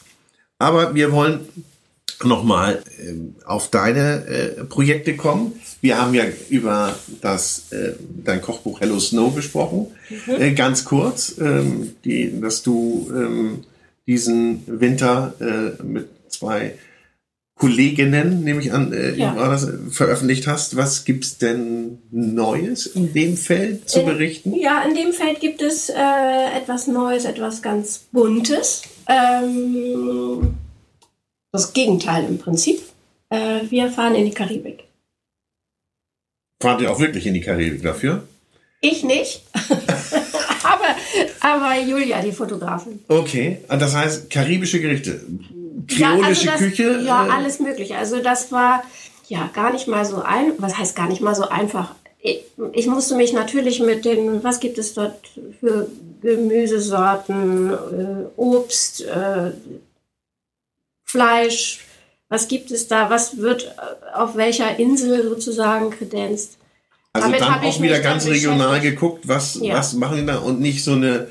Aber 0.59 0.95
wir 0.95 1.11
wollen 1.11 1.41
nochmal 2.23 2.81
ähm, 3.05 3.35
auf 3.45 3.69
deine 3.69 4.25
äh, 4.25 4.63
Projekte 4.63 5.15
kommen. 5.15 5.53
Wir 5.81 5.99
haben 5.99 6.13
ja 6.13 6.23
über 6.49 6.95
das 7.21 7.71
äh, 7.71 7.93
dein 8.23 8.41
Kochbuch 8.41 8.79
Hello 8.79 8.99
Snow 8.99 9.33
besprochen. 9.33 9.87
Äh, 10.27 10.53
ganz 10.53 10.85
kurz, 10.85 11.35
ähm, 11.39 11.95
die, 12.05 12.39
dass 12.39 12.63
du 12.63 13.11
ähm, 13.13 13.65
diesen 14.07 14.63
Winter 14.67 15.33
äh, 15.39 15.83
mit 15.83 16.07
zwei 16.29 16.75
Kolleginnen, 17.55 18.43
nehme 18.43 18.61
ich 18.61 18.73
an, 18.73 18.91
äh, 18.93 19.13
Ja. 19.13 19.35
war 19.35 19.49
das, 19.49 19.67
veröffentlicht 19.91 20.47
hast. 20.47 20.75
Was 20.75 21.05
gibt's 21.05 21.37
denn 21.37 21.99
Neues 22.11 22.87
in 22.87 23.13
dem 23.13 23.37
Feld 23.37 23.89
zu 23.89 24.01
Äh, 24.01 24.05
berichten? 24.05 24.53
Ja, 24.55 24.81
in 24.83 24.95
dem 24.95 25.13
Feld 25.13 25.39
gibt 25.39 25.61
es 25.61 25.89
äh, 25.89 25.93
etwas 26.57 26.87
Neues, 26.87 27.25
etwas 27.25 27.61
ganz 27.61 28.05
Buntes. 28.11 28.81
Ähm, 29.07 30.55
das 31.51 31.73
Gegenteil 31.73 32.25
im 32.25 32.39
Prinzip. 32.39 32.81
Äh, 33.29 33.61
wir 33.69 33.89
fahren 33.91 34.15
in 34.15 34.25
die 34.25 34.31
Karibik. 34.31 34.83
Fahrt 36.61 36.81
ihr 36.81 36.91
auch 36.91 36.99
wirklich 36.99 37.27
in 37.27 37.33
die 37.35 37.41
Karibik 37.41 37.83
dafür? 37.83 38.23
Ich 38.81 39.03
nicht, 39.03 39.43
aber, 40.63 40.95
aber 41.39 41.79
Julia, 41.79 42.21
die 42.21 42.33
Fotografin. 42.33 42.99
Okay, 43.07 43.59
und 43.69 43.81
das 43.81 43.95
heißt 43.95 44.29
karibische 44.29 44.81
Gerichte, 44.81 45.21
kreolische 45.87 46.45
ja, 46.45 46.51
also 46.53 46.65
das, 46.65 46.69
Küche. 46.75 47.01
Ja, 47.05 47.27
äh, 47.27 47.29
alles 47.29 47.59
mögliche. 47.59 47.97
Also 47.97 48.19
das 48.19 48.51
war 48.51 48.83
ja 49.27 49.49
gar 49.53 49.71
nicht 49.71 49.87
mal 49.87 50.05
so 50.05 50.21
ein, 50.21 50.53
was 50.57 50.77
heißt 50.77 50.95
gar 50.95 51.07
nicht 51.07 51.21
mal 51.21 51.35
so 51.35 51.47
einfach. 51.49 51.95
Ich, 52.19 52.41
ich 52.73 52.87
musste 52.87 53.15
mich 53.15 53.33
natürlich 53.33 53.79
mit 53.81 54.05
den, 54.05 54.43
was 54.43 54.59
gibt 54.59 54.77
es 54.77 54.93
dort 54.93 55.15
für 55.59 55.89
Gemüsesorten, 56.21 57.71
äh, 57.71 58.25
Obst, 58.37 59.01
äh, 59.01 59.51
Fleisch, 61.05 61.81
was 62.29 62.47
gibt 62.47 62.71
es 62.71 62.87
da, 62.87 63.09
was 63.09 63.37
wird 63.37 63.75
äh, 63.77 64.15
auf 64.15 64.35
welcher 64.35 64.79
Insel 64.79 65.23
sozusagen 65.23 65.91
kredenzt. 65.91 66.57
Also 67.11 67.27
damit 67.27 67.41
dann 67.41 67.59
auch 67.59 67.81
wieder 67.81 67.99
ganz 67.99 68.25
regional 68.25 68.79
geguckt, 68.81 69.27
was, 69.27 69.59
Ja. 69.61 69.75
was 69.75 69.93
machen 69.93 70.17
die 70.17 70.25
da 70.25 70.39
und 70.39 70.59
nicht 70.59 70.83
so 70.83 70.93
eine, 70.93 71.27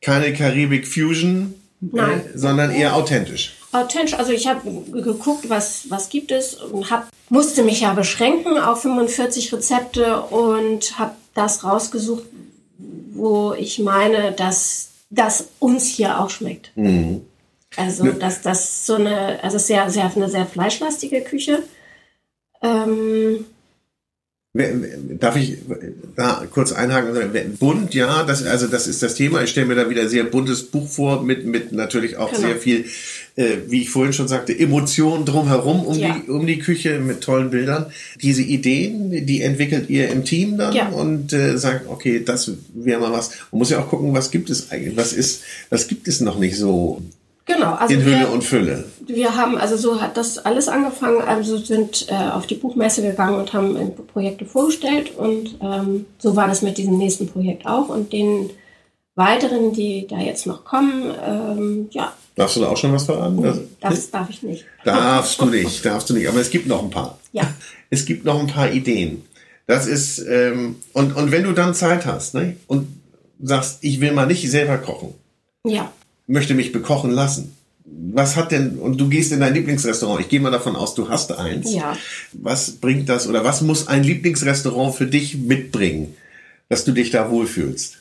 keine 0.00 0.32
Karibik-Fusion, 0.32 1.54
äh, 1.94 1.98
sondern 2.34 2.72
eher 2.72 2.96
authentisch. 2.96 3.59
Authentisch, 3.72 4.14
also 4.14 4.32
ich 4.32 4.48
habe 4.48 4.68
geguckt, 4.90 5.48
was, 5.48 5.90
was 5.90 6.08
gibt 6.08 6.32
es 6.32 6.54
und 6.54 6.90
hab, 6.90 7.08
musste 7.28 7.62
mich 7.62 7.82
ja 7.82 7.94
beschränken 7.94 8.58
auf 8.58 8.82
45 8.82 9.52
Rezepte 9.52 10.22
und 10.22 10.98
habe 10.98 11.14
das 11.34 11.62
rausgesucht, 11.62 12.24
wo 13.12 13.52
ich 13.52 13.78
meine, 13.78 14.32
dass 14.32 14.88
das 15.10 15.50
uns 15.60 15.86
hier 15.86 16.20
auch 16.20 16.30
schmeckt. 16.30 16.72
Mhm. 16.76 17.22
Also 17.76 18.10
dass 18.10 18.42
das 18.42 18.86
so 18.86 18.94
eine, 18.94 19.42
also 19.42 19.58
sehr, 19.58 19.88
sehr 19.90 20.10
eine 20.14 20.28
sehr 20.28 20.46
fleischlastige 20.46 21.20
Küche. 21.20 21.62
Ähm, 22.62 23.46
Darf 24.52 25.36
ich 25.36 25.58
da 26.16 26.44
kurz 26.50 26.72
einhaken? 26.72 27.10
wer- 27.32 27.44
Bunt, 27.44 27.94
ja, 27.94 28.24
das, 28.24 28.42
also 28.44 28.66
das 28.66 28.88
ist 28.88 29.00
das 29.00 29.14
Thema. 29.14 29.42
Ich 29.44 29.50
stelle 29.50 29.66
mir 29.66 29.76
da 29.76 29.88
wieder 29.88 30.02
ein 30.02 30.08
sehr 30.08 30.24
buntes 30.24 30.64
Buch 30.64 30.88
vor, 30.88 31.22
mit, 31.22 31.46
mit 31.46 31.70
natürlich 31.70 32.16
auch 32.16 32.30
Genau. 32.32 32.48
sehr 32.48 32.56
viel, 32.56 32.84
äh, 33.36 33.58
wie 33.68 33.82
ich 33.82 33.90
vorhin 33.90 34.12
schon 34.12 34.26
sagte, 34.26 34.58
Emotionen 34.58 35.24
drumherum 35.24 35.84
um, 35.86 35.96
Ja. 35.96 36.18
die, 36.26 36.28
um 36.32 36.48
die 36.48 36.58
Küche 36.58 36.98
mit 36.98 37.20
tollen 37.20 37.50
Bildern. 37.50 37.86
Diese 38.22 38.42
Ideen, 38.42 39.24
die 39.24 39.40
entwickelt 39.42 39.88
ihr 39.88 40.08
im 40.08 40.24
Team 40.24 40.56
dann 40.58 40.74
Ja. 40.74 40.88
und 40.88 41.32
äh, 41.32 41.56
sagt, 41.56 41.88
okay, 41.88 42.20
das 42.24 42.50
wäre 42.74 43.00
mal 43.00 43.12
was. 43.12 43.30
Man 43.52 43.60
muss 43.60 43.70
ja 43.70 43.78
auch 43.78 43.88
gucken, 43.88 44.12
was 44.14 44.32
gibt 44.32 44.50
es 44.50 44.72
eigentlich? 44.72 44.96
Was 44.96 45.12
ist, 45.12 45.42
was 45.68 45.86
gibt 45.86 46.08
es 46.08 46.20
noch 46.20 46.40
nicht 46.40 46.56
so 46.56 47.00
genau, 47.54 47.74
also 47.74 47.94
in 47.94 48.04
wir, 48.04 48.18
Hülle 48.18 48.28
und 48.28 48.44
Fülle? 48.44 48.84
Wir 49.06 49.36
haben, 49.36 49.58
also 49.58 49.76
so 49.76 50.00
hat 50.00 50.16
das 50.16 50.38
alles 50.38 50.68
angefangen, 50.68 51.20
also 51.22 51.56
sind 51.56 52.06
äh, 52.08 52.14
auf 52.14 52.46
die 52.46 52.54
Buchmesse 52.54 53.02
gegangen 53.02 53.38
und 53.38 53.52
haben 53.52 53.76
äh, 53.76 53.86
Projekte 53.86 54.44
vorgestellt 54.44 55.16
und 55.16 55.56
ähm, 55.60 56.06
so 56.18 56.36
war 56.36 56.48
das 56.48 56.62
mit 56.62 56.78
diesem 56.78 56.98
nächsten 56.98 57.28
Projekt 57.28 57.66
auch 57.66 57.88
und 57.88 58.12
den 58.12 58.50
weiteren, 59.14 59.72
die 59.72 60.06
da 60.06 60.18
jetzt 60.18 60.46
noch 60.46 60.64
kommen, 60.64 61.12
ähm, 61.26 61.88
ja, 61.90 62.12
Darfst 62.36 62.56
du 62.56 62.60
da 62.60 62.68
auch 62.68 62.76
schon 62.76 62.92
was 62.94 63.04
verraten? 63.04 63.44
Also, 63.44 63.62
das 63.80 64.10
darf 64.10 64.30
ich 64.30 64.42
nicht. 64.42 64.64
darfst 64.84 65.38
du 65.40 65.46
nicht, 65.46 65.84
darfst 65.84 66.08
du 66.08 66.14
nicht. 66.14 66.26
Aber 66.26 66.40
es 66.40 66.48
gibt 66.48 66.66
noch 66.68 66.82
ein 66.82 66.88
paar. 66.88 67.18
Ja, 67.32 67.42
Es 67.90 68.06
gibt 68.06 68.24
noch 68.24 68.40
ein 68.40 68.46
paar 68.46 68.72
Ideen. 68.72 69.24
Das 69.66 69.86
ist, 69.86 70.20
ähm, 70.20 70.76
und, 70.94 71.14
und 71.16 71.32
wenn 71.32 71.44
du 71.44 71.52
dann 71.52 71.74
Zeit 71.74 72.06
hast, 72.06 72.34
ne, 72.34 72.56
und 72.66 72.88
sagst, 73.42 73.78
ich 73.82 74.00
will 74.00 74.12
mal 74.12 74.26
nicht 74.26 74.48
selber 74.50 74.78
kochen, 74.78 75.14
ja. 75.64 75.92
Möchte 76.30 76.54
mich 76.54 76.72
bekochen 76.72 77.10
lassen. 77.10 77.56
Was 77.84 78.36
hat 78.36 78.52
denn, 78.52 78.78
und 78.78 78.98
du 78.98 79.08
gehst 79.08 79.32
in 79.32 79.40
dein 79.40 79.52
Lieblingsrestaurant, 79.52 80.20
ich 80.20 80.28
gehe 80.28 80.40
mal 80.40 80.52
davon 80.52 80.76
aus, 80.76 80.94
du 80.94 81.08
hast 81.08 81.32
eins. 81.32 81.72
Ja. 81.72 81.96
Was 82.32 82.72
bringt 82.72 83.08
das 83.08 83.26
oder 83.26 83.44
was 83.44 83.62
muss 83.62 83.88
ein 83.88 84.04
Lieblingsrestaurant 84.04 84.94
für 84.94 85.06
dich 85.06 85.36
mitbringen, 85.36 86.16
dass 86.68 86.84
du 86.84 86.92
dich 86.92 87.10
da 87.10 87.30
wohlfühlst? 87.30 87.98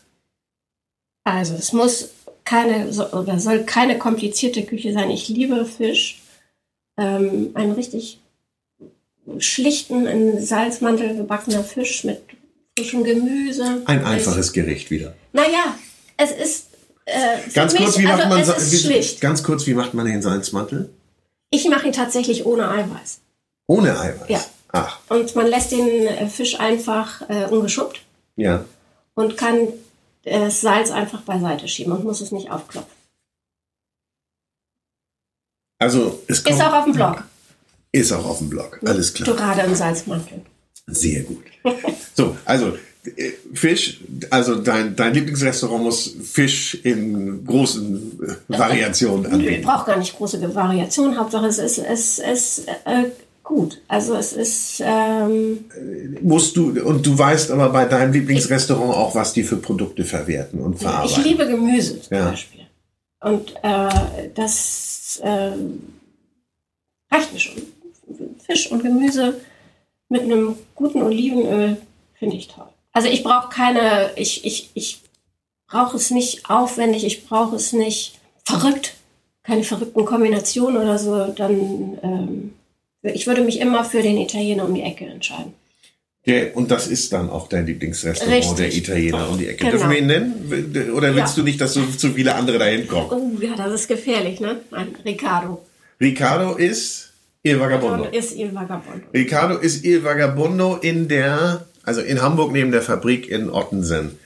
Also 1.23 1.55
es 1.55 1.73
muss 1.73 2.09
keine 2.45 2.89
oder 3.11 3.39
soll 3.39 3.63
keine 3.63 3.97
komplizierte 3.97 4.63
Küche 4.63 4.93
sein. 4.93 5.09
Ich 5.09 5.27
liebe 5.27 5.65
Fisch. 5.65 6.21
Ähm, 6.97 7.51
einen 7.53 7.71
richtig 7.71 8.19
schlichten, 9.37 10.05
in 10.05 10.43
Salzmantel 10.43 11.15
gebackener 11.15 11.63
Fisch 11.63 12.03
mit 12.03 12.21
frischem 12.77 13.03
Gemüse. 13.03 13.81
Ein 13.85 14.03
einfaches 14.03 14.53
Gericht 14.53 14.91
wieder. 14.91 15.15
Naja, 15.31 15.77
es 16.17 16.31
ist 16.31 16.68
äh, 17.11 17.49
Ganz 17.53 17.73
mich, 17.73 17.81
kurz, 17.83 17.97
wie 17.97 18.03
macht 18.03 18.23
also 18.25 18.53
man, 18.53 18.71
wie- 18.71 19.15
ganz 19.19 19.43
kurz, 19.43 19.65
wie 19.67 19.73
macht 19.73 19.93
man 19.93 20.05
den 20.05 20.21
Salzmantel? 20.21 20.89
Ich 21.51 21.67
mache 21.69 21.87
ihn 21.87 21.93
tatsächlich 21.93 22.45
ohne 22.45 22.69
Eiweiß. 22.69 23.21
Ohne 23.67 23.99
Eiweiß. 23.99 24.29
Ja. 24.29 24.43
Ach, 24.71 24.99
Und 25.09 25.35
man 25.35 25.47
lässt 25.47 25.71
den 25.71 25.87
äh, 26.07 26.27
Fisch 26.27 26.59
einfach 26.59 27.27
äh, 27.29 27.45
ungeschuppt 27.45 28.01
ja. 28.35 28.65
und 29.15 29.35
kann 29.35 29.55
äh, 30.23 30.39
das 30.41 30.61
Salz 30.61 30.91
einfach 30.91 31.21
beiseite 31.21 31.67
schieben 31.67 31.91
und 31.93 32.03
muss 32.03 32.21
es 32.21 32.31
nicht 32.31 32.51
aufklopfen. 32.51 32.93
Also, 35.79 36.21
es 36.27 36.43
kommt, 36.43 36.55
Ist 36.55 36.61
auch 36.61 36.73
auf 36.73 36.83
dem 36.85 36.93
Blog. 36.93 37.23
ist 37.91 38.11
auch 38.11 38.25
auf 38.25 38.37
dem 38.39 38.49
Blog. 38.49 38.79
Alles 38.85 39.13
klar. 39.13 39.25
Dorade 39.35 39.61
im 39.61 39.73
Salzmantel. 39.75 40.41
Sehr 40.87 41.23
gut. 41.23 41.45
So, 42.13 42.35
also 42.45 42.77
Fisch, 43.53 44.01
also 44.29 44.55
dein, 44.55 44.95
dein 44.95 45.13
Lieblingsrestaurant 45.13 45.83
muss 45.83 46.15
Fisch 46.21 46.75
in 46.83 47.45
großen 47.45 48.19
Variationen 48.49 49.25
anbieten. 49.25 49.53
Ich 49.53 49.61
brauche 49.61 49.85
gar 49.85 49.97
nicht 49.97 50.15
große 50.17 50.53
Variationen, 50.53 51.17
Hauptsache 51.17 51.47
es 51.47 51.59
ist, 51.59 51.77
es 51.77 52.19
ist 52.19 52.67
äh, 52.67 53.05
gut. 53.43 53.81
Also 53.87 54.15
es 54.15 54.33
ist... 54.33 54.81
Ähm, 54.83 55.65
Musst 56.21 56.57
du, 56.57 56.71
und 56.83 57.05
du 57.05 57.17
weißt 57.17 57.51
aber 57.51 57.69
bei 57.69 57.85
deinem 57.85 58.11
Lieblingsrestaurant 58.11 58.93
auch, 58.93 59.15
was 59.15 59.31
die 59.31 59.43
für 59.43 59.57
Produkte 59.57 60.03
verwerten 60.03 60.59
und 60.59 60.79
verarbeiten. 60.79 61.21
Ich 61.21 61.25
liebe 61.25 61.47
Gemüse 61.47 62.01
zum 62.01 62.17
Ja. 62.17 62.29
Beispiel. 62.31 62.65
Und 63.21 63.55
äh, 63.63 64.29
das 64.35 65.21
äh, 65.23 65.51
reicht 67.09 67.33
mir 67.33 67.39
schon. 67.39 67.61
Fisch 68.45 68.69
und 68.71 68.83
Gemüse 68.83 69.39
mit 70.09 70.23
einem 70.23 70.55
guten 70.75 71.01
Olivenöl 71.01 71.77
finde 72.17 72.35
ich 72.35 72.49
toll. 72.49 72.67
Also 72.93 73.07
ich 73.07 73.23
brauche 73.23 73.49
keine, 73.49 74.11
ich, 74.15 74.45
ich, 74.45 74.71
ich 74.73 75.01
brauche 75.67 75.97
es 75.97 76.11
nicht 76.11 76.49
aufwendig, 76.49 77.05
ich 77.05 77.25
brauche 77.27 77.55
es 77.55 77.73
nicht 77.73 78.19
verrückt, 78.45 78.95
keine 79.43 79.63
verrückten 79.63 80.05
Kombinationen 80.05 80.81
oder 80.81 80.97
so. 80.97 81.27
Dann 81.27 81.97
ähm, 82.03 82.53
ich 83.01 83.27
würde 83.27 83.41
mich 83.43 83.59
immer 83.59 83.85
für 83.85 84.01
den 84.01 84.17
Italiener 84.17 84.65
um 84.65 84.73
die 84.75 84.81
Ecke 84.81 85.05
entscheiden. 85.05 85.53
Der, 86.25 86.55
und 86.55 86.69
das 86.69 86.87
ist 86.87 87.13
dann 87.13 87.29
auch 87.29 87.47
dein 87.47 87.65
Lieblingsrestaurant, 87.65 88.35
Richtig. 88.37 88.57
der 88.57 88.73
Italiener 88.75 89.29
um 89.29 89.37
die 89.37 89.47
Ecke. 89.47 89.57
Genau. 89.59 89.71
Dürfen 89.71 89.89
wir 89.89 89.97
ihn 89.99 90.07
nennen? 90.07 90.91
Oder 90.93 91.15
willst 91.15 91.37
Ja. 91.37 91.41
du 91.41 91.43
nicht, 91.43 91.61
dass 91.61 91.73
so 91.73 91.85
zu 91.85 92.11
viele 92.11 92.35
andere 92.35 92.57
dahin 92.59 92.87
kommen? 92.87 93.09
Oh 93.09 93.41
ja, 93.41 93.55
das 93.55 93.71
ist 93.73 93.87
gefährlich, 93.87 94.39
ne? 94.41 94.59
Nein, 94.69 94.95
Ricardo. 95.05 95.65
Ricardo 96.01 96.55
ist 96.55 97.13
Il 97.41 97.57
Vagabondo. 97.59 98.05
Ist 98.11 98.35
Il 98.35 98.53
Vagabondo. 98.53 99.07
Ricardo 99.13 99.57
ist 99.59 99.85
Il 99.85 100.03
Vagabondo 100.03 100.75
in 100.75 101.07
der, 101.07 101.65
also 101.89 102.01
in 102.01 102.21
Hamburg 102.21 102.51
neben 102.51 102.71
der 102.71 102.83
Fabrik 102.83 103.27
in 103.27 103.49
Ottensen. 103.49 104.19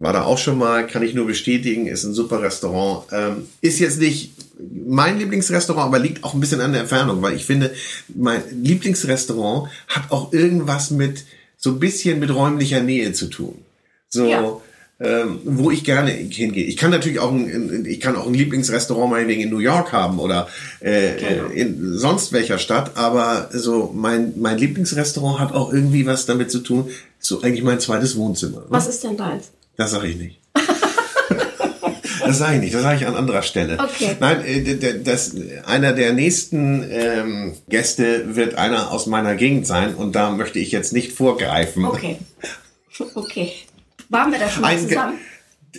War 0.00 0.12
da 0.12 0.24
auch 0.24 0.36
schon 0.36 0.58
mal, 0.58 0.86
kann 0.86 1.02
ich 1.02 1.14
nur 1.14 1.26
bestätigen, 1.26 1.86
ist 1.86 2.04
ein 2.04 2.12
super 2.12 2.42
Restaurant. 2.42 3.06
Ähm, 3.10 3.48
ist 3.62 3.78
jetzt 3.78 3.98
nicht 4.00 4.32
mein 4.58 5.18
Lieblingsrestaurant, 5.18 5.86
aber 5.86 5.98
liegt 5.98 6.24
auch 6.24 6.34
ein 6.34 6.40
bisschen 6.40 6.60
an 6.60 6.72
der 6.72 6.82
Entfernung, 6.82 7.22
weil 7.22 7.34
ich 7.34 7.46
finde, 7.46 7.72
mein 8.14 8.42
Lieblingsrestaurant 8.50 9.70
hat 9.88 10.10
auch 10.10 10.34
irgendwas 10.34 10.90
mit, 10.90 11.24
so 11.56 11.70
ein 11.70 11.78
bisschen 11.78 12.18
mit 12.18 12.34
räumlicher 12.34 12.80
Nähe 12.82 13.14
zu 13.14 13.28
tun. 13.28 13.64
So, 14.10 14.26
Ja. 14.26 14.60
Ähm, 15.00 15.40
wo 15.44 15.70
ich 15.70 15.84
gerne 15.84 16.10
hingehe. 16.10 16.64
Ich 16.64 16.76
kann 16.76 16.90
natürlich 16.90 17.20
auch 17.20 17.32
ein, 17.32 17.86
ich 17.86 18.00
kann 18.00 18.16
auch 18.16 18.26
ein 18.26 18.34
Lieblingsrestaurant 18.34 19.10
meinetwegen 19.10 19.40
in 19.40 19.48
New 19.50 19.58
York 19.58 19.92
haben 19.92 20.18
oder 20.18 20.48
äh, 20.82 21.16
äh, 21.16 21.52
in 21.54 21.96
sonst 21.96 22.32
welcher 22.32 22.58
Stadt, 22.58 22.96
aber 22.96 23.48
so 23.52 23.92
mein, 23.94 24.34
mein 24.36 24.58
Lieblingsrestaurant 24.58 25.40
hat 25.40 25.52
auch 25.54 25.72
irgendwie 25.72 26.04
was 26.04 26.26
damit 26.26 26.50
zu 26.50 26.58
tun, 26.58 26.90
so 27.18 27.40
eigentlich 27.40 27.62
mein 27.62 27.80
zweites 27.80 28.16
Wohnzimmer. 28.16 28.58
ne? 28.58 28.66
Was 28.68 28.88
ist 28.88 29.02
denn 29.02 29.16
deins? 29.16 29.52
Das 29.76 29.92
sage 29.92 30.06
ich 30.08 30.16
nicht. 30.16 30.38
das 32.26 32.36
sage 32.36 32.56
ich 32.56 32.60
nicht, 32.60 32.74
das 32.74 32.82
sage 32.82 32.96
ich 32.98 33.06
an 33.06 33.16
anderer 33.16 33.42
Stelle. 33.42 33.78
Okay. 33.78 34.16
Nein, 34.20 34.44
äh, 34.44 35.00
das, 35.02 35.34
einer 35.64 35.94
der 35.94 36.12
nächsten 36.12 36.84
ähm, 36.90 37.54
Gäste 37.70 38.36
wird 38.36 38.56
einer 38.56 38.90
aus 38.90 39.06
meiner 39.06 39.34
Gegend 39.34 39.66
sein 39.66 39.94
und 39.94 40.14
da 40.14 40.30
möchte 40.30 40.58
ich 40.58 40.72
jetzt 40.72 40.92
nicht 40.92 41.12
vorgreifen. 41.12 41.86
Okay. 41.86 42.18
Okay. 43.14 43.52
Waren 44.10 44.30
wir 44.32 44.38
da 44.38 44.50
schon 44.50 44.62
mal 44.62 44.68
Ein 44.68 44.88
zusammen? 44.88 45.18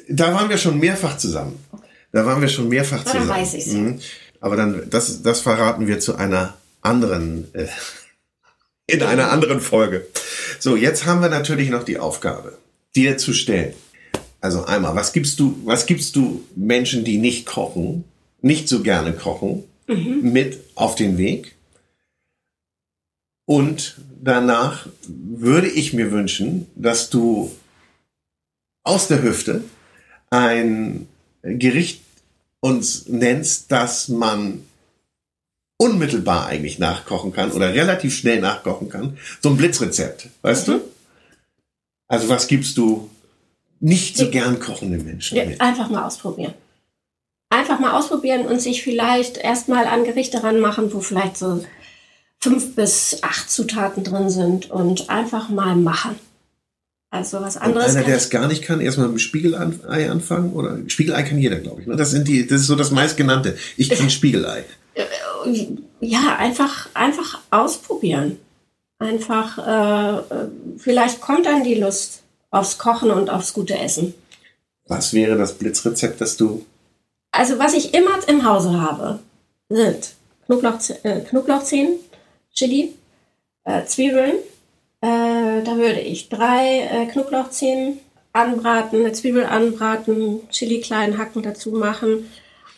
Da 0.09 0.33
waren 0.33 0.49
wir 0.49 0.57
schon 0.57 0.79
mehrfach 0.79 1.17
zusammen. 1.17 1.63
Da 2.11 2.25
waren 2.25 2.41
wir 2.41 2.47
schon 2.49 2.67
mehrfach 2.69 3.03
dann 3.03 3.13
zusammen. 3.21 3.29
weiß 3.29 3.53
ich's. 3.53 3.67
Mhm. 3.73 3.99
Aber 4.39 4.55
dann, 4.55 4.89
das, 4.89 5.21
das 5.21 5.41
verraten 5.41 5.85
wir 5.87 5.99
zu 5.99 6.15
einer 6.15 6.55
anderen, 6.81 7.53
äh, 7.53 7.67
in 8.87 9.03
einer 9.03 9.31
anderen 9.31 9.61
Folge. 9.61 10.07
So, 10.59 10.75
jetzt 10.75 11.05
haben 11.05 11.21
wir 11.21 11.29
natürlich 11.29 11.69
noch 11.69 11.83
die 11.83 11.99
Aufgabe, 11.99 12.57
dir 12.95 13.17
zu 13.17 13.33
stellen. 13.33 13.73
Also 14.39 14.65
einmal, 14.65 14.95
was 14.95 15.13
gibst 15.13 15.39
du, 15.39 15.61
was 15.65 15.85
gibst 15.85 16.15
du 16.15 16.43
Menschen, 16.55 17.03
die 17.03 17.17
nicht 17.19 17.45
kochen, 17.45 18.05
nicht 18.41 18.67
so 18.67 18.81
gerne 18.81 19.13
kochen, 19.13 19.63
Mhm. 19.87 20.31
mit 20.31 20.59
auf 20.75 20.95
den 20.95 21.17
Weg? 21.17 21.55
Und 23.45 23.97
danach 24.23 24.87
würde 25.07 25.67
ich 25.67 25.91
mir 25.93 26.11
wünschen, 26.11 26.67
dass 26.75 27.09
du 27.09 27.51
aus 28.83 29.07
der 29.07 29.21
Hüfte 29.21 29.63
ein 30.29 31.07
Gericht 31.43 32.01
uns 32.59 33.07
nennst, 33.07 33.71
das 33.71 34.07
man 34.07 34.63
unmittelbar 35.77 36.45
eigentlich 36.45 36.77
nachkochen 36.77 37.33
kann 37.33 37.51
oder 37.51 37.73
relativ 37.73 38.15
schnell 38.15 38.39
nachkochen 38.39 38.89
kann. 38.89 39.17
So 39.41 39.49
ein 39.49 39.57
Blitzrezept, 39.57 40.27
weißt 40.43 40.67
Mhm. 40.67 40.71
du? 40.73 40.81
Also 42.07 42.29
was 42.29 42.47
gibst 42.47 42.77
du 42.77 43.09
nicht 43.79 44.15
so 44.17 44.29
gern 44.29 44.59
kochenden 44.59 45.03
Menschen 45.03 45.37
mit? 45.47 45.59
Einfach 45.59 45.89
mal 45.89 46.05
ausprobieren. 46.05 46.53
Einfach 47.49 47.79
mal 47.79 47.97
ausprobieren 47.97 48.45
und 48.45 48.61
sich 48.61 48.83
vielleicht 48.83 49.37
erstmal 49.37 49.85
an 49.87 50.03
Gerichte 50.03 50.43
ranmachen, 50.43 50.93
wo 50.93 51.01
vielleicht 51.01 51.37
so 51.37 51.65
fünf 52.39 52.75
bis 52.75 53.17
acht 53.23 53.49
Zutaten 53.49 54.03
drin 54.03 54.29
sind 54.29 54.69
und 54.69 55.09
einfach 55.09 55.49
mal 55.49 55.75
machen. 55.75 56.15
Also 57.11 57.41
was 57.41 57.57
Und 57.57 57.63
anderes. 57.63 57.91
einer, 57.91 58.01
kann 58.01 58.09
der 58.09 58.17
es 58.17 58.29
gar 58.29 58.47
nicht 58.47 58.63
kann, 58.63 58.79
erstmal 58.79 59.07
mit 59.07 59.17
dem 59.17 59.19
Spiegelei 59.19 60.09
anfangen? 60.09 60.53
Oder 60.53 60.77
Spiegelei 60.87 61.23
kann 61.23 61.37
jeder, 61.37 61.57
glaube 61.59 61.81
ich. 61.81 61.87
ne? 61.87 61.97
Das 61.97 62.11
sind 62.11 62.27
die, 62.27 62.47
das 62.47 62.61
ist 62.61 62.67
so 62.67 62.75
das 62.75 62.89
meistgenannte. 62.91 63.57
Ich 63.75 63.89
kann 63.97 64.09
Spiegelei. 64.09 64.63
ja, 65.99 66.35
einfach, 66.37 66.87
einfach 66.93 67.39
ausprobieren. 67.51 68.37
Einfach, 68.99 69.57
äh, 69.57 70.19
äh, 70.19 70.47
vielleicht 70.77 71.19
kommt 71.21 71.45
dann 71.47 71.63
die 71.63 71.75
Lust 71.75 72.21
aufs 72.49 72.77
Kochen 72.77 73.11
und 73.11 73.29
aufs 73.29 73.53
gute 73.53 73.77
Essen. 73.77 74.13
Was 74.87 75.13
wäre 75.13 75.37
das 75.37 75.53
Blitzrezept, 75.57 76.21
das 76.21 76.37
du 76.37 76.65
Also 77.31 77.59
was 77.59 77.73
ich 77.73 77.93
immer 77.93 78.11
im 78.27 78.45
Hause 78.45 78.79
habe, 78.79 79.19
sind 79.69 80.13
Knoblauch, 80.45 80.79
äh, 81.03 81.21
Knoblauchzehen, 81.21 81.93
Chili, 82.53 82.93
äh, 83.65 83.85
Zwiebeln. 83.85 84.33
Äh, 85.01 85.50
da 85.63 85.75
würde 85.77 85.99
ich 86.01 86.29
drei 86.29 86.79
äh, 86.91 87.05
Knoblauchzehen 87.11 87.99
anbraten, 88.33 88.99
eine 89.01 89.11
Zwiebel 89.13 89.45
anbraten, 89.45 90.39
Chili 90.49 90.79
klein 90.81 91.17
hacken 91.17 91.43
dazu 91.43 91.71
machen. 91.71 92.29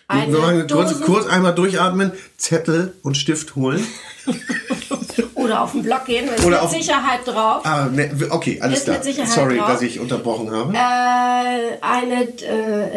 Eine 0.07 0.67
kurz, 0.67 0.99
kurz 1.01 1.27
einmal 1.27 1.55
durchatmen, 1.55 2.11
Zettel 2.37 2.93
und 3.03 3.15
Stift 3.17 3.55
holen. 3.55 3.85
Oder 5.35 5.61
auf 5.61 5.71
den 5.73 5.83
Block 5.83 6.05
gehen, 6.05 6.27
da 6.27 6.33
ist 6.33 6.45
Oder 6.45 6.57
mit 6.57 6.65
auf- 6.65 6.71
Sicherheit 6.71 7.19
drauf. 7.25 7.65
Ah, 7.65 7.87
ne, 7.91 8.11
okay, 8.29 8.59
alles 8.61 8.83
klar. 8.83 8.99
Sorry, 9.25 9.57
drauf. 9.57 9.67
dass 9.67 9.81
ich 9.81 9.99
unterbrochen 9.99 10.51
habe. 10.51 10.73
Äh, 10.73 11.77
eine 11.81 12.23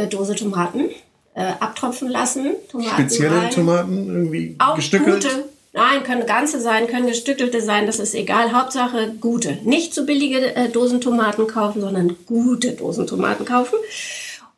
äh, 0.04 0.06
Dose 0.08 0.34
Tomaten 0.34 0.90
äh, 1.34 1.44
abtropfen 1.60 2.08
lassen. 2.08 2.54
Tomaten 2.70 2.90
Spezielle 2.90 3.36
rein. 3.36 3.50
Tomaten 3.50 4.08
irgendwie 4.08 4.54
Auch 4.58 4.76
gestückelt. 4.76 5.22
gute. 5.24 5.44
Nein, 5.76 6.02
können 6.04 6.26
ganze 6.26 6.58
sein, 6.60 6.86
können 6.86 7.06
gestückelte 7.06 7.60
sein, 7.60 7.84
das 7.86 7.98
ist 8.00 8.14
egal. 8.14 8.52
Hauptsache 8.52 9.12
gute. 9.20 9.58
Nicht 9.62 9.92
so 9.94 10.06
billige 10.06 10.56
äh, 10.56 10.68
Dosentomaten 10.70 11.46
kaufen, 11.46 11.80
sondern 11.82 12.16
gute 12.26 12.72
Dosentomaten 12.72 13.44
kaufen. 13.44 13.78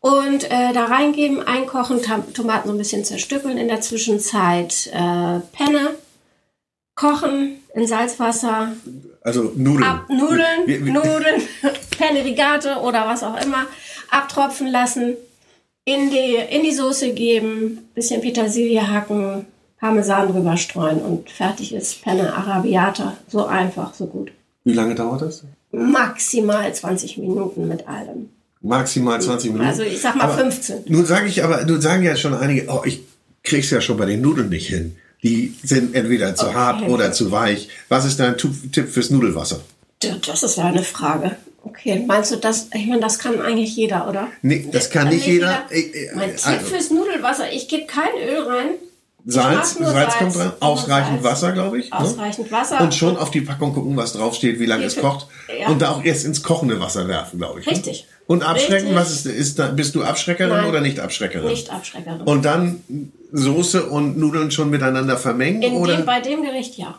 Und 0.00 0.44
äh, 0.44 0.72
da 0.72 0.84
reingeben, 0.84 1.42
einkochen, 1.42 2.00
Tam 2.02 2.32
Tomaten 2.32 2.68
so 2.68 2.74
ein 2.74 2.78
bisschen 2.78 3.04
zerstückeln. 3.04 3.58
In 3.58 3.66
der 3.66 3.80
Zwischenzeit 3.80 4.86
äh, 4.92 5.40
Penne, 5.52 5.90
kochen 6.94 7.58
in 7.74 7.86
Salzwasser, 7.86 8.72
Also 9.22 9.52
Nudeln. 9.56 9.82
ab 9.84 10.08
Nudeln, 10.08 10.66
Wir- 10.66 10.84
wir- 10.84 10.92
Nudeln, 10.92 11.42
Penne 11.98 12.24
Rigate 12.24 12.76
oder 12.76 13.06
was 13.08 13.22
auch 13.24 13.40
immer, 13.42 13.66
abtropfen 14.10 14.68
lassen, 14.68 15.16
in 15.84 16.10
die, 16.10 16.36
in 16.50 16.62
die 16.62 16.72
Soße 16.72 17.12
geben, 17.12 17.88
bisschen 17.94 18.20
Petersilie 18.20 18.86
hacken, 18.88 19.46
Parmesan 19.80 20.32
drüber 20.32 20.56
streuen 20.56 20.98
und 21.00 21.30
fertig 21.30 21.72
ist 21.74 22.02
Penne 22.02 22.32
Arabiata. 22.34 23.16
So 23.28 23.46
einfach, 23.46 23.94
so 23.94 24.06
gut. 24.06 24.32
Wie 24.64 24.72
lange 24.72 24.94
dauert 24.94 25.22
das? 25.22 25.44
Maximal 25.70 26.72
20 26.74 27.18
Minuten 27.18 27.68
mit 27.68 27.86
allem. 27.88 28.30
Maximal 28.60 29.20
20 29.20 29.52
Minuten. 29.52 29.68
Also 29.68 29.82
ich 29.82 30.00
sag 30.00 30.16
mal 30.16 30.24
Aber 30.24 30.34
15. 30.34 30.84
Nun 30.88 31.06
sage 31.06 31.28
ich 31.28 31.44
aber, 31.44 31.64
nun 31.64 31.80
sagen 31.80 32.02
ja 32.02 32.16
schon 32.16 32.34
einige, 32.34 32.68
oh, 32.68 32.82
ich 32.84 33.02
krieg's 33.44 33.70
ja 33.70 33.80
schon 33.80 33.96
bei 33.96 34.06
den 34.06 34.20
Nudeln 34.20 34.48
nicht 34.48 34.66
hin. 34.68 34.96
Die 35.22 35.54
sind 35.62 35.94
entweder 35.94 36.34
zu 36.34 36.46
Okay. 36.46 36.54
hart 36.54 36.82
oder 36.88 37.12
zu 37.12 37.30
weich. 37.30 37.68
Was 37.88 38.04
ist 38.04 38.18
dein 38.20 38.36
Tipp 38.36 38.88
fürs 38.88 39.10
Nudelwasser? 39.10 39.60
Das 40.26 40.42
ist 40.42 40.56
ja 40.56 40.64
eine 40.64 40.82
Frage. 40.82 41.36
Okay, 41.64 42.04
meinst 42.06 42.30
du 42.30 42.36
das? 42.36 42.68
Ich 42.72 42.86
meine, 42.86 43.00
das 43.00 43.18
kann 43.18 43.40
eigentlich 43.40 43.76
jeder, 43.76 44.08
oder? 44.08 44.28
Nee, 44.42 44.68
das 44.72 44.90
kann 44.90 45.08
nicht 45.08 45.26
jeder. 45.26 45.62
Ich- 45.70 45.92
ich- 45.94 46.14
Mein 46.14 46.30
Tipp 46.36 46.46
also, 46.46 46.66
fürs 46.66 46.90
Nudelwasser, 46.90 47.52
ich 47.52 47.68
gebe 47.68 47.86
kein 47.86 48.10
Öl 48.28 48.42
rein. 48.42 48.66
Salz, 49.30 49.74
Salz 49.74 50.16
kommt 50.16 50.32
Salz. 50.32 50.38
rein, 50.38 50.52
Nur 50.60 50.68
ausreichend 50.68 51.22
Salz. 51.22 51.24
Wasser, 51.34 51.52
glaube 51.52 51.78
ich. 51.78 51.90
ne? 51.90 51.98
Ausreichend 51.98 52.50
Wasser. 52.50 52.80
Und 52.80 52.94
schon 52.94 53.16
auf 53.16 53.30
die 53.30 53.42
Packung 53.42 53.74
gucken, 53.74 53.96
was 53.96 54.14
draufsteht, 54.14 54.58
wie 54.58 54.66
lange 54.66 54.84
es 54.84 54.96
kocht. 54.96 55.26
ja. 55.60 55.68
Und 55.68 55.82
da 55.82 55.90
auch 55.90 56.02
erst 56.02 56.24
ins 56.24 56.42
kochende 56.42 56.80
Wasser 56.80 57.06
werfen, 57.08 57.38
glaube 57.38 57.60
ich. 57.60 57.66
ne? 57.66 57.72
Richtig. 57.72 58.06
Und 58.26 58.42
abschrecken, 58.42 58.88
Richtig. 58.88 58.94
was 58.96 59.10
ist, 59.12 59.26
ist 59.26 59.58
da, 59.58 59.68
bist 59.68 59.94
du 59.94 60.02
Abschreckerin 60.02 60.52
Nein. 60.56 60.68
oder 60.68 60.80
nicht 60.80 60.98
Abschreckerin? 61.00 61.48
Nicht 61.48 61.70
Abschreckerin. 61.70 62.22
Und 62.22 62.44
dann 62.44 62.82
Soße 63.32 63.84
und 63.86 64.16
Nudeln 64.18 64.50
schon 64.50 64.70
miteinander 64.70 65.16
vermengen 65.18 65.62
In 65.62 65.72
oder 65.74 65.96
dem, 65.96 66.06
bei 66.06 66.20
dem 66.20 66.42
Gericht 66.42 66.76
ja. 66.78 66.98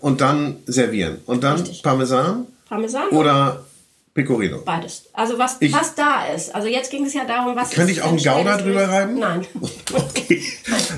und 0.00 0.20
dann 0.20 0.56
servieren 0.66 1.18
und 1.26 1.44
dann 1.44 1.56
Richtig. 1.60 1.82
Parmesan 1.82 2.46
Parmesan 2.68 3.08
oder 3.10 3.64
Pecorino. 4.12 4.62
Beides. 4.64 5.04
Also 5.12 5.38
was, 5.38 5.56
Ich- 5.60 5.72
was 5.72 5.94
da 5.94 6.26
ist. 6.34 6.52
Also 6.54 6.66
jetzt 6.68 6.90
ging 6.90 7.04
es 7.06 7.14
ja 7.14 7.24
darum, 7.24 7.54
was 7.54 7.70
Könnte 7.70 7.92
ich 7.92 8.02
auch 8.02 8.08
einen 8.08 8.16
Gouda 8.18 8.56
drüber 8.58 8.88
reiben? 8.88 9.18
Nein. 9.18 9.46
Okay. 9.92 10.42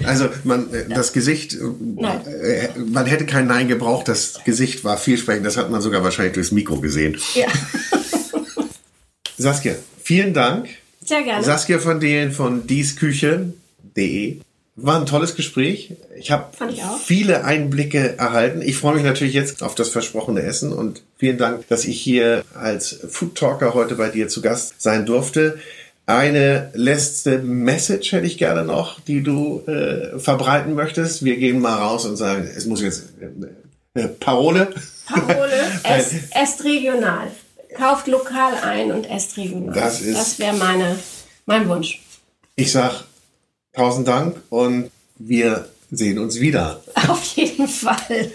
Also 0.04 0.28
man, 0.44 0.72
äh, 0.74 0.86
das 0.88 1.12
Gesicht, 1.12 1.54
äh, 1.54 1.58
Nein. 1.96 2.20
äh, 2.26 2.68
man 2.78 3.06
hätte 3.06 3.24
kein 3.24 3.46
Nein 3.46 3.68
gebraucht. 3.68 4.08
Das 4.08 4.40
Gesicht 4.44 4.84
war 4.84 4.96
vielsprechend. 4.98 5.46
Das 5.46 5.56
hat 5.56 5.70
man 5.70 5.80
sogar 5.80 6.02
wahrscheinlich 6.02 6.34
durchs 6.34 6.52
Mikro 6.52 6.76
gesehen. 6.80 7.16
Ja. 7.34 7.46
Saskia, 9.38 9.74
vielen 10.02 10.34
Dank. 10.34 10.68
Sehr 11.04 11.22
gerne. 11.22 11.42
Saskia 11.44 11.78
von 11.78 12.00
denen 12.00 12.32
von 12.32 12.66
diesküche.de. 12.66 14.40
War 14.74 14.98
ein 14.98 15.06
tolles 15.06 15.34
Gespräch. 15.34 15.92
Ich 16.18 16.30
habe 16.30 16.46
viele 17.04 17.44
Einblicke 17.44 18.16
erhalten. 18.18 18.62
Ich 18.62 18.76
freue 18.78 18.94
mich 18.94 19.04
natürlich 19.04 19.34
jetzt 19.34 19.62
auf 19.62 19.74
das 19.74 19.90
versprochene 19.90 20.40
Essen 20.42 20.72
und 20.72 21.02
vielen 21.18 21.36
Dank, 21.36 21.68
dass 21.68 21.84
ich 21.84 22.00
hier 22.00 22.42
als 22.54 23.00
Food 23.10 23.34
Talker 23.36 23.74
heute 23.74 23.96
bei 23.96 24.08
dir 24.08 24.28
zu 24.28 24.40
Gast 24.40 24.74
sein 24.80 25.04
durfte. 25.04 25.58
Eine 26.06 26.70
letzte 26.74 27.38
Message 27.38 28.12
hätte 28.12 28.26
ich 28.26 28.38
gerne 28.38 28.64
noch, 28.64 28.98
die 29.00 29.22
du 29.22 29.60
äh, 29.66 30.18
verbreiten 30.18 30.74
möchtest. 30.74 31.22
Wir 31.24 31.36
gehen 31.36 31.60
mal 31.60 31.76
raus 31.76 32.06
und 32.06 32.16
sagen, 32.16 32.48
es 32.56 32.64
muss 32.66 32.80
jetzt 32.80 33.04
äh, 33.94 34.00
äh, 34.00 34.08
Parole. 34.08 34.72
Parole, 35.06 35.52
esst, 35.84 36.14
esst 36.34 36.64
regional. 36.64 37.28
Kauft 37.76 38.06
lokal 38.08 38.54
ein 38.62 38.90
und 38.90 39.04
esst 39.08 39.36
regional. 39.36 39.74
Das 39.74 40.00
ist- 40.00 40.16
Das 40.18 40.38
wäre 40.38 40.56
meine, 40.56 40.96
mein 41.46 41.68
Wunsch. 41.68 42.00
Ich 42.56 42.72
sag 42.72 43.04
tausend 43.72 44.08
Dank 44.08 44.42
und 44.50 44.90
wir 45.16 45.68
sehen 45.90 46.18
uns 46.18 46.40
wieder. 46.40 46.82
Auf 47.08 47.24
jeden 47.36 47.68
Fall. 47.68 48.32